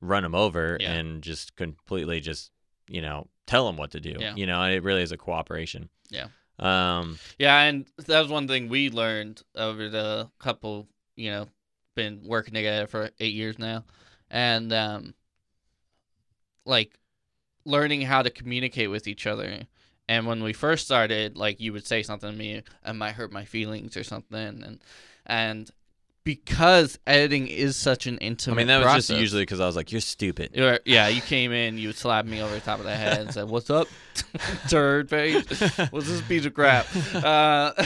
[0.00, 0.92] run him over Yeah.
[0.92, 2.50] and just completely just
[2.88, 4.14] you know tell him what to do.
[4.18, 4.34] Yeah.
[4.34, 5.88] You know, it really is a cooperation.
[6.10, 6.26] Yeah.
[6.58, 7.18] Um.
[7.38, 11.46] Yeah, and that was one thing we learned over the couple, you know,
[11.94, 13.84] been working together for eight years now,
[14.28, 15.14] and um,
[16.64, 16.98] like
[17.68, 19.60] learning how to communicate with each other.
[20.08, 23.30] And when we first started, like you would say something to me, it might hurt
[23.30, 24.78] my feelings or something, and
[25.26, 25.70] and
[26.24, 28.54] because editing is such an intimate.
[28.54, 31.08] I mean, that was just usually because I was like, "You're stupid." You were- yeah,
[31.08, 33.48] you came in, you would slap me over the top of the head and said,
[33.48, 33.88] "What's up,
[34.68, 35.44] turd face?
[35.92, 37.72] was this piece of crap?" Uh,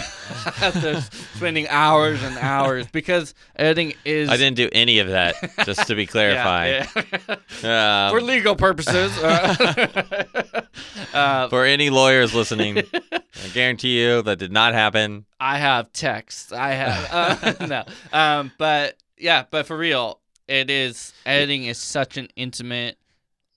[0.61, 1.01] after
[1.37, 5.35] spending hours and hours, because editing is I didn't do any of that.
[5.64, 8.07] Just to be clarified, Yeah, yeah.
[8.09, 9.16] Um, for legal purposes.
[9.18, 10.62] Uh,
[11.14, 15.24] uh, for any lawyers listening, I guarantee you that did not happen.
[15.41, 16.53] I have text.
[16.53, 17.09] I have
[17.61, 17.85] uh, no.
[18.12, 22.99] Um, but yeah, but for real, it is editing is such an intimate,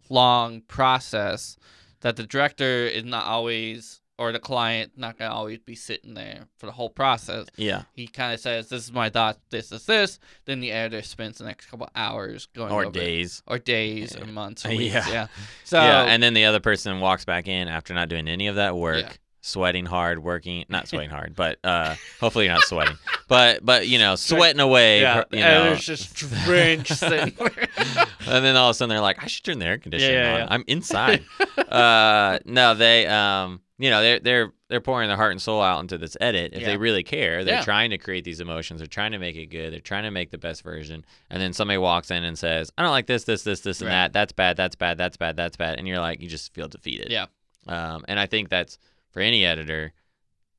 [0.09, 1.57] long process
[2.05, 6.45] that the director is not always or the client not gonna always be sitting there
[6.59, 7.47] for the whole process.
[7.57, 9.39] Yeah, He kind of says, "This is my thought.
[9.49, 13.01] This is this." Then the editor spends the next couple hours going or over it.
[13.01, 13.41] days.
[13.47, 14.93] or days, or months, or weeks.
[14.93, 15.09] Yeah.
[15.09, 15.27] Yeah.
[15.63, 18.55] So yeah, and then the other person walks back in after not doing any of
[18.57, 19.11] that work, Yeah.
[19.45, 23.99] Sweating hard, working not sweating hard, but uh, hopefully you're not sweating, but but you
[23.99, 25.01] know, sweating away.
[25.01, 27.01] yeah, you know, editor's just drenched.
[27.03, 30.23] and then all of a sudden they're like, I should turn the air conditioning Yeah,
[30.23, 30.39] yeah, on.
[30.39, 30.47] yeah.
[30.49, 31.23] I'm inside.
[31.69, 35.79] uh, no, they, um, you know, they're they're they're pouring their heart and soul out
[35.81, 36.53] into this edit.
[36.53, 38.79] If they really care, they're trying to create these emotions.
[38.79, 39.73] They're trying to make it good.
[39.73, 41.05] They're trying to make the best version.
[41.29, 43.89] And then somebody walks in and says, I don't like this, this, this, this, and
[43.89, 43.93] Right.
[43.95, 44.13] that.
[44.13, 44.57] That's bad.
[44.57, 44.97] That's bad.
[44.97, 45.35] That's bad.
[45.35, 45.77] That's bad.
[45.77, 47.11] And you're like, you just feel defeated.
[47.11, 47.25] Yeah.
[47.67, 48.79] Um, and I think that's
[49.15, 49.93] for any editor.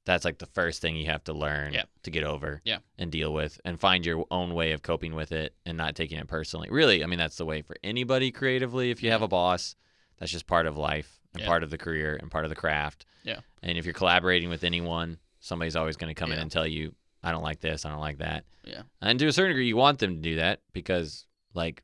[0.07, 1.83] that's like the first thing you have to learn Yeah.
[2.05, 2.79] to get over Yeah.
[2.97, 6.17] and deal with and find your own way of coping with it and not taking
[6.19, 6.69] it personally.
[6.71, 8.93] Really, I mean, that's the way for anybody creatively.
[8.93, 9.75] If you have a boss,
[10.19, 11.49] that's just part of life and Yeah.
[11.49, 13.05] part of the career and part of the craft.
[13.25, 13.41] Yeah.
[13.65, 16.95] And if you're collaborating with anyone, somebody's always going to come in and tell you,
[17.25, 18.45] I don't like this, I don't like that.
[18.63, 18.83] Yeah.
[19.03, 21.83] And to a certain degree, you want them to do that because, like,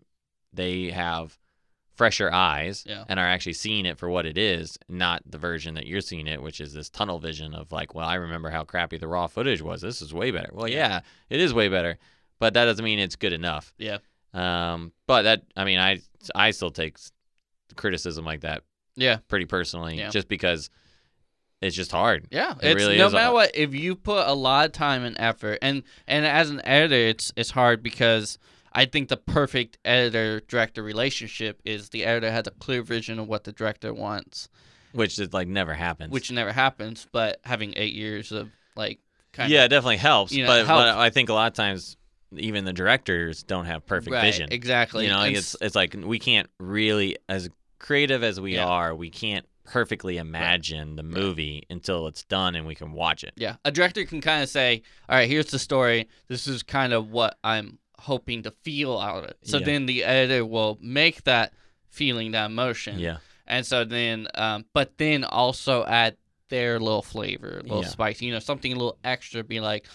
[0.52, 1.36] they have
[1.94, 3.04] fresher eyes Yeah.
[3.08, 6.26] and are actually seeing it for what it is, not the version that you're seeing
[6.26, 9.26] it, which is this tunnel vision of like, well, I remember how crappy the raw
[9.26, 9.82] footage was.
[9.82, 10.50] This is way better.
[10.52, 11.00] Well, Yeah.
[11.28, 11.98] it is way better,
[12.38, 13.74] but that doesn't mean it's good enough.
[13.78, 13.98] Yeah.
[14.34, 16.00] Um, but that, I mean, I
[16.34, 16.96] I still take
[17.76, 18.62] criticism like that
[18.96, 19.18] Yeah.
[19.28, 20.08] pretty personally, Yeah.
[20.08, 20.70] just because
[21.60, 22.26] it's just hard.
[22.30, 23.50] Yeah, It it's really no matter what.
[23.54, 27.32] If you put a lot of time and effort, and and as an editor, it's
[27.36, 28.38] it's hard because
[28.74, 33.28] I think the perfect editor director relationship is the editor has a clear vision of
[33.28, 34.48] what the director wants,
[34.92, 36.10] Which is like never happens.
[36.12, 37.06] which never happens.
[37.12, 38.98] But having eight years of like
[39.32, 40.32] kind yeah, of it definitely helps.
[40.32, 40.84] you know, but, helps.
[40.98, 41.96] I think a lot of times
[42.36, 44.48] even the directors don't have perfect right, vision.
[44.52, 45.04] exactly.
[45.04, 47.48] You know, like it's it's like we can't really, as
[47.78, 48.66] creative as we Yeah.
[48.66, 53.32] are, we can't perfectly imagine the movie until it's done and we can watch it.
[53.36, 56.08] Yeah, a director can kind of say, "All right, here's the story.
[56.28, 59.64] This is kind of what I'm hoping to feel out of it." So Yeah.
[59.64, 61.52] then the editor will make that
[61.88, 66.16] feeling, that emotion, Yeah, and so then, um, but then also add
[66.48, 67.88] their little flavor, a little Yeah.
[67.88, 69.42] spice, you know, something a little extra.
[69.42, 69.86] Be like,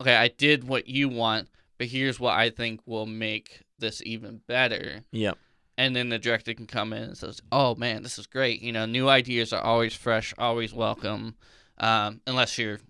[0.00, 1.48] "Okay, I did what you want,
[1.78, 5.38] but here's what I think will make this even better." yep,
[5.78, 8.60] and then the director can come in and says, "Oh man, this is great.
[8.62, 11.34] You know, new ideas are always fresh, always welcome.
[11.78, 12.80] Um, unless you're,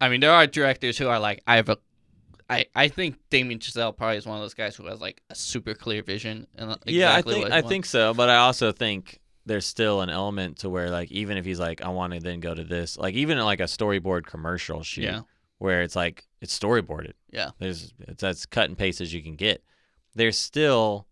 [0.00, 1.78] I mean, there are directors who are like, I have a,
[2.54, 5.34] I, I think Damien Chazelle probably is one of those guys who has like a
[5.34, 7.14] super clear vision and exactly yeah.
[7.14, 7.68] I think I wants.
[7.68, 11.44] think so, but I also think there's still an element to where like even if
[11.44, 14.24] he's like I want to then go to this, like even in like a storyboard
[14.26, 15.20] commercial shoot, Yeah.
[15.58, 17.12] where it's like it's storyboarded.
[17.30, 17.50] Yeah.
[17.58, 19.62] There's it's as cut and paste as you can get.
[20.14, 21.06] There's still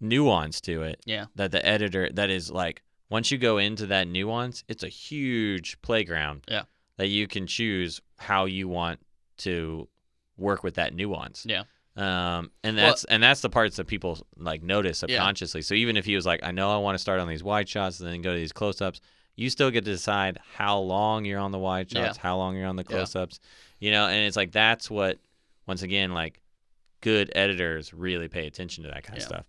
[0.00, 1.00] nuance to it.
[1.04, 1.26] Yeah.
[1.34, 5.80] That the editor that is like once you go into that nuance, it's a huge
[5.82, 6.44] playground.
[6.48, 6.62] Yeah.
[6.96, 9.00] That you can choose how you want
[9.38, 9.88] to
[10.36, 11.44] work with that nuance.
[11.48, 11.64] Yeah.
[11.96, 15.16] Um, and Well- that's and that's the parts that people like notice Yeah.
[15.18, 15.62] subconsciously.
[15.62, 17.68] So even if he was like, I know I want to start on these wide
[17.68, 19.00] shots and then go to these close ups,
[19.36, 22.06] you still get to decide how long you're on the wide Yeah.
[22.06, 23.38] shots, how long you're on the close ups.
[23.78, 25.18] You know, and it's like that's what
[25.66, 26.40] once again, like
[27.00, 29.22] good editors really pay attention to that kind Yeah.
[29.24, 29.46] of stuff.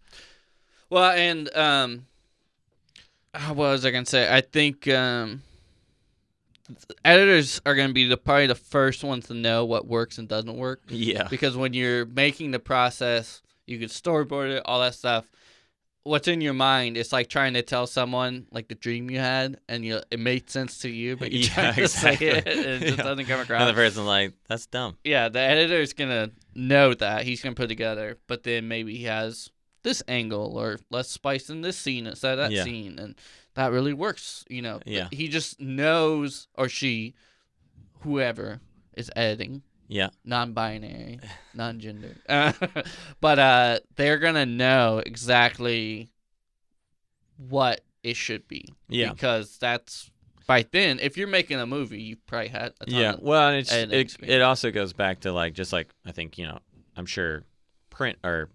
[0.90, 2.06] Well, and um,
[3.34, 4.32] ah, what was I gonna say?
[4.32, 5.42] I think um,
[7.04, 10.56] editors are gonna be the probably the first ones to know what works and doesn't
[10.58, 10.82] work.
[10.88, 11.28] Yeah.
[11.30, 15.30] because when you're making the process, you can storyboard it, all that stuff.
[16.04, 16.98] What's in your mind?
[16.98, 20.50] It's like trying to tell someone like the dream you had, and you it made
[20.52, 23.04] sense to you, but you're Yeah, trying to say it, and it just Yeah.
[23.04, 23.62] doesn't come across.
[23.62, 24.98] And the person's like, that's dumb.
[25.04, 29.50] yeah, the editor's gonna know that he's gonna put together, but then maybe he has
[29.86, 32.64] this angle or less spice in this scene instead of that Yeah.
[32.66, 33.16] scene, and
[33.54, 34.44] that really works.
[34.50, 35.08] You know, Yeah.
[35.14, 37.14] he just knows or she,
[38.02, 38.60] whoever
[38.98, 40.10] is editing, Yeah.
[40.26, 41.20] non-binary,
[41.54, 42.18] non-gender.
[42.28, 42.52] Uh,
[43.22, 46.10] but uh, they're gonna know exactly
[47.38, 48.74] what it should be.
[48.90, 49.12] Yeah.
[49.14, 50.12] Because that's
[50.48, 51.00] by then.
[51.00, 53.14] If you're making a movie, you probably had a ton Yeah.
[53.14, 54.36] of- Well, and it's it, experience.
[54.36, 56.60] it also goes back to like just like I think, you know,
[56.96, 57.44] I'm sure
[57.90, 58.50] print or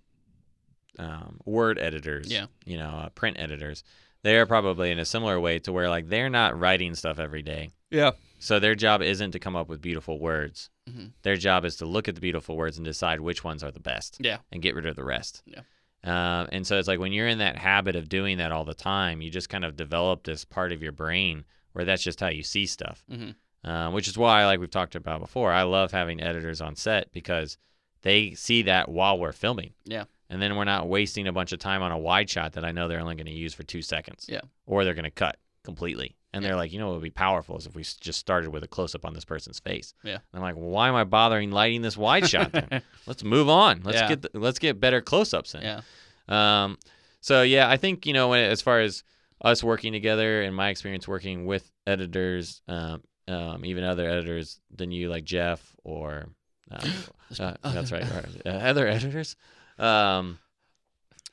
[1.01, 2.47] um, word editors, Yeah.
[2.65, 3.83] you know, uh, print editors,
[4.23, 7.43] they are probably in a similar way to where like they're not writing stuff every
[7.43, 7.71] day.
[7.91, 8.13] yeah.
[8.43, 10.71] So their job isn't to come up with beautiful words.
[10.89, 11.13] Mhm.
[11.23, 13.81] Their job is to look at the beautiful words and decide which ones are the
[13.81, 14.17] best.
[14.19, 14.39] Yeah.
[14.51, 15.43] And get rid of the rest.
[15.45, 15.61] Yeah.
[16.05, 18.73] Um, and so it's like when you're in that habit of doing that all the
[18.75, 22.29] time, you just kind of develop this part of your brain where that's just how
[22.29, 23.05] you see stuff.
[23.11, 23.35] Mhm.
[23.63, 27.13] Uh, which is why, like we've talked about before, I love having editors on set
[27.13, 27.59] because
[28.01, 29.75] they see that while we're filming.
[29.85, 30.05] Yeah.
[30.31, 32.71] And then we're not wasting a bunch of time on a wide shot that I
[32.71, 34.27] know they're only going to use for two seconds.
[34.29, 34.41] Yeah.
[34.65, 36.17] Or they're going to cut completely.
[36.33, 36.51] And Yeah.
[36.51, 38.69] they're like, you know what would be powerful is if we just started with a
[38.69, 39.93] close up on this person's face.
[40.05, 40.15] Yeah.
[40.15, 42.81] And I'm like, well, why am I bothering lighting this wide shot then?
[43.07, 43.81] Let's move on.
[43.85, 44.09] Let's Yeah.
[44.09, 45.63] get the, let's get better close ups in.
[45.63, 45.81] Yeah.
[46.29, 46.79] Um,
[47.21, 49.03] so yeah, I think you know when as far as
[49.43, 54.93] us working together and my experience working with editors, um, um, even other editors than
[54.93, 56.29] you, like Jeff or
[56.71, 56.91] um,
[57.41, 59.35] uh, that's right, right, uh, other editors.
[59.81, 60.39] Um,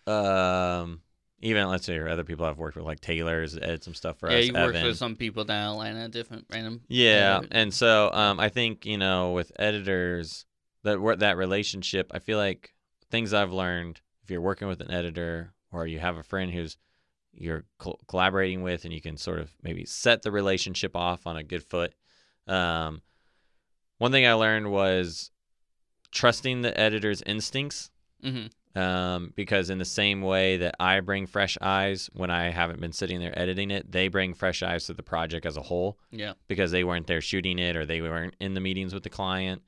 [0.06, 1.02] um,
[1.42, 4.38] even let's say other people I've worked with, like Taylor's edited some stuff for Yeah,
[4.38, 4.46] us.
[4.46, 6.82] Yeah, you worked with some people down in Atlanta, different random.
[6.88, 7.50] Yeah, editors.
[7.52, 10.46] and so um, I think you know with editors
[10.84, 12.74] that that relationship, I feel like
[13.12, 16.78] things I've learned if you're working with an editor or you have a friend who's
[17.34, 21.38] you're col- collaborating with, and you can sort of maybe set the relationship off on
[21.38, 21.94] a good foot.
[22.48, 23.02] Um,
[24.00, 25.30] one thing I learned was
[26.12, 27.92] trusting the editor's instincts.
[28.24, 28.48] Hmm
[28.80, 32.92] Um, because in the same way that I bring fresh eyes when I haven't been
[32.92, 36.34] sitting there editing it, they bring fresh eyes to the project as a whole Yeah.
[36.48, 39.64] because they weren't there shooting it or they weren't in the meetings with the client.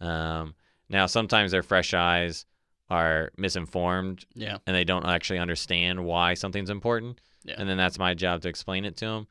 [0.00, 0.54] Um,
[0.88, 2.46] now, sometimes their fresh eyes
[2.88, 4.58] are misinformed Yeah.
[4.66, 7.20] and they don't actually understand why something's important.
[7.44, 7.56] Yeah.
[7.58, 9.26] And then that's my job to explain it to them.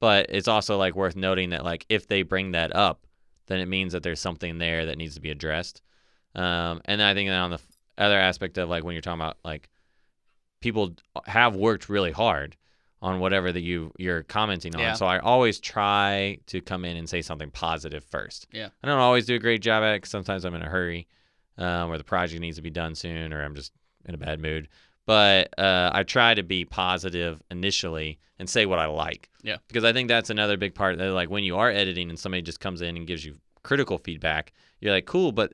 [0.00, 3.06] But it's also like worth noting that like if they bring that up,
[3.46, 5.80] then it means that there's something there that needs to be addressed.
[6.34, 7.60] Um, and then I think that on the
[7.98, 9.68] other aspect of like when you're talking about like
[10.60, 10.94] people
[11.26, 12.56] have worked really hard
[13.02, 14.80] on whatever that you you're commenting on.
[14.80, 14.92] Yeah.
[14.94, 18.46] So I always try to come in and say something positive first.
[18.52, 18.68] Yeah.
[18.82, 21.06] I don't always do a great job at it 'cause sometimes I'm in a hurry,
[21.58, 23.72] um, or the project needs to be done soon, or I'm just
[24.06, 24.68] in a bad mood.
[25.06, 29.28] But uh, I try to be positive initially and say what I like.
[29.42, 29.58] Yeah.
[29.68, 30.96] Because I think that's another big part.
[30.96, 33.98] That like when you are editing and somebody just comes in and gives you critical
[33.98, 35.52] feedback, you're like, cool, but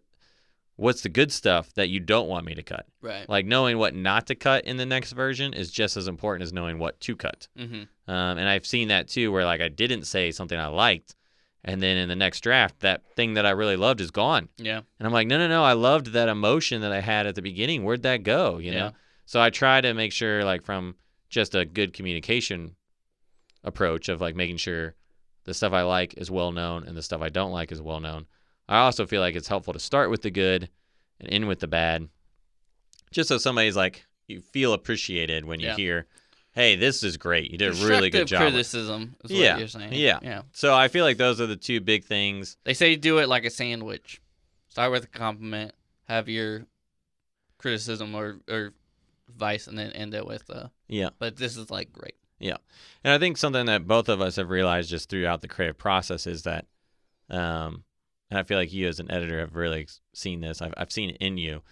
[0.80, 2.86] what's the good stuff that you don't want me to cut?
[3.02, 3.28] Right.
[3.28, 6.52] Like knowing what not to cut in the next version is just as important as
[6.52, 7.48] knowing what to cut.
[7.58, 7.82] Mm-hmm.
[8.10, 11.14] Um, and I've seen that too, where like I didn't say something I liked,
[11.64, 14.48] and then in the next draft, that thing that I really loved is gone.
[14.56, 14.78] Yeah.
[14.98, 17.42] And I'm like, no, no, no, I loved that emotion that I had at the
[17.42, 17.84] beginning.
[17.84, 18.58] Where'd that go?
[18.58, 18.78] You Yeah.
[18.78, 18.90] know.
[19.26, 20.96] So I try to make sure, like, from
[21.28, 22.74] just a good communication
[23.62, 24.94] approach of like making sure
[25.44, 28.00] the stuff I like is well known and the stuff I don't like is well
[28.00, 28.26] known.
[28.70, 30.70] I also feel like it's helpful to start with the good
[31.20, 32.08] and end with the bad,
[33.10, 35.76] just so somebody's like you feel appreciated when you Yeah.
[35.76, 36.06] hear,
[36.52, 37.50] "Hey, this is great.
[37.50, 39.52] You did a really good job." with-" criticism is Yeah.
[39.54, 39.92] what you're saying.
[39.92, 40.20] Yeah.
[40.22, 40.42] Yeah.
[40.52, 42.56] So I feel like those are the two big things.
[42.64, 44.20] They say do it like a sandwich.
[44.68, 45.74] Start with a compliment,
[46.06, 46.64] have your
[47.58, 48.72] criticism or, or
[49.28, 50.68] advice, and then end it with uh.
[50.88, 51.10] Yeah.
[51.18, 52.14] But this is like great.
[52.38, 52.56] Yeah,
[53.04, 56.26] and I think something that both of us have realized just throughout the creative process
[56.26, 56.64] is that,
[57.28, 57.84] um,
[58.30, 60.62] and I feel like you as an editor have really seen this.
[60.62, 61.62] I've, I've seen it in you,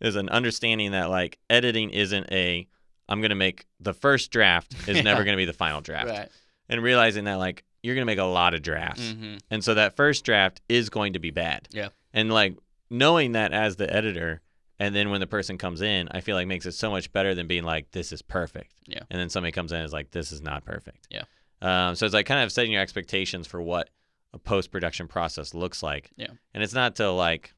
[0.00, 2.66] is an understanding that like editing isn't a,
[3.08, 5.02] I'm going to make the first draft is Yeah.
[5.02, 6.08] never going to be the final draft.
[6.10, 6.28] Right.
[6.68, 9.10] And realizing that like you're going to make a lot of drafts.
[9.12, 11.68] hmm And so that first draft is going to be bad.
[11.70, 11.88] Yeah.
[12.12, 12.56] And like
[12.90, 14.40] knowing that as the editor,
[14.78, 17.34] and then when the person comes in, I feel like makes it so much better
[17.34, 18.72] than being like, this is perfect.
[18.86, 19.02] Yeah.
[19.10, 21.06] And then somebody comes in and is like, this is not perfect.
[21.10, 21.22] Yeah.
[21.62, 23.88] Um, so it's like kind of setting your expectations for what
[24.34, 26.10] a post production process looks like.
[26.16, 26.32] Yeah.
[26.52, 27.54] And it's not to like,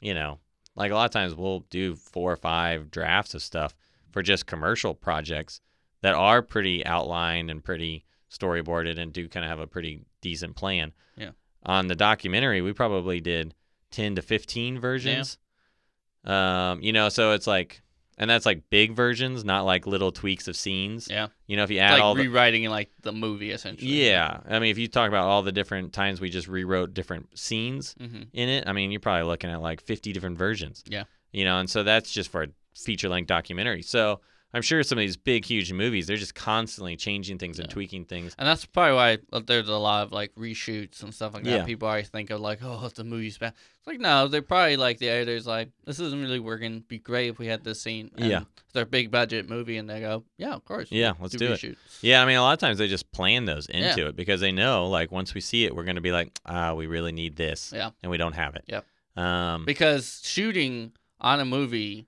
[0.00, 0.40] you know,
[0.74, 3.74] like a lot of times we'll do four or five drafts of stuff
[4.10, 5.60] for just commercial projects
[6.02, 10.56] that are pretty outlined and pretty storyboarded and do kind of have a pretty decent
[10.56, 10.92] plan.
[11.16, 11.30] Yeah.
[11.64, 13.54] On the documentary, we probably did
[13.92, 15.38] 10 to 15 versions.
[16.24, 17.82] Um, you know, so it's like,
[18.18, 21.08] and that's like big versions, not like little tweaks of scenes.
[21.10, 21.28] Yeah.
[21.46, 23.88] You know, if you add like all the, rewriting like the movie essentially.
[23.88, 27.38] yeah, I mean, if you talk about all the different times we just rewrote different
[27.38, 30.82] scenes hmm in it, I mean, you're probably looking at like 50 different versions.
[30.88, 31.04] Yeah.
[31.32, 33.82] You know, and so that's just for a feature length documentary.
[33.82, 34.20] So
[34.56, 37.72] I'm sure some of these big, huge movies, they're just constantly changing things and Yeah.
[37.74, 38.34] tweaking things.
[38.38, 41.50] And that's probably why uh, there's a lot of like reshoots and stuff like that.
[41.50, 41.64] Yeah.
[41.64, 43.52] People always think of like, oh, the movie's bad.
[43.78, 46.82] It's like no, they're probably like the editor's like, this isn't really working.
[46.88, 48.10] Be great if we had this scene.
[48.16, 48.40] And Yeah.
[48.64, 50.88] it's their big budget movie, and they go, yeah, of course.
[50.90, 51.60] Yeah, let's do it.
[51.60, 51.76] reshoots.
[52.00, 53.90] Yeah, I mean, a lot of times they just plan those Yeah.
[53.90, 56.36] into it because they know, like, once we see it, we're going to be like,
[56.46, 57.72] ah, we really need this.
[57.76, 57.90] Yeah.
[58.02, 58.64] And we don't have it.
[58.68, 58.86] Yep.
[59.16, 62.06] Um, Because shooting on a movie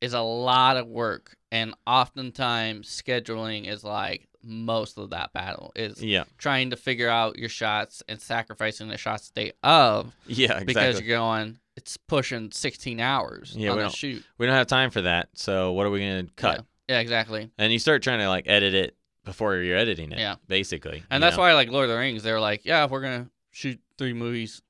[0.00, 6.02] is a lot of work, and oftentimes scheduling is like most of that battle is
[6.02, 6.24] yeah.
[6.38, 10.64] trying to figure out your shots and sacrificing the shots day of Yeah, exactly.
[10.64, 14.66] because you're going it's pushing 16 hours Yeah, on we don't- shoot we don't have
[14.66, 15.28] time for that.
[15.34, 16.56] So what are we going to cut?
[16.88, 16.94] yeah.
[16.96, 20.18] yeah exactly And you start trying to, like, edit it before you're editing it.
[20.18, 20.36] Yeah.
[20.48, 21.02] Basically.
[21.10, 21.42] and that's know?
[21.42, 24.62] why like lord of the rings they're like yeah if we're gonna shoot three movies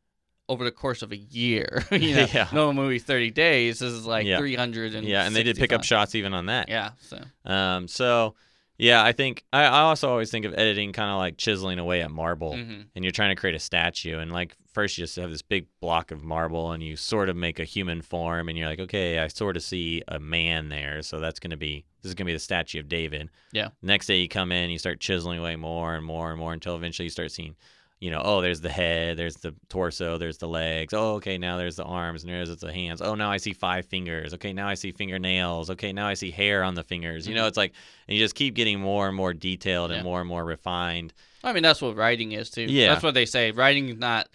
[0.50, 2.48] over the course of a year you know Yeah.
[2.52, 4.38] no movie 30 days this is like Yeah.
[4.38, 6.68] 300 and Yeah, and they did pick up shots even on that.
[6.68, 8.34] yeah so Um, so
[8.78, 12.00] yeah, I think I, I also always think of editing kind of like chiseling away
[12.00, 12.86] at marble, mhm.
[12.96, 15.66] and you're trying to create a statue, and like first you just have this big
[15.82, 19.18] block of marble, and you sort of make a human form, and you're like, okay,
[19.18, 22.32] I sort of see a man there, so that's gonna be this is gonna be
[22.32, 23.28] the statue of David.
[23.52, 23.68] Yeah.
[23.82, 26.74] Next day you come in, you start chiseling away more and more and more until
[26.74, 27.56] eventually you start seeing.
[28.00, 30.94] You know, oh, there's the head, there's the torso, there's the legs.
[30.94, 33.02] Oh, okay, now there's the arms, and there's the hands.
[33.02, 34.32] Oh, now I see five fingers.
[34.34, 35.68] Okay, now I see fingernails.
[35.68, 37.28] Okay, now I see hair on the fingers.
[37.28, 37.48] You know, Mhm.
[37.48, 37.72] it's like,
[38.08, 40.02] and you just keep getting more and more detailed and Yeah.
[40.04, 41.12] more and more refined.
[41.42, 42.88] i mean that's what writing is too Yeah.
[42.92, 44.28] that's what they say writing is not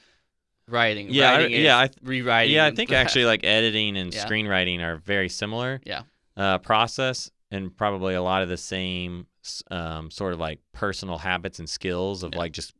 [0.67, 4.11] writing Yeah, I- writing is yeah, I rewriting Yeah, I think actually like editing and
[4.13, 4.25] Yeah.
[4.25, 5.81] screenwriting are very similar.
[5.85, 6.01] Yeah.
[6.35, 9.27] Uh, process and probably a lot of the same
[9.69, 12.39] um, sort of like personal habits and skills of Yeah.
[12.39, 12.73] like just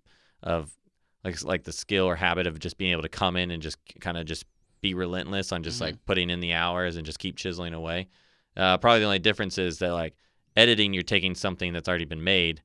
[0.46, 0.72] of
[1.24, 3.78] like like the skill or habit of just being able to come in and just
[4.00, 4.46] kind of just
[4.82, 5.82] be relentless on just Mhm.
[5.82, 8.08] like putting in the hours and just keep chiseling away.
[8.56, 10.16] Uh, probably the only difference is that like
[10.56, 12.62] editing, you're taking something that's already been made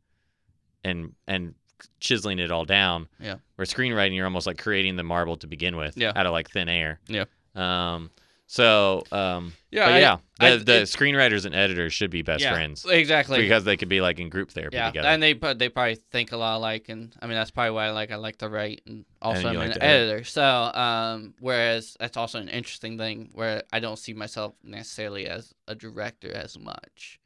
[0.85, 1.55] and and
[1.99, 3.09] chiseling it all down.
[3.19, 3.37] Yeah.
[3.57, 5.97] Where screenwriting, you're almost like creating the marble to begin with.
[5.97, 6.13] Yeah.
[6.15, 7.01] Out of like thin air.
[7.09, 7.25] Yeah.
[7.55, 8.11] Um.
[8.53, 9.53] So um.
[9.71, 12.85] Yeah, I- yeah, the, I- the it- screenwriters and editors should be best yeah, friends
[12.85, 13.41] Exactly.
[13.43, 15.07] because they could be like in group therapy yeah, together.
[15.07, 17.91] and they they probably think a lot alike, and I mean that's probably why I
[17.93, 20.09] like I like to write, and also And I'm you an like to edit.
[20.11, 20.25] editor.
[20.25, 25.55] So um, whereas that's also an interesting thing where I don't see myself necessarily as
[25.69, 27.21] a director as much.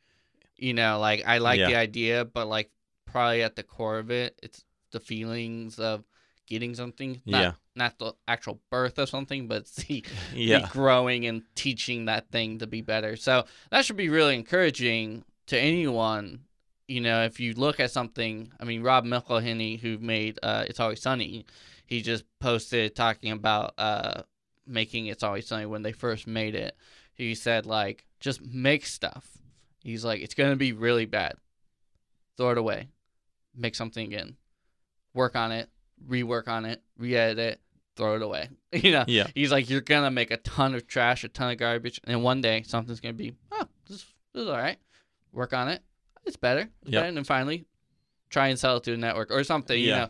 [0.58, 1.68] You know, like I like Yeah.
[1.68, 2.70] the idea, but like
[3.06, 6.04] probably at the core of it, it's the feelings of
[6.46, 7.22] getting something.
[7.24, 7.52] Not, Yeah.
[7.76, 10.60] Not the actual birth of something, but the yeah.
[10.60, 13.16] be growing and teaching that thing to be better.
[13.16, 16.40] So that should be really encouraging to anyone.
[16.86, 20.78] You know, if you look at something, I mean, Rob McElhenney, who made uh, It's
[20.78, 21.46] Always Sunny,
[21.86, 24.22] he just posted talking about uh,
[24.66, 26.76] making It's Always Sunny when they first made it.
[27.14, 29.38] He said, like, just make stuff.
[29.82, 31.34] He's like, it's going to be really bad.
[32.36, 32.88] Throw it away.
[33.54, 34.36] Make something again.
[35.14, 35.68] Work on it.
[36.08, 36.82] Rework on it.
[36.98, 37.60] Re edit it.
[37.96, 38.48] Throw it away.
[38.72, 39.04] You know?
[39.06, 39.28] Yeah.
[39.34, 42.40] He's like, you're gonna make a ton of trash, a ton of garbage, and one
[42.40, 44.78] day something's gonna be, oh, this, this is all right.
[45.32, 45.80] Work on it.
[46.26, 46.62] It's better.
[46.82, 46.92] It's Yep.
[46.92, 47.06] better.
[47.08, 47.66] And then finally,
[48.30, 49.78] try and sell it to a network or something.
[49.80, 50.08] You know.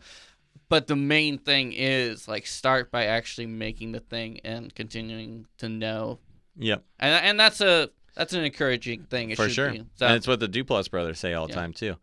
[0.71, 5.69] But the main thing is like start by actually making the thing and continuing to
[5.69, 6.21] know,
[6.57, 6.77] Yeah.
[6.99, 9.31] and and that's a that's an encouraging thing.
[9.31, 9.73] It For sure.
[9.73, 9.85] Be.
[9.97, 11.61] So, and it's what the Duplass brothers say all the Yeah.
[11.61, 11.97] time too.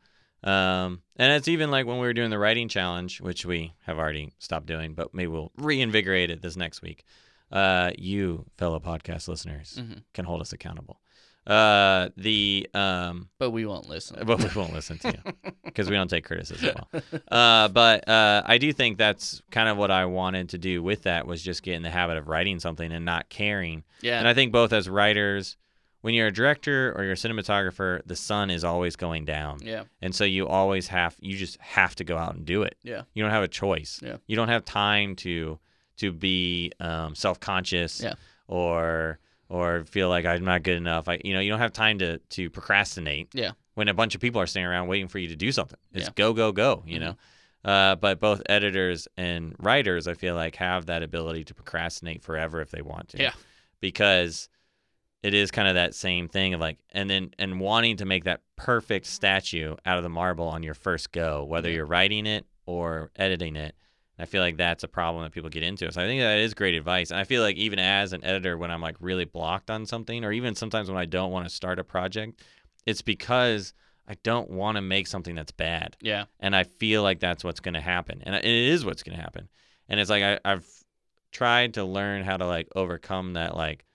[0.44, 3.98] Um, and it's even like when we were doing the writing challenge, which we have
[4.00, 7.04] already stopped doing, but maybe we'll reinvigorate it this next week.
[7.52, 10.04] Uh, you fellow podcast listeners Mhm.
[10.14, 11.00] can hold us accountable.
[11.46, 14.24] Uh, the um, but we won't listen.
[14.26, 17.02] but we won't listen to you because we don't take criticism well.
[17.32, 21.04] Uh, but uh, I do think that's kind of what I wanted to do with
[21.04, 24.20] that was just get in the habit of writing something and not caring yeah.
[24.20, 25.58] and I think both as writers,
[26.02, 29.60] when you're a director or you're a cinematographer, the sun is always going down.
[29.64, 29.84] yeah.
[30.02, 32.76] And so you always have you just have to go out and do it.
[32.84, 33.04] Yeah.
[33.14, 34.00] You don't have a choice.
[34.04, 34.18] Yeah.
[34.28, 35.60] You don't have time to
[35.98, 38.14] to be um, self-conscious Yeah.
[38.48, 41.08] or or feel like I'm not good enough.
[41.10, 43.30] I you know, you don't have time to to procrastinate.
[43.34, 43.52] Yeah.
[43.76, 45.80] When a bunch of people are sitting around waiting for you to do something.
[45.94, 46.12] It's Yeah.
[46.16, 47.02] go go go, you Mhm.
[47.02, 47.16] know.
[47.64, 52.60] Uh, but both editors and writers, I feel like, have that ability to procrastinate forever
[52.60, 53.22] if they want to.
[53.22, 53.34] Yeah.
[53.82, 54.50] Because
[55.24, 58.24] it is kind of that same thing of like, and then and wanting to make
[58.24, 62.46] that perfect statue out of the marble on your first go, whether you're writing it
[62.66, 63.76] or editing it.
[64.20, 65.92] I feel like that's a problem that people get into.
[65.92, 67.10] So I think that is great advice.
[67.10, 70.24] And I feel like even as an editor, when I'm like really blocked on something,
[70.24, 72.40] or even sometimes when I don't want to start a project,
[72.86, 73.74] it's because
[74.08, 76.26] I don't want to make something that's bad Yeah.
[76.40, 79.22] and I feel like that's what's going to happen, and it is what's going to
[79.24, 79.48] happen.
[79.88, 80.68] And it's like I, I've
[81.32, 83.86] tried to learn how to like overcome that like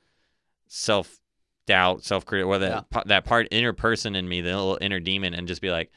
[0.67, 1.21] self
[1.67, 3.03] doubt, self critic, or that Yeah.
[3.07, 5.91] that part inner person in me, the little inner demon, and just be like,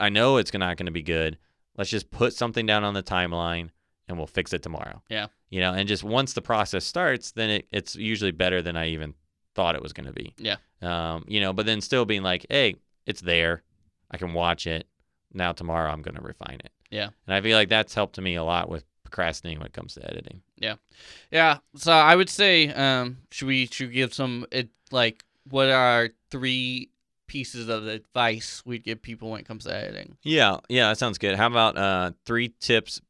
[0.00, 1.38] I know it's not going to be good.
[1.76, 3.70] Let's just put something down on the timeline,
[4.08, 5.02] and we'll fix it tomorrow.
[5.08, 5.28] Yeah.
[5.50, 8.88] you know, and just once the process starts, then it, it's usually better than I
[8.88, 9.14] even
[9.54, 10.34] thought it was going to be.
[10.36, 10.56] Yeah.
[10.82, 12.74] Um, you know, but then still being like, hey,
[13.06, 13.62] it's there.
[14.10, 14.86] I can watch it.
[15.32, 16.72] Now tomorrow I'm going to refine it.
[16.90, 17.10] Yeah.
[17.26, 18.84] And I feel like that's helped me a lot with
[19.14, 20.42] procrastinating when it comes to editing.
[20.58, 20.74] Yeah.
[21.30, 21.58] Yeah.
[21.76, 26.10] So I would say, um, should we should we give some it like what are
[26.30, 26.90] three
[27.26, 30.16] pieces of advice we'd give people when it comes to editing?
[30.22, 31.36] Yeah, yeah, that sounds good.
[31.36, 33.00] How about uh, three tips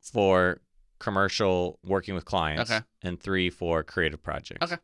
[0.00, 0.60] for
[0.98, 2.80] commercial working with clients Okay.
[3.02, 4.62] and three for creative projects?
[4.72, 4.80] Okay.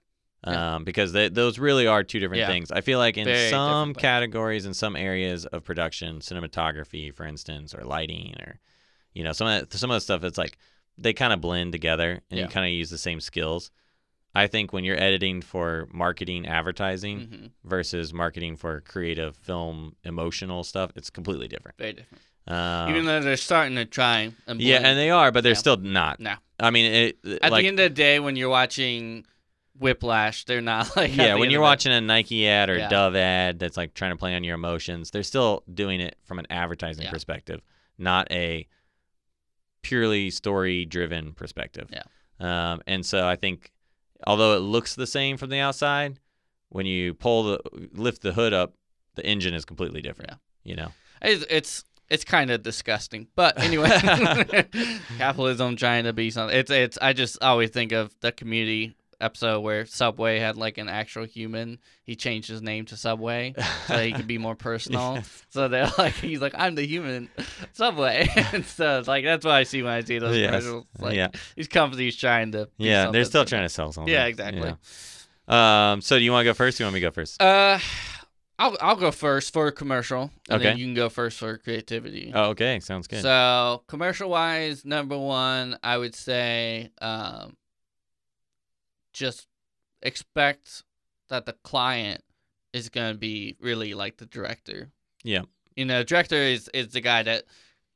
[0.47, 0.77] Yeah.
[0.77, 2.47] Um, because they, those really are two different Yeah.
[2.47, 2.71] things.
[2.71, 7.75] I feel like in Very some categories, in some areas of production, cinematography, for instance,
[7.75, 8.61] or lighting, or
[9.19, 10.57] you know, some of that, some of the stuff, it's like
[10.97, 12.45] they kind of blend together, and Yeah.
[12.45, 13.71] you kind of use the same skills.
[14.35, 20.62] I think when you're editing for marketing, advertising hmm versus marketing for creative, film, emotional
[20.64, 21.77] stuff, it's completely different.
[21.77, 22.23] Very different.
[22.47, 25.59] Um, Even though they're starting to try and yeah, and they are, but they're Yeah.
[25.66, 26.21] still not.
[26.21, 26.35] No.
[26.61, 26.87] I mean,
[27.25, 29.27] it at like the end of the day, when you're watching
[29.79, 31.14] Whiplash, they're not like.
[31.16, 32.89] yeah, when you're watching a Nike ad or Yeah.
[32.89, 36.39] Dove ad that's like trying to play on your emotions, they're still doing it from
[36.39, 37.11] an advertising Yeah.
[37.11, 37.61] perspective,
[37.99, 38.66] not a
[39.83, 41.89] purely story-driven perspective.
[41.93, 42.03] Yeah.
[42.41, 43.72] Um, and so I think,
[44.26, 46.18] although it looks the same from the outside,
[46.68, 47.61] when you pull the
[47.93, 48.74] lift the hood up,
[49.14, 50.31] the engine is completely different.
[50.31, 50.37] Yeah.
[50.64, 50.89] You know.
[51.22, 53.89] It's it's, it's kind of disgusting, but anyway,
[55.18, 56.57] capitalism trying to be something.
[56.57, 56.99] It's it's.
[57.03, 61.79] I just always think of the community episode where Subway had like an actual human.
[62.05, 63.55] He changed his name to Subway
[63.87, 65.25] so that he could be more personal.
[65.51, 67.29] So they're like, he's like, I'm the human
[67.73, 68.29] Subway.
[68.53, 70.47] and so it's like that's what I see when I see those Yes.
[70.64, 70.87] commercials.
[71.01, 72.69] Like yeah, these companies trying to.
[72.79, 74.12] yeah, they're still trying to sell something.
[74.12, 74.69] Yeah, exactly.
[75.49, 75.93] Yeah.
[75.93, 76.79] Um, so do you want to go first?
[76.81, 77.41] Or you want me to go first?
[77.41, 77.79] Uh,
[78.59, 80.31] I'll I'll go first for commercial.
[80.51, 80.79] And Then Okay.
[80.79, 82.33] you can go first for creativity.
[82.35, 83.23] Oh, okay, sounds good.
[83.23, 87.57] So commercial wise, number one, I would say, um,
[89.19, 89.47] just
[90.03, 90.85] expect
[91.29, 92.23] that the client
[92.73, 94.91] is gonna be really like the director.
[95.25, 95.43] Yeah.
[95.77, 97.45] You know, director is is the guy that,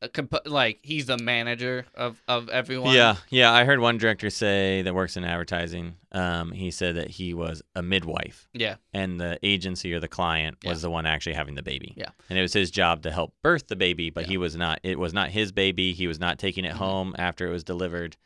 [0.02, 2.94] uh, comp- like, he's the manager of of everyone.
[2.94, 3.52] Yeah, yeah.
[3.52, 5.96] I heard one director say that works in advertising.
[6.12, 8.76] Um, he said that he was a midwife, Yeah.
[8.92, 10.82] and the agency or the client was Yeah.
[10.82, 11.94] the one actually having the baby.
[11.96, 12.10] Yeah.
[12.28, 14.30] and it was his job to help birth the baby, but Yeah.
[14.30, 14.80] he was not.
[14.82, 15.92] It was not his baby.
[15.92, 16.78] He was not taking it Mhm.
[16.78, 18.16] home after it was delivered.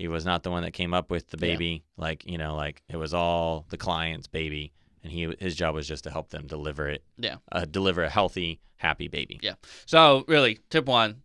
[0.00, 1.52] He was not the one that came up with the Yeah.
[1.52, 1.84] baby.
[1.98, 4.72] Like you know, like it was all the client's baby,
[5.04, 7.04] and he his job was just to help them deliver it.
[7.18, 7.36] Yeah.
[7.52, 9.38] uh, deliver a healthy, happy baby.
[9.42, 9.56] Yeah.
[9.84, 11.22] So really, tip one,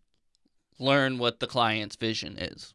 [0.78, 2.74] learn what the client's vision is.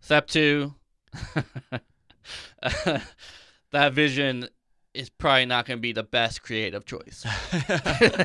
[0.00, 0.74] Step two,
[2.62, 4.48] that vision
[4.96, 7.24] is probably not going to be the best creative choice.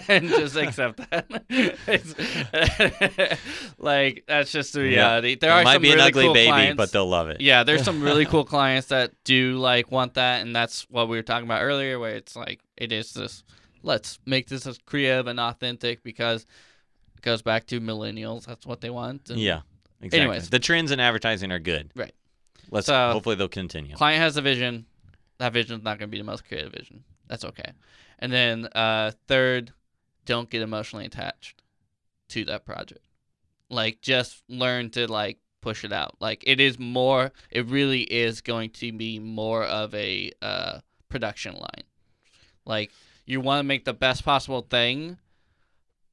[0.07, 1.28] and just accept that.
[3.78, 5.36] Like that's just the reality.
[5.36, 6.78] There it are might some be an ugly cool baby, clients.
[6.78, 7.41] but they'll love it.
[7.41, 11.17] Yeah, there's some really cool clients that do like want that, and that's what we
[11.17, 13.43] were talking about earlier, where it's like it is this.
[13.84, 16.45] Let's make this as creative and authentic because
[17.15, 18.45] it goes back to millennials.
[18.45, 19.30] That's what they want.
[19.32, 19.61] and Yeah,
[20.01, 20.19] exactly.
[20.19, 20.49] Anyways.
[20.51, 21.91] the trends in advertising are good.
[21.95, 22.13] Right.
[22.69, 23.95] Let's So- hopefully they'll continue.
[23.95, 24.86] Client has a vision.
[25.41, 27.03] That vision's not going to be the most creative vision.
[27.27, 27.71] That's okay.
[28.19, 29.73] And then uh, third,
[30.27, 31.63] don't get emotionally attached
[32.29, 33.03] to that project.
[33.67, 36.17] Like just learn to like push it out.
[36.19, 37.31] Like it is more.
[37.49, 41.85] It really is going to be more of a uh, production line.
[42.63, 42.91] Like
[43.25, 45.17] you want to make the best possible thing,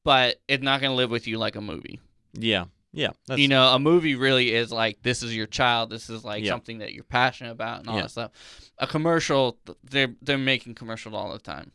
[0.04, 2.00] but it's not going to live with you like a movie
[2.32, 2.64] Yeah,
[2.98, 3.10] yeah.
[3.36, 5.90] You know, a movie really is like this is your child.
[5.90, 6.50] This is like Yeah.
[6.50, 8.02] something that you're passionate about and all Yeah.
[8.02, 8.30] that stuff.
[8.78, 11.70] A commercial, they're they're making commercials all the time.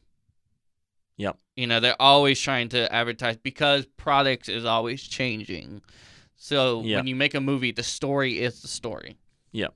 [1.18, 1.38] Yep.
[1.56, 5.82] You know, they're always trying to advertise because products is always changing.
[6.36, 6.98] So Yeah.
[6.98, 9.18] when you make a movie, the story is the story.
[9.52, 9.74] Yep.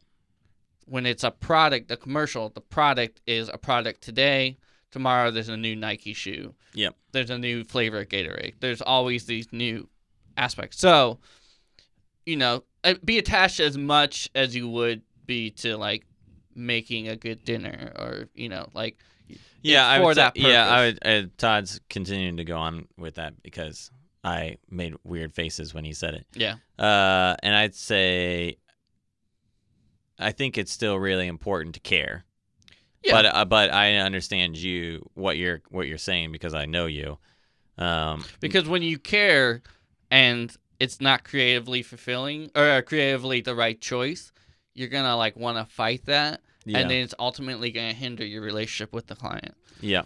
[0.86, 4.58] When it's a product, the commercial, the product is a product today.
[4.91, 6.56] Tomorrow there's a new Nike shoe.
[6.74, 6.95] Yep.
[7.12, 8.56] There's a new flavor of Gatorade.
[8.60, 9.89] There's always these new
[10.38, 10.79] aspects.
[10.79, 11.19] So,
[12.25, 16.05] you know, uh, be attached as much as you would be to like
[16.55, 18.97] making a good dinner or, you know, like
[19.61, 20.67] yeah, I for would that yeah.
[20.69, 20.99] I would.
[21.05, 23.91] Uh, Todd's continuing to go on with that because
[24.23, 26.25] I made weird faces when he said it.
[26.33, 26.55] yeah.
[26.79, 28.57] Uh, and I'd say,
[30.19, 32.23] I think it's still really important to care.
[33.03, 33.13] Yeah.
[33.13, 37.17] But uh, but I understand you what you're what you're saying because I know you.
[37.77, 39.61] Um, Because when you care
[40.12, 44.32] and it's not creatively fulfilling or uh, creatively the right choice,
[44.74, 48.41] you're to like want to fight that yeah, and then it's ultimately to hinder your
[48.41, 49.55] relationship with the client.
[49.82, 50.03] yeah,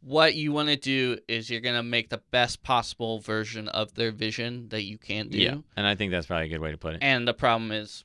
[0.00, 4.10] what you want to do is you're to make the best possible version of their
[4.10, 5.38] vision that you can do.
[5.38, 5.54] yeah.
[5.76, 6.98] And I think that's probably a good way to put it.
[7.02, 8.04] And the problem is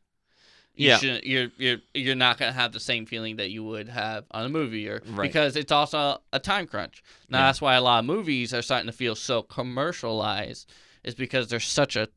[0.76, 0.98] you Yeah.
[1.24, 4.50] you're you're you're not to have the same feeling that you would have on a
[4.50, 5.28] movie or Right.
[5.30, 7.04] because it's also a time crunch.
[7.28, 7.46] Now Yeah.
[7.48, 10.72] that's why a lot of movies are starting to feel so commercialized
[11.04, 12.08] is because there's such a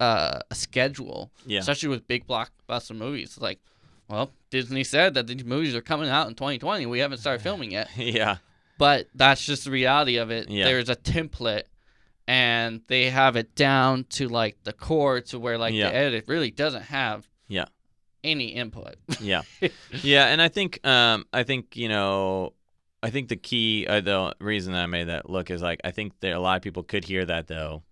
[0.00, 3.28] uh, a schedule, Yeah, especially with big blockbuster movies.
[3.30, 3.60] It's like,
[4.08, 6.84] well, Disney said that these movies are coming out in 2020.
[6.86, 7.88] We haven't started filming yet.
[7.96, 8.36] yeah,
[8.78, 10.50] but that's just the reality of it.
[10.50, 10.64] Yeah.
[10.66, 11.62] There's a template,
[12.28, 15.88] and they have it down to like the core to where like Yeah.
[15.88, 17.64] the edit really doesn't have Yeah.
[18.22, 18.96] any input.
[19.20, 19.42] yeah,
[20.02, 20.26] yeah.
[20.26, 22.52] And I think um, I think you know.
[23.06, 25.90] I think the key, uh, the reason that I made that look is like I
[25.92, 27.82] think that a lot of people could hear that though,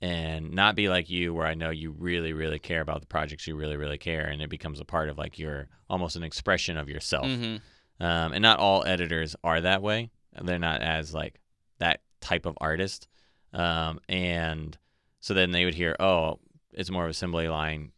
[0.00, 3.46] and not be like you, where I know you really, really care about the projects,
[3.46, 6.76] you really, really care, and it becomes a part of like your almost an expression
[6.76, 7.26] of yourself.
[7.26, 7.56] hmm
[8.00, 10.10] Um, and not all editors are that way.
[10.40, 11.40] They're not as like
[11.78, 13.06] that type of artist.
[13.52, 14.76] Um, and
[15.20, 16.40] so then they would hear, oh,
[16.72, 17.92] it's more of a assembly line.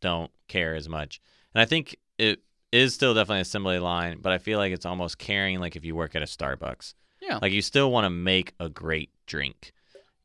[0.00, 1.20] Don't care as much.
[1.54, 2.40] And I think it
[2.74, 5.94] is still definitely assembly line, but I feel like it's almost caring like if you
[5.94, 6.94] work at a Starbucks.
[7.20, 7.38] Yeah.
[7.40, 9.72] Like you still want to make a great drink,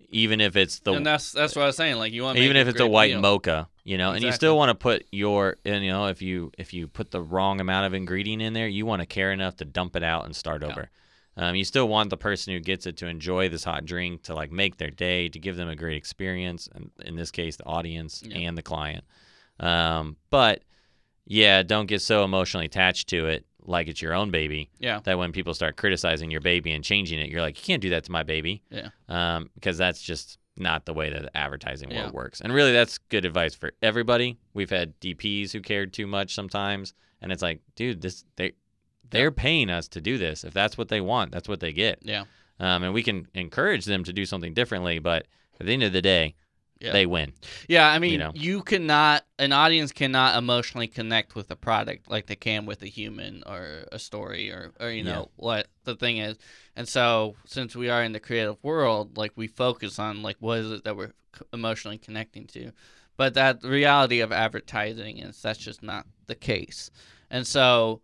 [0.10, 1.96] even if it's the and that's that's what I was saying.
[1.98, 3.22] Like you want even if it's a white meal.
[3.22, 6.52] mocha, you know, and you still want to put your, and you know, if you
[6.58, 9.56] if you put the wrong amount of ingredient in there, you want to care enough
[9.58, 10.70] to dump it out and start Yeah.
[10.70, 10.90] over.
[11.38, 14.34] Um, you still want the person who gets it to enjoy this hot drink to
[14.34, 17.66] like make their day, to give them a great experience, and in this case, the
[17.66, 18.40] audience Yeah.
[18.40, 19.06] and the client.
[19.60, 20.64] Um, but
[21.30, 25.00] yeah, don't get so emotionally attached to it like it's your own baby Yeah.
[25.04, 27.92] that when people start criticizing your baby and changing it, you're like, you can't do
[27.92, 28.64] that to my baby.
[28.72, 28.90] Yeah.
[29.08, 32.02] Um, because that's just not the way that the advertising Yeah.
[32.02, 32.42] world works.
[32.42, 34.40] And really, that's good advice for everybody.
[34.56, 38.54] We've had DPs who cared too much sometimes, and it's like, dude, this they
[39.12, 40.44] they're paying us to do this.
[40.44, 42.00] If that's what they want, that's what they get.
[42.02, 42.26] Yeah.
[42.60, 45.26] Um, and we can encourage them to do something differently, but
[45.60, 46.36] at the end of the day,
[46.80, 46.94] Yeah.
[46.94, 47.34] they win.
[47.68, 48.32] Yeah, I mean, know.
[48.34, 52.88] you cannot, an audience cannot emotionally connect with a product like they can with a
[52.88, 55.12] human or a story or, or you Yeah.
[55.12, 56.38] know, what the thing is.
[56.78, 60.60] And so, since we are in the creative world, like we focus on like what
[60.60, 61.12] is it that we're
[61.52, 62.72] emotionally connecting to.
[63.18, 66.90] But that reality of advertising is that's just not the case.
[67.30, 68.02] And so,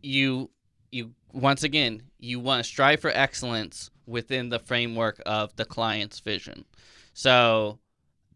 [0.00, 0.50] you,
[0.92, 6.20] you, once again, you want to strive for excellence within the framework of the client's
[6.20, 6.64] vision.
[7.18, 7.80] So,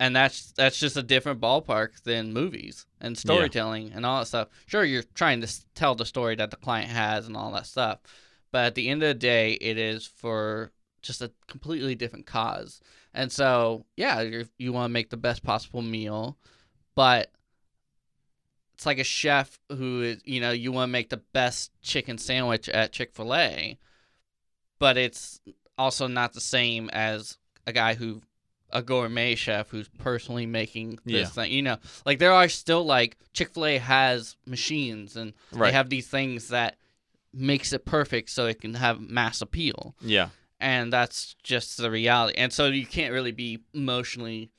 [0.01, 4.49] and that's that's just a different ballpark than movies and storytelling and all that stuff.
[4.67, 8.01] Sure, you're trying to tell the story that the client has and all that stuff,
[8.51, 12.81] but at the end of the day, it is for just a completely different cause.
[13.15, 16.37] And so, yeah, you you want to make the best possible meal,
[16.97, 17.31] but
[18.75, 22.19] it's like a chef who is, you know, you want to make the best chicken
[22.19, 23.79] sandwich at Chick Fil A,
[24.81, 25.39] but it's
[25.79, 28.23] also not the same as a guy who
[28.73, 31.27] a gourmet chef who's personally making this Yeah.
[31.27, 31.53] thing.
[31.53, 35.69] You know, like there are still like Chick Fil A has machines and Right.
[35.69, 36.77] they have these things that
[37.33, 40.31] makes it perfect so it can have mass appeal, Yeah.
[40.61, 42.37] and that's just the reality.
[42.39, 44.51] And so you can't really be emotionally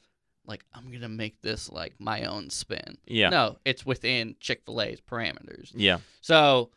[0.45, 2.97] like I'm gonna make this like my own spin.
[3.07, 3.30] Yeah.
[3.30, 5.72] No, it's within Chick Fil A's parameters.
[5.74, 5.99] Yeah.
[6.20, 6.70] So,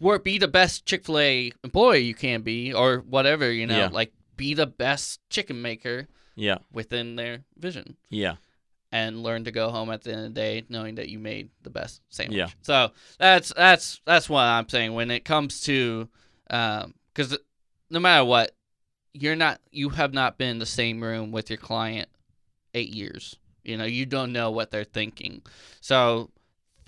[0.00, 3.78] work be the best Chick Fil A employee you can be, or whatever you know.
[3.78, 3.88] Yeah.
[3.92, 6.08] Like be the best chicken maker
[6.38, 6.58] Yeah.
[6.72, 8.36] within their vision, Yeah.
[8.92, 11.50] and learn to go home at the end of the day knowing that you made
[11.62, 12.36] the best sandwich.
[12.38, 12.48] Yeah.
[12.62, 16.08] So that's that's that's what I'm saying when it comes to,
[16.50, 17.36] um, because
[17.90, 18.54] no matter what,
[19.12, 22.08] you're not you have not been in the same room with your client
[22.74, 23.36] eight years.
[23.64, 25.42] You know, you don't know what they're thinking.
[25.80, 26.30] So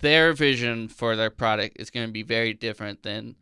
[0.00, 3.36] their vision for their product is going to be very different than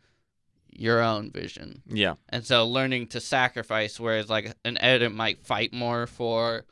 [0.71, 1.83] your own vision.
[1.87, 2.15] Yeah.
[2.29, 6.65] And so learning to sacrifice whereas like an editor might fight more for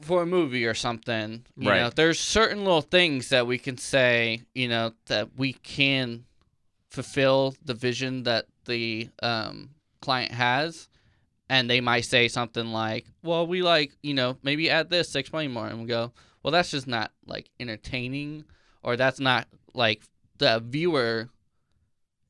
[0.00, 1.44] for a movie or something.
[1.56, 1.80] You Right.
[1.80, 6.24] know, there's certain little things that we can say, you know, that we can
[6.88, 10.88] fulfill the vision that the um, client has.
[11.50, 15.18] And they might say something like, well, we like, you know, maybe add this to
[15.18, 15.66] explain more.
[15.66, 18.44] And we go, well, that's just not like entertaining
[18.82, 20.02] or that's not like
[20.36, 21.28] the viewer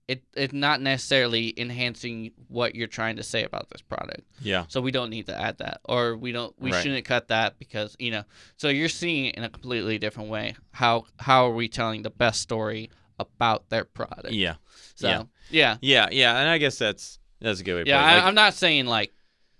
[0.08, 4.22] it it's not necessarily enhancing what you're trying to say about this product.
[4.40, 4.64] Yeah.
[4.68, 6.82] So we don't need to add that, or we don't we Right.
[6.82, 8.24] shouldn't cut that because you know.
[8.56, 10.56] So you're seeing it in a completely different way.
[10.72, 14.32] How how are we telling the best story about their product?
[14.32, 14.54] Yeah.
[14.94, 15.22] So yeah.
[15.50, 16.08] yeah, Yeah.
[16.10, 16.38] Yeah.
[16.40, 17.82] And I guess that's that's a good way.
[17.86, 18.00] Yeah.
[18.00, 18.14] it.
[18.14, 19.12] Like, I, I'm not saying like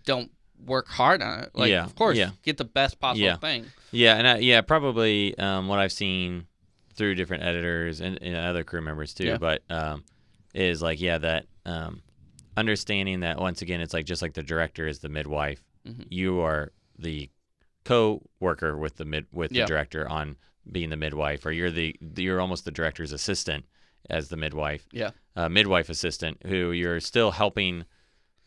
[0.07, 0.31] don't
[0.65, 1.51] work hard on it.
[1.55, 2.31] Like Yeah, of course, yeah.
[2.43, 3.37] get the best possible Yeah.
[3.37, 3.67] thing.
[3.93, 6.47] Yeah, and I, yeah, probably um, what I've seen
[6.95, 9.27] through different editors and, and other crew members too.
[9.27, 9.37] Yeah.
[9.39, 10.05] But um,
[10.55, 12.03] is like yeah that um,
[12.57, 16.07] understanding that once again it's like just like the director is the midwife, Mhm.
[16.11, 17.31] you are the
[17.85, 19.63] co-worker with the mid with Yeah.
[19.65, 20.37] the director on
[20.71, 23.65] being the midwife, or you're the you're almost the director's assistant
[24.11, 24.87] as the midwife.
[24.93, 25.11] Yeah.
[25.37, 27.85] uh, midwife assistant who you're still helping.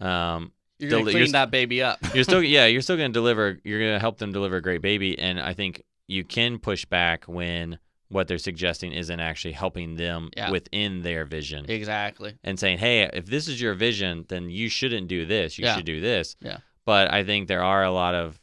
[0.02, 2.00] Um, You're gonna clean you're- that baby up.
[2.14, 4.62] you're still yeah you're still going to deliver you're going to help them deliver a
[4.62, 7.78] great baby and i think you can push back when
[8.12, 10.52] what they're suggesting isn't actually helping them Yeah.
[10.52, 12.38] within their vision exactly.
[12.44, 15.76] and saying hey if this is your vision then you shouldn't do this you Yeah.
[15.76, 16.58] should do this Yeah.
[16.86, 18.40] but i think there are a lot of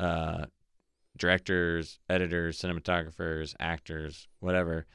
[0.00, 0.44] uh,
[1.16, 4.86] directors editors cinematographers actors whatever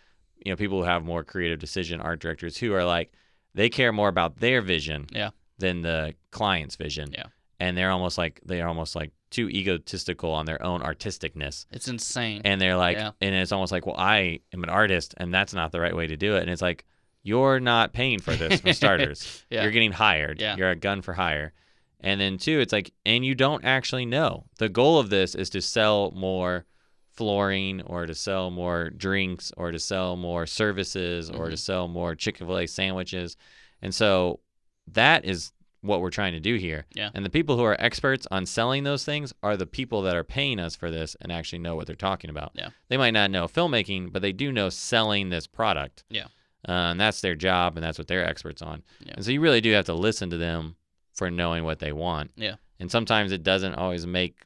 [0.46, 3.12] you know people who have more creative decision art directors who are like
[3.56, 5.32] they care more about their vision Yeah.
[5.60, 7.26] than the client's vision Yeah.
[7.60, 12.42] and they're almost like they're almost like too egotistical on their own artisticness It's insane.
[12.46, 13.12] and they're like Yeah.
[13.20, 16.08] and it's almost like well i am an artist and that's not the right way
[16.08, 16.86] to do it and it's like
[17.24, 19.64] you're not paying for this for starters Yeah.
[19.64, 20.56] you're getting hired Yeah.
[20.58, 21.54] you're a gun for hire
[22.00, 25.50] and then two it's like and you don't actually know the goal of this is
[25.52, 26.66] to sell more
[27.12, 31.60] flooring or to sell more drinks or to sell more services or to Mhm.
[31.60, 33.38] sell more chick-fil-a sandwiches
[33.82, 34.40] and so
[34.88, 35.52] that is
[35.84, 37.10] what we're trying to do here Yeah.
[37.14, 40.24] and the people who are experts on selling those things are the people that are
[40.24, 42.70] paying us for this and actually know what they're talking about Yeah.
[42.90, 46.26] they might not know filmmaking but they do know selling this product Yeah.
[46.68, 49.14] uh, and that's their job and that's what they're experts on Yeah.
[49.18, 50.76] and so you really do have to listen to them
[51.14, 52.56] for knowing what they want Yeah.
[52.80, 54.46] and sometimes it doesn't always make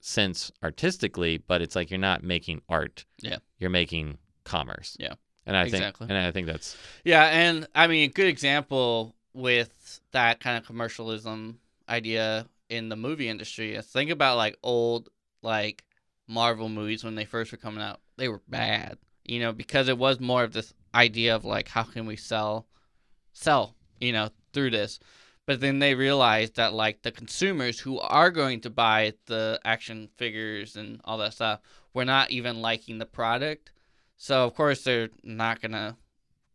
[0.00, 3.06] sense artistically, but it's like you're not making art.
[3.22, 3.38] Yeah.
[3.58, 4.96] You're making commerce.
[5.00, 5.14] Yeah.
[5.46, 6.06] And I Exactly.
[6.06, 10.56] think and I think that's Yeah, and I mean, a good example with that kind
[10.56, 11.58] of commercialism
[11.88, 15.10] idea in the movie industry think about like old
[15.42, 15.84] like
[16.26, 18.00] Marvel movies when they first were coming out.
[18.16, 21.82] They were bad, you know, because it was more of this idea of like how
[21.82, 22.66] can we sell,
[23.32, 24.98] sell, you know, through this.
[25.46, 30.08] But then they realized that like the consumers who are going to buy the action
[30.16, 31.60] figures and all that stuff
[31.92, 33.70] were not even liking the product.
[34.16, 35.96] So of course they're not gonna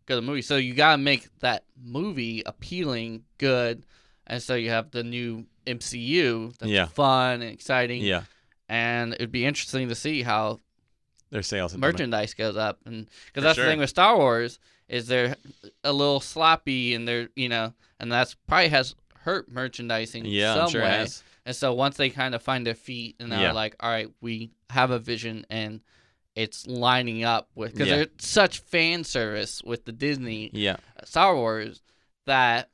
[0.09, 0.41] go to the movie.
[0.41, 3.85] So you gotta make that movie appealing, good,
[4.27, 6.85] and so you have the new MCU that's Yeah.
[6.87, 8.01] fun and exciting.
[8.03, 8.23] yeah.
[8.67, 10.59] And it'd be interesting to see how
[11.31, 13.65] Their sales merchandise goes up, and because that's sure.
[13.65, 15.35] the thing with Star Wars is they're
[15.83, 20.69] a little sloppy, and they're you know, and that's probably has hurt merchandising Yeah, some
[20.71, 21.05] sure way.
[21.45, 23.51] And so once they kind of find their feet and they're Yeah.
[23.53, 25.81] like, all right, we have a vision and
[26.35, 27.95] it's lining up with because Yeah.
[27.97, 30.77] there's such fan service with the Disney Yeah.
[31.03, 31.81] Star Wars
[32.25, 32.69] that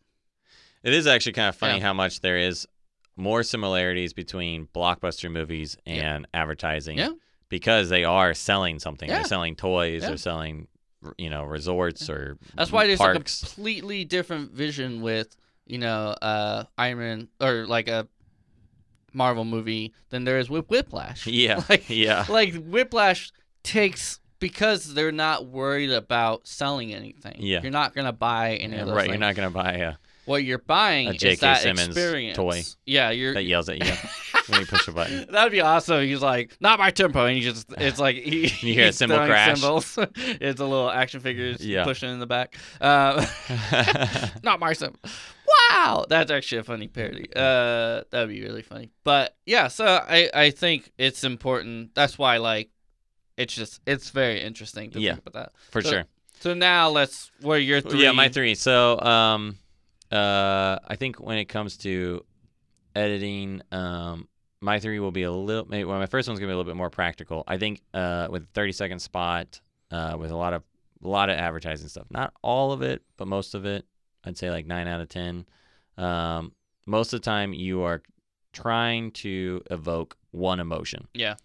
[0.84, 1.84] It is actually kind of funny Yeah.
[1.86, 2.68] how much there is
[3.16, 6.16] more similarities between blockbuster movies Yeah.
[6.16, 6.97] and advertising.
[6.97, 7.12] Yeah.
[7.49, 9.08] Because they are selling something.
[9.10, 9.16] Yeah.
[9.16, 10.01] They're selling toys.
[10.01, 10.10] Yeah.
[10.10, 10.68] They're selling,
[11.18, 13.41] you know, resorts or that's why there's parks.
[13.41, 15.36] a completely different vision with
[15.66, 18.08] you know uh Iron Man or like a
[19.14, 21.26] Marvel movie than there is with Whiplash.
[21.26, 21.64] yeah.
[21.70, 22.26] like yeah.
[22.30, 23.32] like Whiplash
[23.66, 27.36] takes because they're not worried about selling anything.
[27.39, 27.61] Yeah.
[27.61, 29.01] you're not gonna buy any of those right.
[29.03, 29.13] things.
[29.13, 29.93] You're not going to buy a
[30.26, 32.36] what you're buying A is that Simmons experience.
[32.36, 33.36] toy Yeah, you're.
[33.36, 33.93] that yells at you
[34.47, 35.28] when you push a button.
[35.32, 36.03] That'd be awesome.
[36.03, 39.18] He's like, not my tempo, and he just, it's like he, You hear a cymbal
[39.18, 39.59] crash.
[39.59, 39.97] Cymbals.
[40.16, 41.84] it's a little action figures Yeah.
[41.84, 42.57] pushing in the back.
[42.82, 43.26] Uh,
[44.43, 44.99] not my cymbal.
[45.70, 47.30] Wow, that's actually a funny parody.
[47.36, 48.89] Uh, that'd be really funny.
[49.03, 51.93] But yeah, so I, I think it's important.
[51.93, 52.70] That's why, like,
[53.38, 55.13] it's just, it's very interesting to Yeah.
[55.13, 55.51] think about that.
[55.71, 56.05] For So- sure.
[56.39, 58.03] So now let's, what are your three?
[58.03, 58.55] Yeah, my three.
[58.55, 59.57] So, um,
[60.11, 62.25] uh, I think when it comes to
[62.95, 64.27] editing, um,
[64.61, 65.65] my three will be a little.
[65.65, 67.43] Maybe well, my first one's gonna be a little bit more practical.
[67.47, 69.61] I think, uh, with thirty second spot,
[69.91, 70.63] uh, with a lot of
[71.03, 72.07] a lot of advertising stuff.
[72.09, 73.86] Not all of it, but most of it.
[74.23, 75.45] I'd say like nine out of ten.
[75.97, 76.53] Um,
[76.86, 78.01] most of the time, you are
[78.53, 81.07] trying to evoke one emotion.
[81.13, 81.36] Yeah.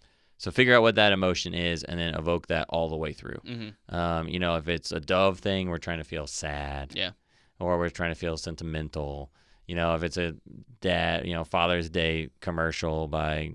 [0.41, 3.37] So figure out what that emotion is, and then evoke that all the way through.
[3.45, 3.95] Mm-hmm.
[3.95, 6.93] Um, you know, if it's a dove thing, we're trying to feel sad.
[6.95, 7.11] Yeah.
[7.59, 9.31] Or we're trying to feel sentimental.
[9.67, 10.33] You know, if it's a
[10.81, 13.51] dad, you know, Father's Day commercial by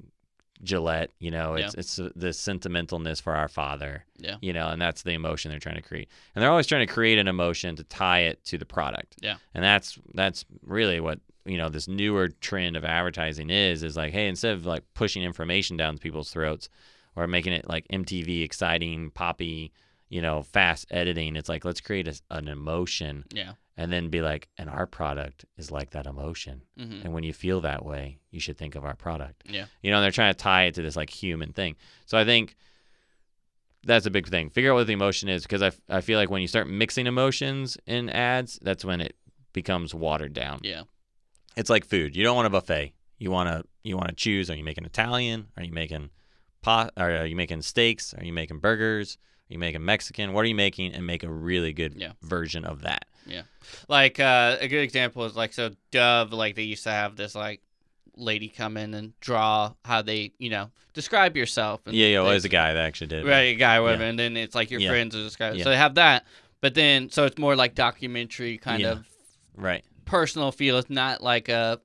[0.62, 4.04] Gillette, you know, it's it's uh, the sentimentalness for our father.
[4.18, 4.36] Yeah.
[4.40, 6.08] You know, and that's the emotion they're trying to create.
[6.36, 9.16] And they're always trying to create an emotion to tie it to the product.
[9.20, 9.38] Yeah.
[9.54, 14.12] And that's that's really what you know this newer trend of advertising is is like
[14.12, 16.68] hey instead of like pushing information down people's throats
[17.14, 19.72] or making it like MTV exciting poppy
[20.08, 23.52] you know fast editing it's like let's create a, an emotion Yeah.
[23.76, 27.04] and then be like and our product is like that emotion Mm-hmm.
[27.06, 29.66] and when you feel that way you should think of our product Yeah.
[29.82, 31.74] you know and they're trying to tie it to this like human thing
[32.06, 32.54] so i think
[33.84, 36.18] that's a big thing figure out what the emotion is because I, f- I feel
[36.18, 39.16] like when you start mixing emotions in ads that's when it
[39.52, 40.82] becomes watered down Yeah.
[41.56, 44.50] It's like food you don't want a buffet you want to you want to choose
[44.50, 46.10] are you making italian are you making
[46.62, 50.48] pot are you making steaks are you making burgers are you making mexican what are
[50.48, 52.12] you making and make a really good Yeah.
[52.22, 53.42] version of that Yeah,
[53.88, 57.34] Like uh, a good example is like so Dove like they used to have this
[57.34, 57.60] like
[58.16, 61.80] lady come in and draw how they you know describe yourself.
[61.86, 64.08] And yeah yeah well, there's a guy that actually did right a guy whatever, Yeah.
[64.10, 64.88] and then it's like your Yeah.
[64.90, 65.54] friends to describe.
[65.56, 65.64] Yeah.
[65.64, 66.24] So they have that,
[66.60, 68.92] but then so it's more like documentary kind Yeah.
[68.92, 69.06] of
[69.56, 70.78] right personal feel.
[70.78, 71.80] It's not like a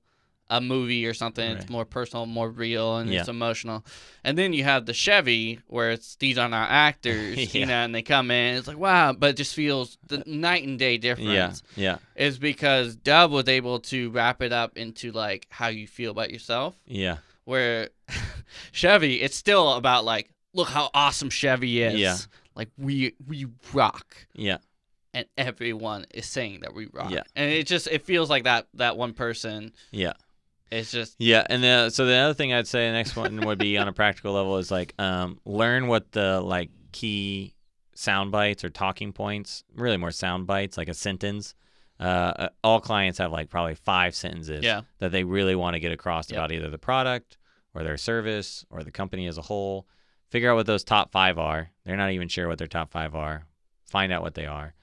[0.49, 1.48] a movie or something.
[1.53, 1.61] Right.
[1.61, 3.22] It's more personal, more real, and Yeah.
[3.22, 3.85] it's emotional.
[4.26, 7.95] And then you have the Chevy where it's these are not actors, you know, and
[7.95, 8.56] they come in.
[8.57, 12.38] It's like wow, but it just feels the night and day yeah difference yeah is
[12.38, 16.76] because Dove was able to wrap it up into like how you feel about yourself.
[16.85, 17.89] yeah Where
[18.73, 21.98] Chevy, it's still about like, look how awesome Chevy is.
[21.99, 22.18] Yeah.
[22.56, 24.57] Like we we rock, yeah
[25.14, 27.12] and everyone is saying that we rock.
[27.12, 27.24] Yeah.
[27.36, 30.14] And it just it feels like that that one person yeah
[30.72, 33.60] It's just Yeah, and the, so the other thing I'd say the next one would
[33.60, 37.56] be on a practical level is like um, learn what the like key
[37.94, 41.54] sound bites or talking points, really more sound bites, like a sentence.
[42.00, 45.80] Uh, uh, all clients have like probably five sentences yeah that they really want to
[45.80, 46.38] get across Yep.
[46.38, 47.38] about either the product
[47.76, 49.86] or their service or the company as a whole.
[50.30, 51.70] Figure out what those top five are.
[51.86, 53.46] They're not even sure what their top five are.
[53.86, 54.74] Find out what they are,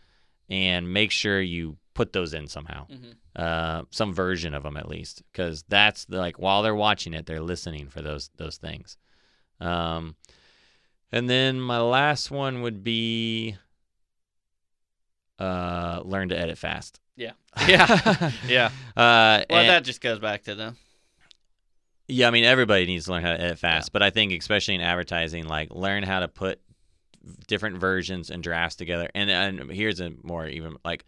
[0.48, 3.14] and make sure you put those in somehow, Mhm.
[3.36, 7.26] uh, some version of them at least, because that's the, like while they're watching it,
[7.26, 8.96] they're listening for those those things.
[9.60, 10.14] Um,
[11.10, 13.56] and then my last one would be
[15.38, 17.00] uh, learn to edit fast.
[17.16, 17.32] Yeah.
[17.68, 18.30] Yeah.
[18.46, 18.66] Yeah.
[18.96, 20.76] Uh, Well, and- that just goes back to them.
[22.06, 24.74] yeah, I mean everybody needs to learn how to edit fast, but I think especially
[24.76, 26.60] in advertising, like learn how to put
[27.46, 29.08] different versions and drafts together.
[29.14, 31.04] And and here's a more even like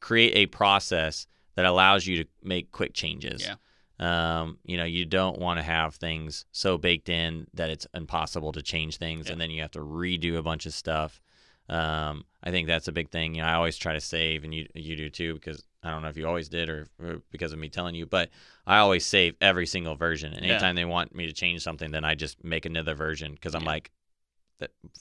[0.00, 3.42] create a process that allows you to make quick changes.
[3.42, 3.54] Yeah.
[3.98, 8.52] Um, you know, you don't want to have things so baked in that it's impossible
[8.52, 9.32] to change things, Yeah.
[9.32, 11.20] and then you have to redo a bunch of stuff.
[11.68, 13.34] Um, I think that's a big thing.
[13.34, 16.00] You know, I always try to save, and you you do too, because I don't
[16.02, 18.30] know if you always did or, or because of me telling you, but
[18.66, 20.32] I always save every single version.
[20.32, 20.52] And Yeah.
[20.52, 23.62] anytime they want me to change something, then I just make another version because I'm
[23.62, 23.68] Yeah.
[23.68, 23.90] like,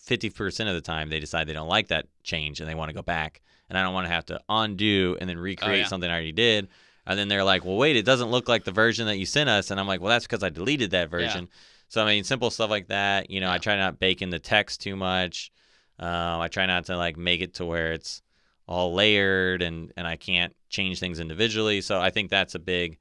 [0.07, 2.94] 50% of the time they decide they don't like that change and they want to
[2.95, 3.41] go back.
[3.69, 5.88] And I don't want to have to undo and then recreate Oh, yeah.
[5.88, 6.69] something I already did.
[7.06, 9.49] And then they're like, well, wait, it doesn't look like the version that you sent
[9.49, 9.72] us.
[9.72, 11.49] And I'm like, well, that's because I deleted that version.
[11.88, 13.30] So, I mean, simple stuff like that.
[13.31, 15.52] You know, I try not to bake in the text too much.
[15.98, 18.22] Um, I try not to like make it to where it's
[18.68, 21.81] all layered and, and I can't change things individually.
[21.81, 22.99] So I think that's a big,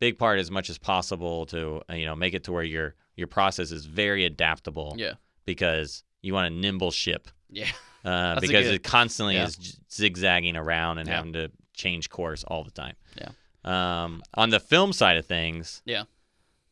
[0.00, 2.96] big part as much as possible to, uh, you know, make it to where your,
[3.16, 5.12] your process is very adaptable Yeah.
[5.44, 7.70] Because you want a nimble ship Yeah.
[8.04, 9.44] uh, because good- it constantly yeah.
[9.46, 11.16] is zigzagging around and Yeah.
[11.16, 12.94] having to change course all the time.
[13.16, 13.30] Yeah.
[13.64, 16.02] Um, on the film side of things, Yeah.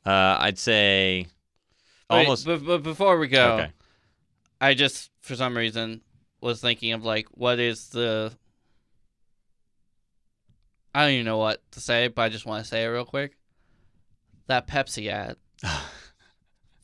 [0.07, 1.27] uh, I'd say
[2.11, 2.45] Wait, almost.
[2.47, 3.73] But, but before we go, Okay.
[4.61, 6.03] I just for some reason
[6.41, 8.33] was thinking of like what is the
[10.95, 13.05] I don't even know what to say, but I just want to say it real
[13.07, 13.37] quick.
[14.49, 15.37] That Pepsi ad.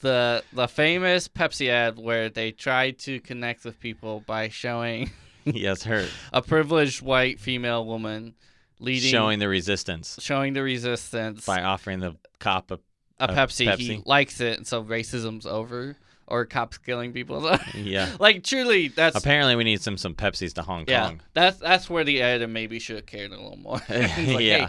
[0.00, 5.10] the the famous Pepsi ad where they tried to connect with people by showing
[5.44, 8.34] yes, her a privileged white female woman
[8.80, 12.74] leading showing the resistance showing the resistance by offering the cop a.
[12.74, 12.78] a
[13.20, 15.96] a Pepsi, He likes it, and so racism's over,
[16.28, 17.58] or cops killing people.
[17.74, 18.08] Yeah.
[18.20, 21.20] like truly, that's Apparently, we need some some Pepsis to Hong yeah, Kong.
[21.34, 23.80] that's that's where the editor maybe should have cared a little more.
[23.88, 24.06] Like, Yeah.
[24.06, 24.68] hey,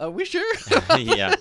[0.00, 0.54] are we sure?
[0.98, 1.34] yeah,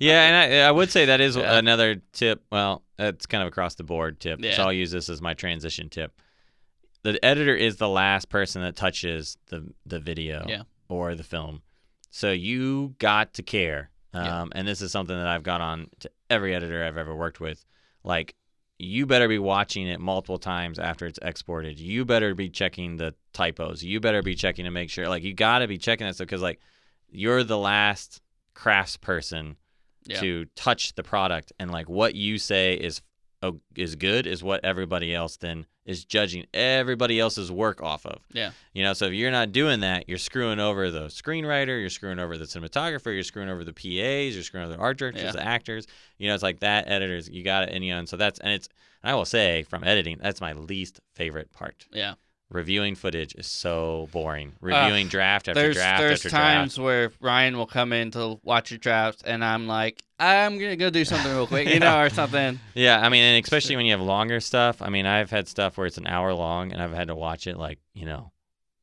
[0.00, 1.56] yeah, and I, I would say that is Yeah.
[1.58, 2.42] another tip.
[2.50, 4.42] Well, it's kind of across the board tip.
[4.44, 6.12] So I'll use this as my transition tip.
[7.02, 10.62] The editor is the last person that touches the the video Yeah.
[10.88, 11.62] or the film,
[12.10, 13.90] so you got to care.
[14.12, 14.44] Um, Yeah.
[14.52, 17.64] And this is something that I've got on to every editor I've ever worked with.
[18.02, 18.34] Like,
[18.78, 21.78] you better be watching it multiple times after it's exported.
[21.78, 23.82] You better be checking the typos.
[23.82, 25.08] You better be checking to make sure.
[25.08, 26.60] Like, you got to be checking that stuff because, like,
[27.10, 28.20] you're the last
[28.54, 29.56] crafts person
[30.06, 30.20] Yeah.
[30.20, 33.02] to touch the product and like what you say is
[33.42, 38.20] oh, is good is what everybody else then is judging everybody else's work off of.
[38.32, 38.50] Yeah.
[38.72, 42.18] You know, so if you're not doing that, you're screwing over the screenwriter, you're screwing
[42.18, 45.32] over the cinematographer, you're screwing over the PAs, you're screwing over the art directors, Yeah.
[45.32, 45.86] the actors.
[46.18, 48.40] You know, it's like that editors, you got it and you know, and so that's
[48.40, 48.68] and it's
[49.02, 51.86] and I will say from editing, that's my least favorite part.
[51.92, 52.14] yeah.
[52.48, 54.50] Reviewing footage is so boring.
[54.62, 56.44] Uh, reviewing draft after There's draft there's after draft.
[56.44, 60.76] times where Ryan will come in to watch your drafts, and I'm like, I'm gonna
[60.76, 62.60] go do something real quick, you know, or something.
[62.74, 64.80] Yeah, I mean, and especially when you have longer stuff.
[64.80, 67.48] I mean, I've had stuff where it's an hour long, and I've had to watch
[67.48, 68.30] it like you know,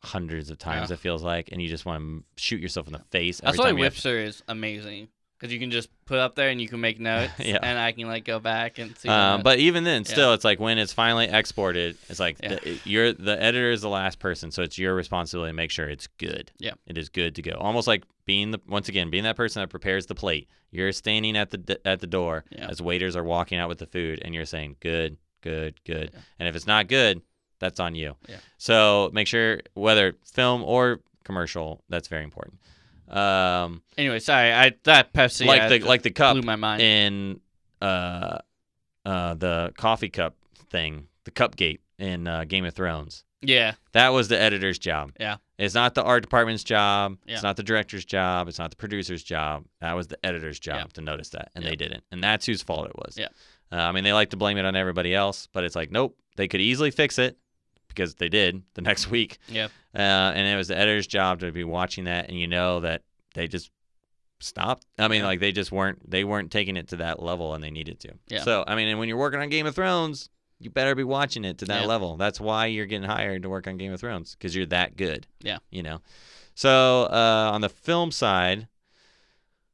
[0.04, 0.90] hundreds of times.
[0.90, 0.96] Yeah.
[0.96, 3.60] It feels like, and you just want to shoot yourself in the face every That's
[3.60, 3.78] why time.
[3.78, 5.08] you have- Wipster is amazing
[5.38, 7.58] because you can just put up there and you can make notes, Yeah.
[7.62, 9.10] and I can like go back and see.
[9.10, 10.12] Um, but even then, Yeah.
[10.12, 12.56] still, it's like when it's finally exported, it's like Yeah.
[12.56, 15.90] the, you're the editor is the last person, so it's your responsibility to make sure
[15.90, 16.52] it's good.
[16.60, 16.74] Yeah.
[16.88, 17.52] it is good to go.
[17.60, 20.48] Almost like being the once again being that person that prepares the plate.
[20.72, 24.22] You're standing at the at the door as waiters are walking out with the food,
[24.24, 26.12] and you're saying good, good, good.
[26.40, 27.22] And if it's not good,
[27.60, 28.16] that's on you.
[28.28, 28.38] Yeah.
[28.58, 32.60] So make sure whether film or commercial, that's very important.
[33.14, 36.82] Um, anyway, sorry, I that Pepsi like ad the like the cup blew my mind.
[36.82, 37.40] in
[37.82, 38.40] uh
[39.06, 40.36] uh the coffee cup
[40.70, 43.24] thing, the cup gate in uh, Game of Thrones.
[43.42, 45.12] yeah, That was the editor's job.
[45.20, 45.38] Yeah.
[45.60, 47.18] It's not the art department's job.
[47.26, 47.36] Yeah.
[47.36, 48.48] It's not the director's job.
[48.48, 49.66] It's not the producer's job.
[49.80, 50.84] That was the editor's job Yeah.
[50.94, 51.70] to notice that, and Yeah.
[51.70, 52.04] they didn't.
[52.12, 53.16] And that's whose fault it was.
[53.18, 53.28] Yeah.
[53.72, 56.18] Uh, I mean, they like to blame it on everybody else, but it's like, nope,
[56.36, 57.38] they could easily fix it
[57.94, 59.38] because they did the next week.
[59.48, 59.66] yeah,
[59.96, 63.04] Uh, and it was the editor's job to be watching that, and you know that
[63.34, 63.72] they just
[64.40, 64.86] stopped.
[65.00, 65.28] I mean, Yeah.
[65.28, 68.14] like they just weren't they weren't taking it to that level, and they needed to.
[68.28, 68.44] Yeah.
[68.44, 70.30] So I mean, and when you're working on Game of Thrones,
[70.60, 71.88] you better be watching it to that Yeah.
[71.88, 72.18] level.
[72.18, 75.28] That's why you're getting hired to work on Game of Thrones because you're that good.
[75.42, 75.60] Yeah.
[75.72, 76.02] You know.
[76.56, 78.68] So uh, on the film side,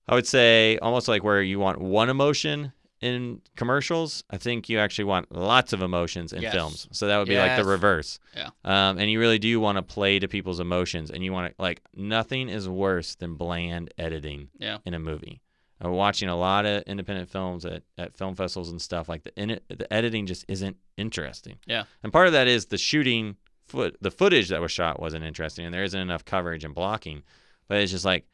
[0.07, 2.71] I would say almost like where you want one emotion
[3.01, 4.23] in commercials.
[4.30, 6.53] I think you actually want lots of emotions in Yes.
[6.53, 6.88] films.
[6.91, 8.19] So that would be like the reverse.
[8.35, 8.49] Yeah.
[8.65, 11.61] Um, and you really do want to play to people's emotions, and you want to
[11.61, 14.80] like nothing is worse than bland editing Yeah.
[14.85, 15.41] in a movie.
[15.81, 19.31] I'm watching a lot of independent films at, at film festivals and stuff like the
[19.41, 21.57] in the editing just isn't interesting.
[21.65, 21.84] Yeah.
[22.03, 25.63] And part of that is the shooting foot the footage that was shot wasn't interesting
[25.65, 27.23] and there isn't enough coverage and blocking.
[27.69, 28.27] But it's just like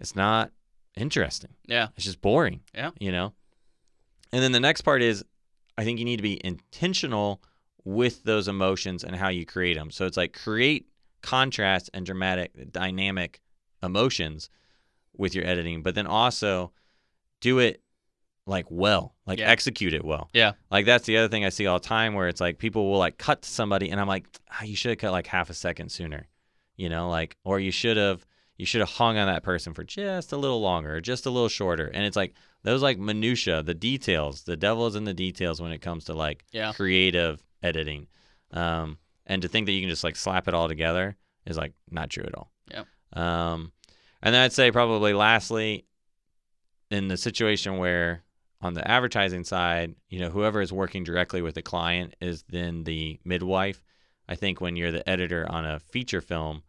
[0.00, 0.50] it's not
[0.96, 1.50] interesting.
[1.66, 1.88] Yeah.
[1.96, 2.60] It's just boring.
[2.74, 2.90] Yeah.
[2.98, 3.34] You know?
[4.32, 5.24] And then the next part is
[5.76, 7.42] I think you need to be intentional
[7.84, 9.90] with those emotions and how you create them.
[9.90, 10.86] So it's like create
[11.22, 13.40] contrast and dramatic dynamic
[13.82, 14.50] emotions
[15.16, 16.72] with your editing, but then also
[17.40, 17.82] do it
[18.46, 19.48] like well, like Yeah.
[19.48, 20.28] execute it well.
[20.32, 20.52] Yeah.
[20.70, 22.98] Like that's the other thing I see all the time where it's like people will
[22.98, 25.54] like cut to somebody and I'm like, ah, you should have cut like half a
[25.54, 26.26] second sooner,
[26.76, 28.26] you know, like or you should have
[28.56, 31.30] you should have hung on that person for just a little longer, or just a
[31.30, 31.86] little shorter.
[31.86, 35.72] And it's like those like minutia, the details, the devil is in the details when
[35.72, 36.72] it comes to like Yeah.
[36.72, 38.06] creative editing.
[38.52, 41.16] Um, and to think that you can just like slap it all together
[41.46, 42.50] is like not true at all.
[42.70, 42.84] Yeah.
[43.12, 43.72] Um,
[44.22, 45.86] and then I'd say probably lastly,
[46.90, 48.24] in the situation where
[48.60, 52.84] on the advertising side, you know, whoever is working directly with the client is then
[52.84, 53.82] the midwife.
[54.28, 56.62] I think when you're the editor on a feature film,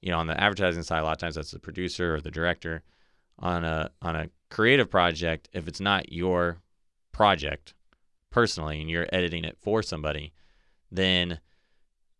[0.00, 2.30] you know, on the advertising side, a lot of times that's the producer or the
[2.30, 2.82] director.
[3.38, 6.60] On a on a creative project, if it's not your
[7.12, 7.74] project
[8.30, 10.32] personally and you're editing it for somebody,
[10.90, 11.40] then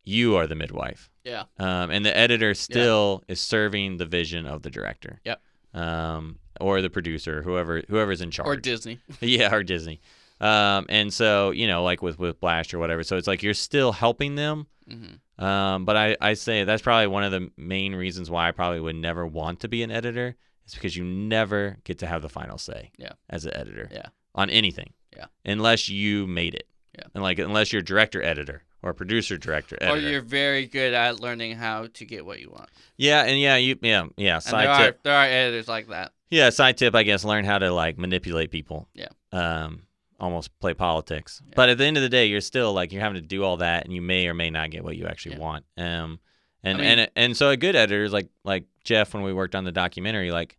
[0.05, 1.11] you are the midwife.
[1.24, 1.45] Yeah.
[1.59, 5.20] Um, and the editor still is serving the vision of the director.
[5.24, 5.41] Yep.
[5.73, 8.47] Um, or the producer, whoever whoever's in charge.
[8.47, 9.01] Or Disney.
[9.20, 10.01] yeah, or Disney.
[10.41, 13.03] Um, and so you know, like with with Blast or whatever.
[13.03, 14.66] So it's like you're still helping them.
[14.89, 15.45] Mm-hmm.
[15.45, 18.81] Um, but I I say that's probably one of the main reasons why I probably
[18.81, 20.36] would never want to be an editor.
[20.66, 22.91] Is because you never get to have the final say.
[22.99, 23.12] Yeah.
[23.28, 23.89] As an editor.
[23.93, 24.07] Yeah.
[24.35, 24.93] On anything.
[25.16, 25.27] Yeah.
[25.45, 26.66] Unless you made it.
[26.99, 27.05] Yeah.
[27.15, 31.57] And like unless you're director editor or producer director Or you're very good at learning
[31.57, 32.69] how to get what you want.
[32.97, 34.39] Yeah, and yeah, you yeah yeah.
[34.39, 34.97] Side there tip.
[34.97, 36.12] are there are editors like that.
[36.31, 38.89] Yeah, side tip, I guess, learn how to like manipulate people.
[38.95, 39.09] Yeah.
[39.32, 39.82] Um,
[40.20, 41.43] almost play politics.
[41.47, 41.53] Yeah.
[41.57, 43.59] But at the end of the day, you're still like you're having to do all
[43.59, 45.41] that, and you may or may not get what you actually Yeah.
[45.43, 45.65] want.
[45.77, 46.20] Um,
[46.65, 49.32] and I mean- and and so a good editor is like like Jeff when we
[49.32, 50.57] worked on the documentary, like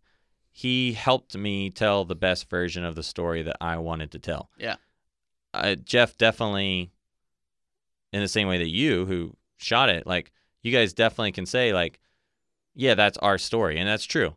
[0.52, 4.48] he helped me tell the best version of the story that I wanted to tell.
[4.58, 4.76] Yeah.
[5.52, 6.90] Uh, Jeff definitely,
[8.12, 11.72] in the same way that you who shot it, like you guys definitely can say
[11.72, 12.00] like,
[12.74, 14.34] yeah, that's our story, and that's true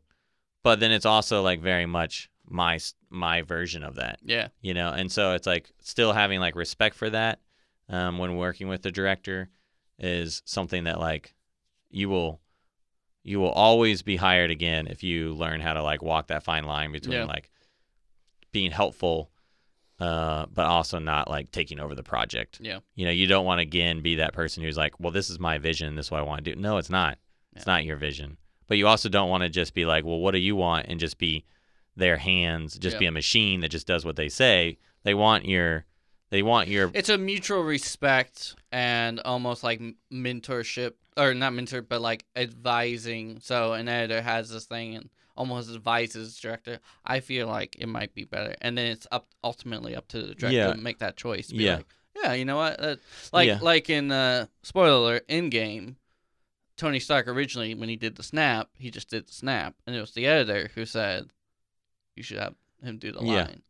[0.61, 2.77] but then it's also like very much my
[3.09, 4.49] my version of that Yeah.
[4.61, 7.39] you know and so it's like still having like respect for that
[7.87, 9.47] um, when working with the director
[9.99, 11.33] is something that like
[11.89, 12.39] you will
[13.23, 16.63] you will always be hired again if you learn how to like walk that fine
[16.63, 17.25] line between Yeah.
[17.25, 17.49] like
[18.51, 19.29] being helpful
[19.99, 22.59] uh, but also not like taking over the project.
[22.61, 22.79] Yeah.
[22.95, 25.39] you know you don't want to again be that person who's like well this is
[25.39, 25.95] my vision.
[25.95, 26.59] This is what i want to do.
[26.59, 27.17] No it's not.
[27.55, 28.37] It's not your vision.
[28.67, 30.85] But you also don't want to just be like well what do you want?
[30.87, 31.43] and just be
[31.97, 32.99] their hands just Yeah.
[32.99, 34.77] be a machine that just does what they say.
[35.03, 35.85] They want your
[36.29, 39.81] they want your It's a mutual respect and almost like
[40.13, 43.39] mentorship, or not mentor, but like advising.
[43.41, 46.79] So an editor has this thing and almost advises director.
[47.05, 50.35] I feel like it might be better, and then it's up ultimately up to the
[50.35, 50.73] director Yeah.
[50.73, 51.51] to make that choice.
[51.51, 51.75] Be Yeah.
[51.77, 51.87] like,
[52.23, 52.79] yeah, you know what?
[52.79, 52.95] Uh,
[53.31, 53.59] like Yeah.
[53.61, 55.95] like in uh, spoiler alert, Endgame,
[56.77, 59.99] Tony Stark originally when he did the snap, he just did the snap, and it
[60.01, 61.31] was the editor who said,
[62.15, 63.43] "You should have him do the Yeah.
[63.43, 63.63] line."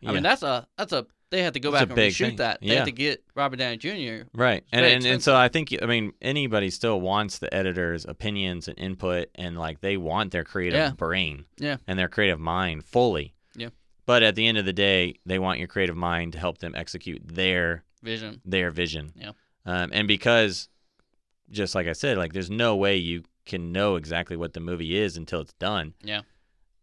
[0.00, 0.10] yeah.
[0.10, 2.36] I mean, that's a that's a they had to go back and thing.
[2.36, 2.60] that.
[2.60, 2.74] They Yeah.
[2.76, 4.26] had to get Robert Downey Jr.
[4.34, 4.64] Right.
[4.72, 8.78] And, and and so I think I mean anybody still wants the editor's opinions and
[8.78, 10.90] input and like they want their creative Yeah.
[10.92, 11.76] brain Yeah.
[11.86, 13.34] and their creative mind fully.
[13.56, 13.70] Yeah.
[14.06, 16.74] But at the end of the day, they want your creative mind to help them
[16.74, 18.40] execute their vision.
[18.44, 19.12] their vision.
[19.16, 19.32] Yeah.
[19.66, 20.68] Um, and because
[21.50, 24.96] just like I said, like there's no way you can know exactly what the movie
[24.96, 25.94] is until it's done.
[26.02, 26.22] Yeah.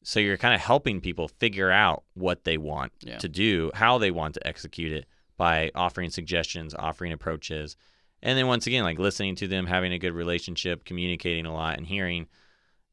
[0.04, 3.18] So you're kind of helping people figure out what they want Yeah.
[3.20, 5.06] to do, how they want to execute it
[5.38, 7.76] by offering suggestions, offering approaches.
[8.24, 11.78] And then once again, like listening to them, having a good relationship, communicating a lot
[11.78, 12.28] and hearing,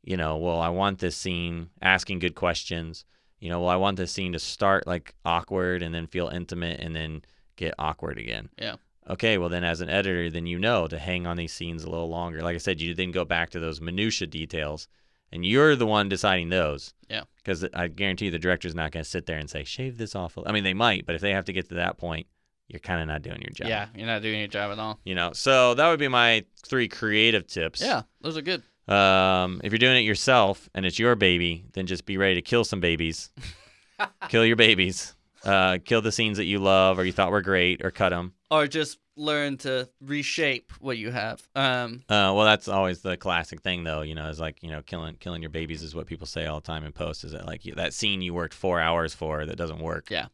[0.02, 3.04] you know, well, I want this scene, asking good questions.
[3.40, 6.80] You know, well, I want this scene to start like awkward and then feel intimate
[6.80, 7.22] and then
[7.56, 8.48] get awkward again.
[8.60, 8.76] Yeah.
[9.08, 11.90] Okay, well then as an editor, then you know to hang on these scenes a
[11.90, 12.42] little longer.
[12.42, 14.88] Like I said, you then go back to those minutia details
[15.32, 16.94] and you're the one deciding those.
[17.08, 17.22] Yeah.
[17.36, 20.14] Because I guarantee you the director's not going to sit there and say, shave this
[20.14, 20.36] off.
[20.44, 22.26] I mean, they might, but if they have to get to that point,
[22.68, 23.68] you're kind of not doing your job.
[23.68, 24.98] Yeah, you're not doing your job at all.
[25.04, 27.80] You know, so that would be my three creative tips.
[27.80, 28.62] Yeah, those are good.
[28.92, 32.42] Um, if you're doing it yourself and it's your baby, then just be ready to
[32.42, 33.30] kill some babies.
[34.28, 35.14] kill your babies.
[35.44, 38.32] uh, kill the scenes that you love or you thought were great, or cut them.
[38.50, 41.46] or just learn to reshape what you have.
[41.54, 44.02] Um, Uh, well, that's always the classic thing, though.
[44.02, 46.60] You know, is like you know, killing killing your babies is what people say all
[46.60, 47.24] the time in post.
[47.24, 50.10] Is that like you- that scene you worked four hours for that doesn't work?
[50.10, 50.26] yeah,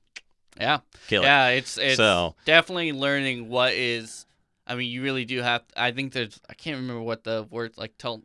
[1.08, 1.26] Kill it.
[1.26, 4.26] yeah, it's it's So- definitely learning what is.
[4.66, 5.62] I mean, you really do have.
[5.76, 6.40] I think there's.
[6.48, 7.98] I can't remember what the word like.
[7.98, 8.24] Tol-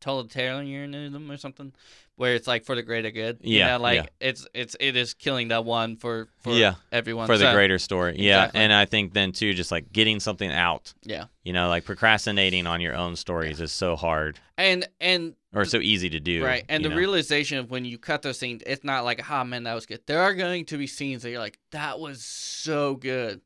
[0.00, 1.72] totalitarianism or something,
[2.16, 3.38] where it's like for the greater good.
[3.42, 4.28] You Yeah, know, like yeah.
[4.28, 8.16] it's it's it is killing that one for for Yeah, everyone for the greater story.
[8.18, 8.60] Yeah, Exactly.
[8.60, 10.92] and I think then too, just like getting something out.
[11.02, 15.64] Yeah, You know, like procrastinating on your own stories is so hard and and or
[15.64, 16.44] so easy to do.
[16.44, 16.96] Right, and the know?
[16.96, 20.00] realization of when you cut those scenes, it's not like, ah, man, that was good.
[20.06, 23.40] There are going to be scenes that you're like, that was so good.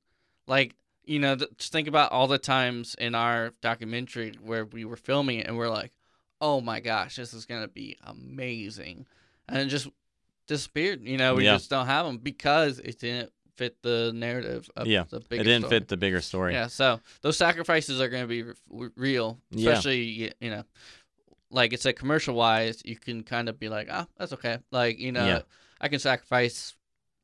[0.46, 0.74] Like,
[1.06, 4.96] you know, th- just think about all the times in our documentary where we were
[4.96, 5.92] filming it and we're like,
[6.40, 9.06] oh my gosh, this is going to be amazing.
[9.48, 9.88] And it just
[10.46, 11.02] disappeared.
[11.02, 11.54] You know, we Yeah.
[11.54, 15.62] just don't have them because it didn't fit the narrative of Yeah, the it didn't
[15.62, 15.70] story.
[15.80, 16.52] fit the bigger story.
[16.54, 20.64] Yeah, so those sacrifices are going to be r- r- real, especially y- you know,
[21.50, 24.58] like it's like commercial wise, you can kind of be like, ah, that's okay.
[24.72, 25.42] Like you know, Yeah.
[25.80, 26.74] I can sacrifice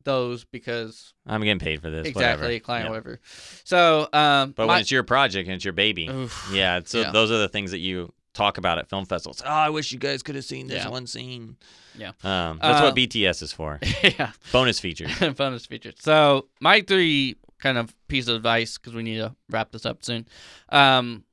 [0.05, 2.07] those because I'm getting paid for this.
[2.07, 2.61] exactly whatever.
[2.65, 2.91] client Yeah.
[2.91, 3.21] whatever.
[3.65, 6.49] So, um, But my- when it's your project and it's your baby, Oof.
[6.53, 7.11] yeah, so Yeah.
[7.11, 9.43] those are the things that you talk about at film festivals.
[9.45, 10.91] Oh, I wish you guys could have seen this Yeah.
[10.91, 11.57] one scene.
[11.97, 12.13] Yeah.
[12.23, 13.81] um, that's Uh, what BTS is for.
[14.03, 15.11] yeah, Bonus features.
[15.37, 15.95] bonus features.
[15.99, 20.03] So my three kind of piece of advice because we need to wrap this up
[20.05, 20.27] soon.
[20.71, 21.25] Um,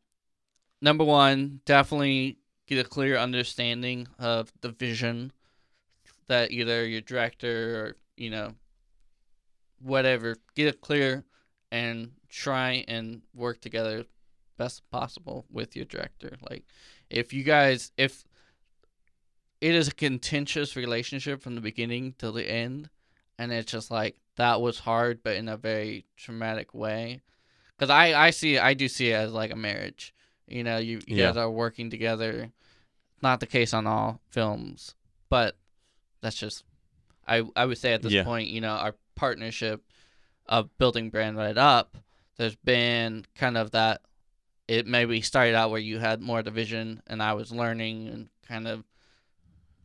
[0.81, 5.31] number one, definitely get a clear understanding of the vision
[6.27, 8.53] that either your director or you know
[9.79, 11.23] whatever get it clear
[11.71, 14.05] and try and work together
[14.57, 16.63] best possible with your director like
[17.09, 18.25] if you guys if
[19.61, 22.89] it is a contentious relationship from the beginning till the end
[23.39, 27.21] and it's just like that was hard but in a very traumatic way
[27.75, 30.13] because i i see i do see it as like a marriage
[30.47, 31.27] you know you, you Yeah.
[31.27, 32.51] guys are working together
[33.21, 34.95] not the case on all films
[35.29, 35.57] but
[36.21, 36.63] that's just
[37.27, 38.23] i i would say at this Yeah.
[38.23, 39.83] point you know our partnership
[40.45, 41.97] of building brand right up
[42.37, 44.01] there's been kind of that
[44.67, 48.67] it maybe started out where you had more division and i was learning and kind
[48.67, 48.83] of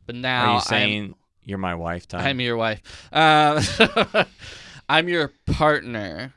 [0.07, 1.15] but now Are you I'm- saying
[1.45, 2.29] you're my wife, Ty?
[2.29, 2.81] I'm your wife.
[3.13, 3.59] Um,
[4.89, 6.33] I'm your partner.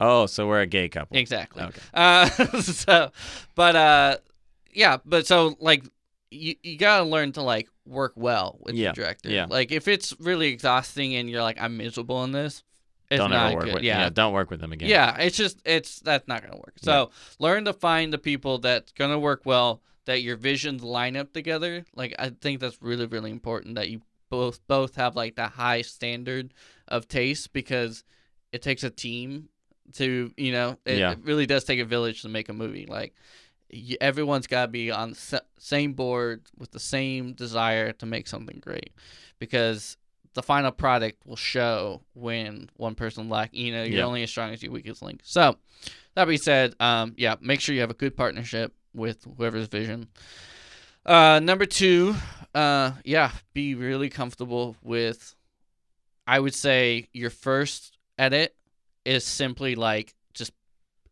[0.00, 1.16] oh, so we're a gay couple.
[1.18, 1.62] Exactly.
[1.62, 1.80] Okay.
[1.92, 2.26] Uh,
[2.60, 3.10] so,
[3.54, 4.16] but uh,
[4.72, 5.84] yeah, but so like
[6.30, 9.28] you you gotta learn to like work well with Yeah, your director.
[9.28, 9.44] yeah.
[9.48, 12.62] Like if it's really exhausting and you're like I'm miserable in this,
[13.18, 13.74] don't not ever work good.
[13.74, 13.82] with.
[13.82, 14.08] yeah.
[14.08, 14.88] don't work with them again.
[14.88, 16.74] Yeah, it's just it's that's not gonna work.
[16.82, 21.32] So learn to find the people that's gonna work well, that your visions line up
[21.32, 21.84] together.
[21.94, 25.82] Like I think that's really really important that you both both have like the high
[25.82, 26.54] standard
[26.88, 28.02] of taste because
[28.52, 29.48] it takes a team
[29.94, 31.12] to you know it, Yeah.
[31.12, 32.86] it really does take a village to make a movie.
[32.86, 33.14] Like
[33.72, 38.26] y- everyone's got to be on the same board with the same desire to make
[38.26, 38.92] something great
[39.38, 39.96] because
[40.34, 44.04] the final product will show when one person lack you know you're Yeah.
[44.06, 45.20] only as strong as your weakest link.
[45.24, 45.56] So
[46.14, 50.08] that being said um yeah make sure you have a good partnership with whoever's vision.
[51.04, 52.14] Uh number two
[52.54, 55.34] uh yeah be really comfortable with
[56.26, 58.54] i would say your first edit
[59.04, 60.52] is simply like just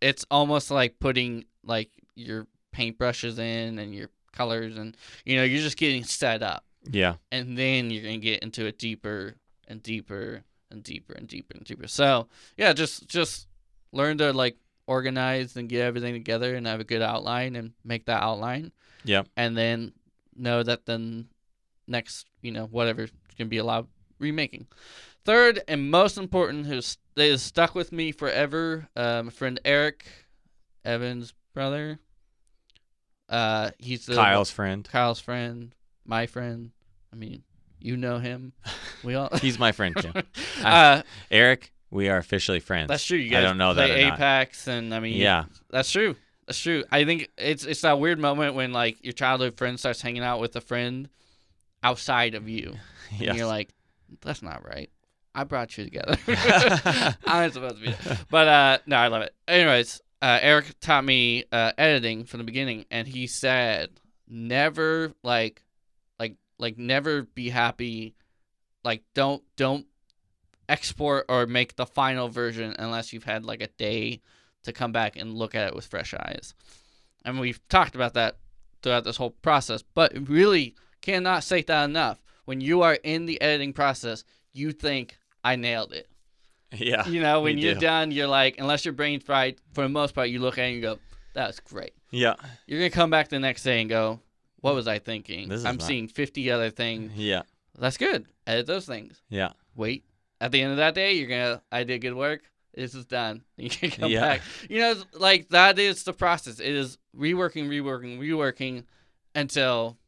[0.01, 5.63] it's almost like putting like your paintbrushes in and your colors and you know you're
[5.63, 7.17] just getting set up Yeah.
[7.31, 9.35] and then you're gonna get into it deeper
[9.69, 11.87] and deeper and deeper and deeper and deeper.
[11.89, 13.47] So yeah, just just
[13.93, 18.07] learn to like organize and get everything together and have a good outline and make
[18.07, 18.73] that outline.
[19.05, 19.23] Yeah.
[19.37, 19.93] And then
[20.37, 21.29] know that then
[21.87, 23.87] next, you know, whatever can be allowed
[24.19, 24.67] remaking.
[25.25, 30.07] Third and most important, who's that is stuck with me forever, my friend Eric
[30.85, 31.99] Evans' brother.
[33.29, 34.89] Uh, he's the Kyle's friend.
[34.91, 35.75] Kyle's friend,
[36.11, 36.73] my friend.
[37.13, 37.43] I mean,
[37.79, 38.53] you know him.
[39.03, 39.31] We all.
[39.41, 40.13] He's my friend too.
[40.63, 41.01] uh,
[41.31, 42.89] Eric, we are officially friends.
[42.89, 43.17] that's true.
[43.17, 44.15] You guys I don't know play that or not.
[44.19, 45.45] Apex, and I mean, Yeah.
[45.71, 46.17] that's true.
[46.47, 46.85] That's true.
[46.93, 50.39] I think it's it's that weird moment when like your childhood friend starts hanging out
[50.39, 51.09] with a friend
[51.83, 52.75] outside of you,
[53.13, 53.37] and Yes.
[53.39, 53.71] you're like,
[54.21, 54.91] that's not right.
[55.35, 56.19] I brought you together.
[57.25, 57.95] I'm supposed to be.
[58.31, 59.35] But uh, no, I love it.
[59.49, 63.89] Anyways, uh, Eric taught me uh, editing from the beginning, and he said
[64.29, 65.63] never like,
[66.61, 68.15] like, never be happy.
[68.85, 69.87] Like don't don't
[70.69, 74.21] export or make the final version unless you've had like a day
[74.63, 76.55] to come back and look at it with fresh eyes.
[77.25, 78.39] And we've talked about that
[78.83, 82.23] throughout this whole process, but really cannot say that enough.
[82.45, 86.09] When you are in the editing process, you think I nailed it.
[86.73, 87.05] Yeah.
[87.09, 87.81] You know, when you're do.
[87.81, 90.67] done, you're like, unless your brain's fried, for the most part, you look at it
[90.69, 90.99] and you go,
[91.35, 91.95] that was great.
[92.13, 92.35] Yeah.
[92.69, 94.21] You're gonna come back the next day and go,
[94.61, 95.49] what was I thinking?
[95.49, 97.13] This is I'm not- seeing 50 other things.
[97.17, 97.43] Yeah.
[97.79, 98.27] That's good.
[98.47, 99.23] Edit those things.
[99.31, 99.51] Yeah.
[99.75, 100.05] Wait.
[100.41, 102.43] At the end of that day, you're gonna, I did good work.
[102.75, 103.43] This is done.
[103.57, 104.21] You can come Yeah.
[104.21, 104.43] back.
[104.69, 106.61] You know, like that is the process.
[106.61, 108.85] It is reworking, reworking, reworking
[109.35, 109.99] until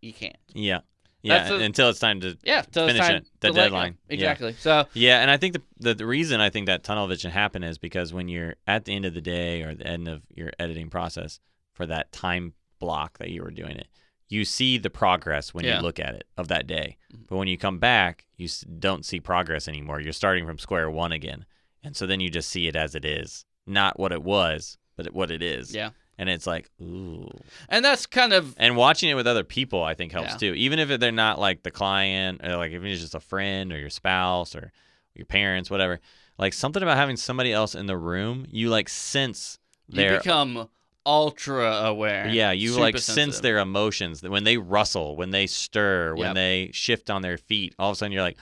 [0.00, 0.36] you can't.
[0.54, 0.80] Yeah.
[1.22, 1.50] Yeah.
[1.52, 2.38] A- until it's time to.
[2.42, 2.62] Yeah.
[2.62, 3.26] Finish time it.
[3.40, 3.98] The to deadline.
[4.08, 4.14] Yeah.
[4.14, 4.54] Exactly.
[4.58, 7.62] So Yeah, and I think the, the the reason I think that tunnel vision happen
[7.62, 10.50] is because when you're at the end of the day or the end of your
[10.58, 11.40] editing process
[11.74, 13.86] for that time block that you were doing it,
[14.28, 15.76] you see the progress when Yeah.
[15.76, 16.96] you look at it of that day.
[17.14, 17.26] Mhm.
[17.28, 18.48] But when you come back, you
[18.78, 20.00] don't see progress anymore.
[20.00, 21.44] You're starting from square one again,
[21.84, 25.12] and so then you just see it as it is, not what it was, but
[25.12, 25.72] what it is.
[25.74, 25.90] Yeah.
[26.18, 27.30] And it's like, ooh.
[27.70, 30.36] and that's kind of And watching it with other people, I think helps Yeah.
[30.36, 30.54] too.
[30.54, 33.78] Even if they're not like the client, or like if it's just a friend or
[33.78, 34.70] your spouse or
[35.14, 35.98] your parents, whatever.
[36.38, 39.58] Like something about having somebody else in the room, you like sense
[39.88, 40.68] you become
[41.06, 42.28] ultra aware.
[42.28, 46.34] yeah, you like sense their emotions when they rustle, when they stir, when Yep.
[46.34, 47.74] they shift on their feet.
[47.78, 48.36] All of a sudden, you're like,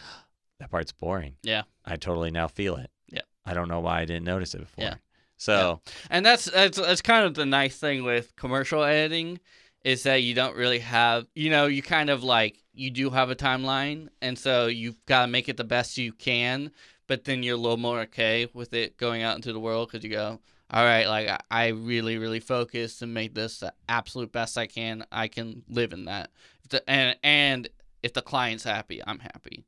[0.60, 1.36] that part's boring.
[1.42, 1.62] Yeah.
[1.84, 2.90] I totally now feel it.
[3.08, 3.20] Yeah.
[3.46, 4.84] I don't know why I didn't notice it before.
[4.84, 4.94] Yeah.
[5.36, 5.80] So
[6.10, 9.38] And that's that's that's kind of the nice thing with commercial editing
[9.84, 13.30] is that you don't really have you know you kind of like you do have
[13.30, 16.72] a timeline and so you've got to make it the best you can
[17.06, 20.02] but then you're a little more okay with it going out into the world because
[20.02, 20.40] you go
[20.70, 25.04] all right like I- really really focus and make this the absolute best I can
[25.10, 26.30] I can live in that
[26.70, 27.68] the, and and
[28.02, 29.64] if the client's happy I'm happy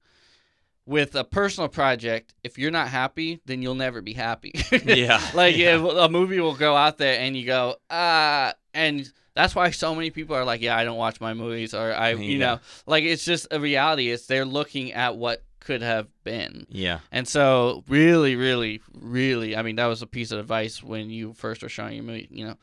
[0.87, 4.53] with a personal project if you're not happy then you'll never be happy
[4.85, 5.21] Yeah.
[5.35, 5.77] like Yeah.
[5.77, 9.95] yeah, a movie will go out there and you go ah and that's why so
[9.95, 13.05] many people are like yeah i don't watch my movies or i you know like
[13.05, 16.99] it's just a reality it's they're looking at what could have been yeah.
[17.13, 21.33] and so really really really i mean that was a piece of advice when you
[21.35, 22.57] first were showing your movie you know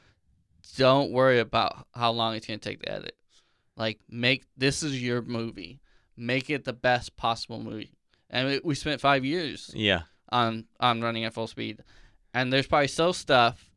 [0.78, 3.16] don't worry about how long it's going to take to edit
[3.76, 5.80] like make this is your movie
[6.18, 7.92] make it the best possible movie
[8.30, 10.02] and we- we spent five years Yeah.
[10.30, 11.82] on on running at full speed,
[12.34, 13.70] and there's probably still stuff.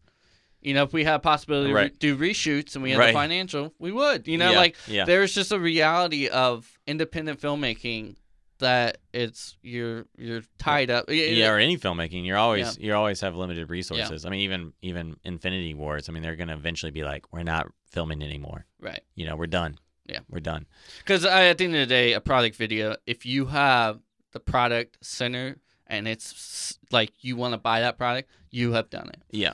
[0.61, 3.07] You know, if we had a possibility to re- do reshoots and we had Right.
[3.09, 4.27] the financial, we would.
[4.27, 4.59] You know, yeah.
[4.59, 5.05] like yeah.
[5.05, 8.17] there's just a reality of independent filmmaking
[8.61, 11.07] that it's you're you're tied up.
[11.09, 14.25] yeah, or any filmmaking, you're always you always have limited resources.
[14.25, 16.09] I mean, even even Infinity Wars.
[16.09, 18.67] I mean, they're gonna eventually be like, we're not filming anymore.
[18.81, 19.03] right.
[19.15, 19.79] You know, we're done.
[20.07, 20.21] Yeah.
[20.29, 20.67] we're done.
[20.99, 24.01] Because at the end of the day, a product video, if you have
[24.33, 29.09] the product center and it's like you want to buy that product, you have done
[29.09, 29.23] it.
[29.31, 29.53] Yeah,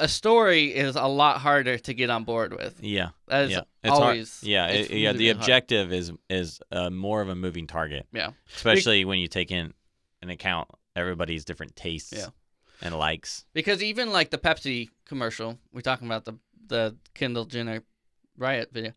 [0.00, 2.82] A story is a lot harder to get on board with.
[2.82, 3.60] yeah, That is yeah.
[3.82, 5.12] It's hard- always Yeah, it's it- yeah.
[5.12, 5.36] The really hard.
[5.38, 8.06] objective is is uh, more of a moving target.
[8.12, 8.30] Yeah.
[8.56, 9.74] especially when you take in
[10.22, 12.12] an account everybody's different tastes.
[12.12, 12.26] Yeah.
[12.82, 13.44] and likes.
[13.52, 16.34] Because even like the Pepsi commercial, we're talking about the
[16.66, 17.82] the Kendall Jenner
[18.38, 18.92] riot video.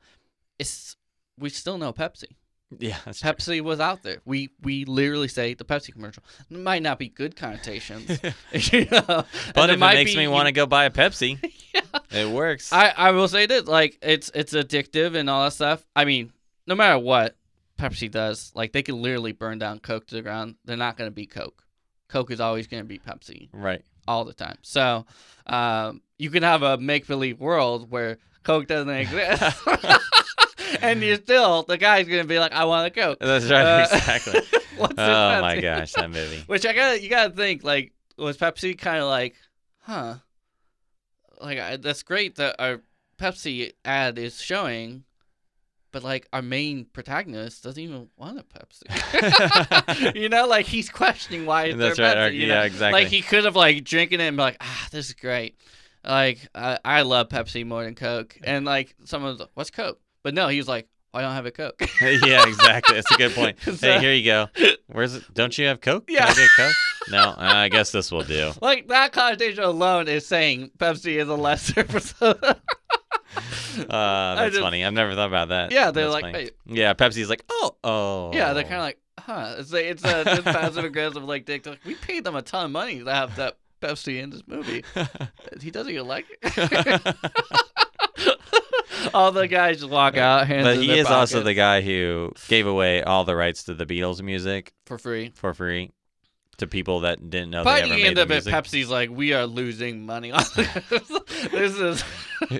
[0.59, 0.95] It's
[1.37, 2.31] we still know Pepsi.
[2.79, 3.31] Yeah, that's true.
[3.31, 4.17] Pepsi was out there.
[4.25, 6.23] We we literally say the Pepsi commercial.
[6.49, 8.09] It might not be good connotations,
[8.51, 11.39] you know, but if it makes me want to go buy a Pepsi,
[11.73, 11.81] yeah.
[12.11, 12.71] it works.
[12.71, 15.85] I I will say this, like it's it's addictive and all that stuff.
[15.95, 16.31] I mean,
[16.67, 17.35] no matter what
[17.77, 20.55] Pepsi does, like they can literally burn down Coke to the ground.
[20.65, 21.63] They're not going to beat Coke.
[22.09, 23.49] Coke is always going to beat Pepsi.
[23.51, 23.81] right.
[24.07, 24.57] all the time.
[24.61, 25.05] So
[25.47, 29.57] um, you can have a make believe world where Coke doesn't exist,
[30.81, 33.63] and you're still the guy's gonna be like, "I want a Coke." That's right.
[33.65, 34.41] Uh, exactly.
[34.79, 36.43] Oh my gosh, that movie.
[36.47, 39.35] Which I got to you gotta think like was Pepsi kind of like,
[39.81, 40.15] huh?
[41.39, 42.81] Like I, that's great that our
[43.17, 45.03] Pepsi ad is showing.
[45.91, 50.47] But like our main protagonist doesn't even want a Pepsi, you know.
[50.47, 52.17] Like he's questioning why it's That's right.
[52.17, 52.61] Pepsi, you yeah, know?
[52.63, 53.03] exactly.
[53.03, 55.55] Like he could have like drinking it and be like, ah, this is great.
[56.03, 59.99] Like I, I love Pepsi more than Coke, and like someone's like, what's Coke?
[60.23, 61.79] But no, he was like, I don't have a Coke.
[62.01, 62.95] yeah, exactly.
[62.95, 63.57] That's a good point.
[63.63, 64.47] So- hey, here you go.
[64.87, 65.23] Where's it?
[65.33, 66.07] Don't you have Coke?
[66.07, 66.33] Can I Yeah.
[66.33, 66.73] get Coke?
[67.11, 68.53] No, uh, I guess this will do.
[68.61, 72.61] like that connotation alone is saying Pepsi is a lesser soda.
[73.89, 74.85] Uh, that's just- funny.
[74.85, 75.71] I've never thought about that.
[75.73, 76.49] Yeah, they're That's like, hey.
[76.65, 76.93] yeah.
[76.93, 78.31] Pepsi's like, oh, oh.
[78.33, 79.55] yeah, they're kind of like, huh?
[79.57, 81.65] It's like it's a just passive aggressive like dick.
[81.65, 84.85] Like we paid them a ton of money to have that Pepsi in this movie.
[85.61, 87.15] He doesn't even like it.
[89.13, 92.67] All the guys just walk out, hands but he is also the guy who gave
[92.67, 95.31] away all the rights to the Beatles music for free.
[95.35, 95.91] for free
[96.57, 98.53] to people that didn't know By they the ever end made of the it, music.
[98.53, 100.73] Pepsi's like, we are losing money on this.
[101.51, 102.03] this is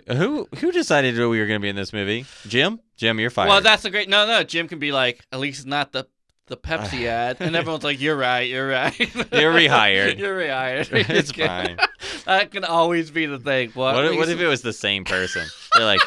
[0.07, 2.25] who who decided we were going to be in this movie?
[2.47, 2.79] Jim?
[2.97, 3.49] Jim, you're fired.
[3.49, 4.09] well, that's a great.
[4.09, 6.07] No, no, Jim can be like, at least not the
[6.47, 8.97] the Pepsi ad, and everyone's like, "You're right, you're right."
[9.31, 10.17] You're rehired.
[10.17, 10.87] you're rehired.
[11.09, 11.77] It's fine.
[12.25, 13.71] that can always be the thing.
[13.71, 13.95] What?
[13.95, 15.45] What, what if it was the same person?
[15.75, 16.01] They're like,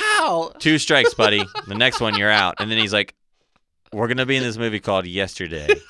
[0.00, 0.52] How?
[0.58, 1.42] two strikes, buddy.
[1.66, 2.56] The next one, you're out.
[2.58, 3.14] And then he's like,
[3.92, 5.68] we're going to be in this movie called Yesterday.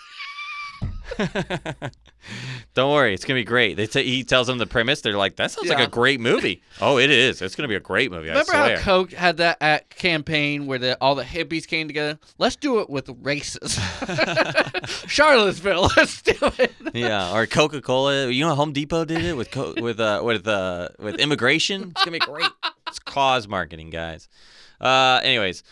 [2.74, 3.77] Don't worry, it's gonna be great.
[3.77, 5.01] They t- he tells them the premise.
[5.01, 7.43] They're like, "That sounds like a great movie." oh, it is.
[7.43, 8.28] It's gonna be a great movie.
[8.28, 8.82] Remember I how.
[8.82, 12.19] Coke had that at campaign where the, all the hippies came together?
[12.39, 13.78] Let's do it with races.
[15.07, 16.73] Charlottesville, let's do it.
[16.95, 18.28] yeah, or Coca Cola.
[18.28, 21.91] You know, Home Depot did it with co- with uh with uh with immigration.
[21.91, 22.47] It's gonna be great.
[22.91, 24.29] It's cause marketing, guys.
[24.81, 25.62] Uh, anyways,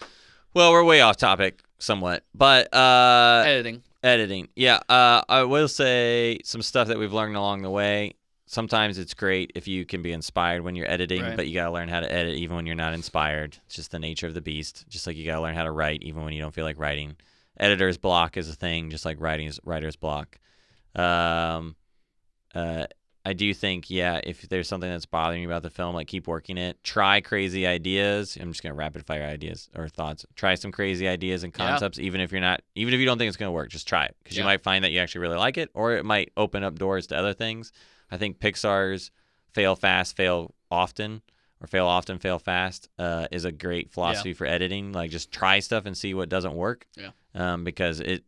[0.55, 3.83] well, we're way off topic somewhat, but uh, Editing.
[4.03, 4.49] editing.
[4.57, 8.15] Yeah, uh, I will say some stuff that we've learned along the way.
[8.47, 11.37] Sometimes it's great if you can be inspired when you're editing, Right.
[11.37, 13.59] but you gotta learn how to edit even when you're not inspired.
[13.67, 14.87] It's just the nature of the beast.
[14.89, 17.17] Just like you gotta learn how to write even when you don't feel like writing.
[17.61, 20.39] Editor's block is a thing, just like writing is writer's block.
[20.95, 21.77] Um,
[22.55, 22.87] uh,
[23.29, 26.27] I do think, yeah, if there's something that's bothering you about the film, like keep
[26.27, 26.83] working it.
[26.83, 28.39] Try crazy ideas.
[28.41, 30.25] I'm just gonna rapid fire ideas or thoughts.
[30.35, 31.69] Try some crazy ideas and Yeah.
[31.69, 33.69] concepts, even if you're not, even if you don't think it's gonna work.
[33.69, 36.05] Just try it because you might find that you actually really like it, or it
[36.07, 37.71] might open up doors to other things.
[38.11, 39.11] I think Pixar's
[39.53, 41.21] fail fast, fail often,
[41.61, 44.93] or fail often, fail fast uh, is a great philosophy for editing.
[44.93, 46.87] Like just try stuff and see what doesn't work.
[46.97, 47.11] Yeah.
[47.35, 48.25] Um, because it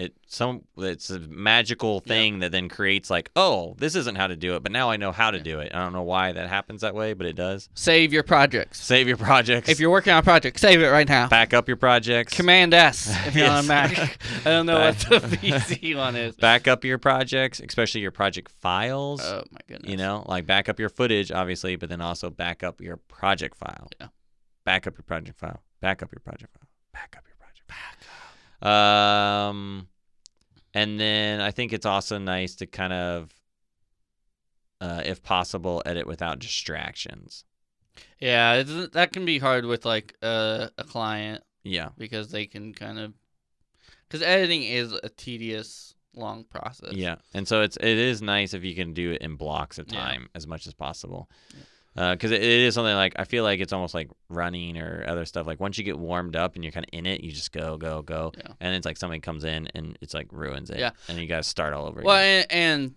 [0.00, 4.36] it some it's a magical thing that then creates like oh this isn't how to
[4.36, 5.42] do it but now I know how to Yeah.
[5.44, 5.72] do it.
[5.74, 7.68] I don't know why that happens that way but it does.
[7.74, 8.82] Save your projects.
[8.84, 9.68] Save your projects.
[9.68, 11.28] If you're working on a project, save it right now.
[11.28, 12.34] back up your projects.
[12.34, 13.96] Command S if you're on a Mac.
[14.44, 16.36] I don't know what the PC one is.
[16.36, 19.20] back up your projects, especially your project files.
[19.22, 19.90] Oh my goodness.
[19.90, 23.56] You know, like back up your footage, obviously, but then also back up your project
[23.56, 23.88] file.
[24.00, 24.08] Yeah.
[24.64, 25.60] Back up your project file.
[25.80, 26.68] Back up your project file.
[26.92, 28.09] Back up your project file.
[28.62, 29.88] Um,
[30.74, 33.30] and then I think it's also nice to kind of,
[34.80, 37.44] uh, if possible, edit without distractions.
[38.20, 38.62] Yeah,
[38.92, 41.90] that can be hard with like uh, a client Yeah.
[41.98, 43.12] because they can kind of
[44.08, 46.92] because editing is a tedious, long process.
[46.92, 49.86] Yeah, and so it's it is nice if you can do it in blocks of
[49.90, 50.00] Yeah.
[50.00, 51.28] time as much as possible,
[51.96, 55.04] Uh, because it, it is something like I feel like it's almost like running or
[55.08, 55.46] other stuff.
[55.46, 57.76] Like once you get warmed up and you're kind of in it, you just go
[57.76, 58.52] go go, Yeah.
[58.60, 60.78] and it's like somebody comes in and it's like ruins it.
[60.78, 60.90] Yeah.
[61.08, 62.00] and you gotta start all over.
[62.02, 62.46] Well, again.
[62.50, 62.94] and, and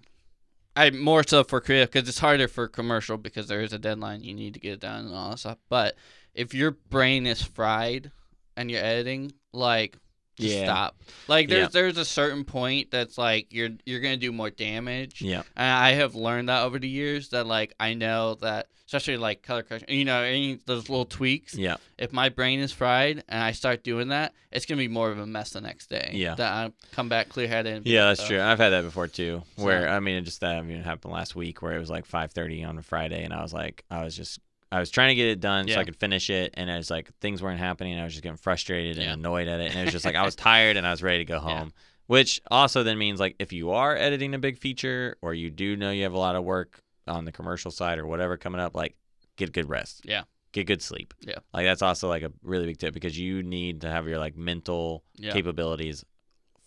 [0.76, 4.24] I more so for creative because it's harder for commercial because there is a deadline
[4.24, 5.58] you need to get it done and all that stuff.
[5.70, 5.96] But
[6.36, 8.12] if your brain is fried
[8.56, 9.98] and you're editing, like
[10.38, 10.64] just Yeah.
[10.66, 10.96] stop.
[11.28, 11.68] Like there's Yeah.
[11.70, 15.22] there's a certain point that's like you're you're gonna do more damage.
[15.22, 19.18] yeah, And I have learned that over the years that like I know that especially
[19.18, 21.56] like color correction, you know, any those little tweaks.
[21.56, 25.10] yeah, If my brain is fried and I start doing that, it's gonna be more
[25.10, 26.12] of a mess the next day.
[26.14, 26.36] Yeah.
[26.36, 27.88] That I come back clear headed.
[27.88, 28.06] yeah.
[28.10, 28.42] That's "Oh." true.
[28.42, 29.42] I've had that before too.
[29.56, 31.80] Where So- I mean, it just that I mean, it happened last week where it
[31.80, 34.40] was like 5:30 on a Friday, and I was like, I was just.
[34.74, 36.90] I was trying to get it done so I could finish it, and I was
[36.90, 37.94] like, things weren't happening.
[37.94, 39.14] And I was just getting frustrated and Yeah.
[39.14, 41.20] annoyed at it, and it was just like I was tired and I was ready
[41.20, 41.60] to go Yeah.
[41.60, 41.74] home.
[42.08, 45.76] Which also then means like if you are editing a big feature or you do
[45.78, 48.76] know you have a lot of work on the commercial side or whatever coming up,
[48.76, 48.96] like
[49.38, 50.02] get good rest.
[50.06, 50.24] Yeah.
[50.52, 51.14] Get good sleep.
[51.22, 51.40] Yeah.
[51.54, 54.36] Like that's also like a really big tip because you need to have your like
[54.36, 55.32] mental Yeah.
[55.34, 56.04] capabilities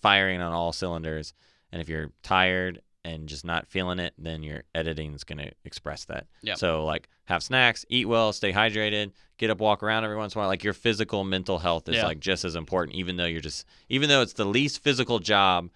[0.01, 1.35] firing on all cylinders.
[1.73, 5.51] And if you're tired and just not feeling it, then your editing is going to
[5.65, 6.27] express that.
[6.43, 6.55] Yeah.
[6.55, 10.39] So like have snacks, eat well, stay hydrated, get up, walk around every once in
[10.39, 10.49] a while.
[10.49, 12.07] Like your physical, mental health is Yeah.
[12.07, 15.71] like just as important, even though you're just, even though it's the least physical job,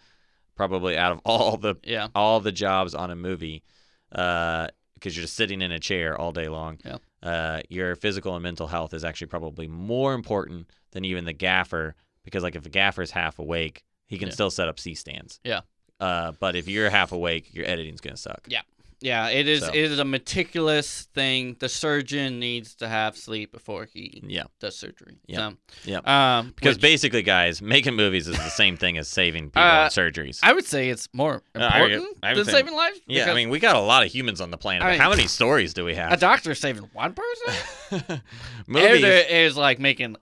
[0.56, 2.08] probably out of all the Yeah.
[2.14, 3.62] all the jobs on a movie,
[4.10, 4.70] because
[5.04, 6.78] you're just sitting in a chair all day long.
[6.84, 6.96] Yeah.
[7.22, 11.94] Uh, your physical and mental health is actually probably more important than even the gaffer,
[12.24, 14.34] because like if the gaffer's half awake, he can Yeah.
[14.34, 15.40] still set up C stands.
[15.44, 15.60] Yeah.
[15.98, 18.46] Uh, but if you're half awake, your editing's gonna suck.
[18.48, 18.62] Yeah.
[19.02, 19.60] Yeah, it is.
[19.60, 21.56] So- It is a meticulous thing.
[21.58, 24.44] The surgeon needs to have sleep before he Yeah.
[24.60, 25.16] does surgery.
[25.26, 25.36] Yeah.
[25.36, 26.00] So, Yeah.
[26.38, 29.88] Um, Because which basically, guys, making movies is the same thing as saving people Uh,
[29.88, 30.38] surgeries.
[30.42, 33.00] I would say it's more Uh, I- important I than say- saving lives.
[33.06, 34.82] yeah, I mean, we got a lot of humans on the planet.
[34.82, 36.12] I mean, how many stories do we have?
[36.12, 38.20] a doctor saving one person.
[38.66, 39.02] movies.
[39.04, 40.16] Editor is like making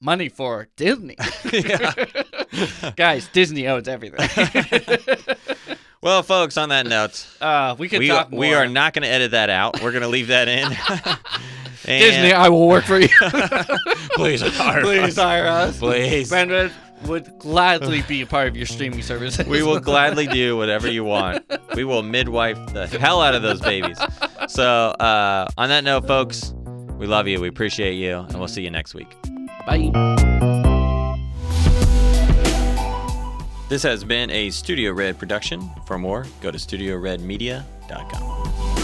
[0.00, 1.16] money for Disney.
[2.96, 4.28] Guys, Disney owns everything.
[6.02, 8.40] Well, folks, on that note, uh, we could we, talk more.
[8.40, 9.82] we are not going to edit that out.
[9.82, 10.66] We're going to leave that in.
[10.66, 11.18] And-
[11.84, 12.32] Disney.
[12.32, 13.08] I will work for you.
[14.14, 15.16] please hire Please us.
[15.16, 15.78] hire us.
[15.78, 16.28] Please.
[16.28, 16.70] Brandon
[17.06, 19.38] would gladly be a part of your streaming service.
[19.38, 21.44] We will gladly do whatever you want.
[21.74, 23.98] We will midwife the hell out of those babies.
[24.48, 26.52] So, uh, on that note, folks,
[26.98, 27.40] we love you.
[27.40, 29.16] We appreciate you, and we'll see you next week.
[29.66, 30.38] Bye.
[33.70, 35.70] This has been a Studio Red production.
[35.86, 38.79] For more, go to studioredmedia.com.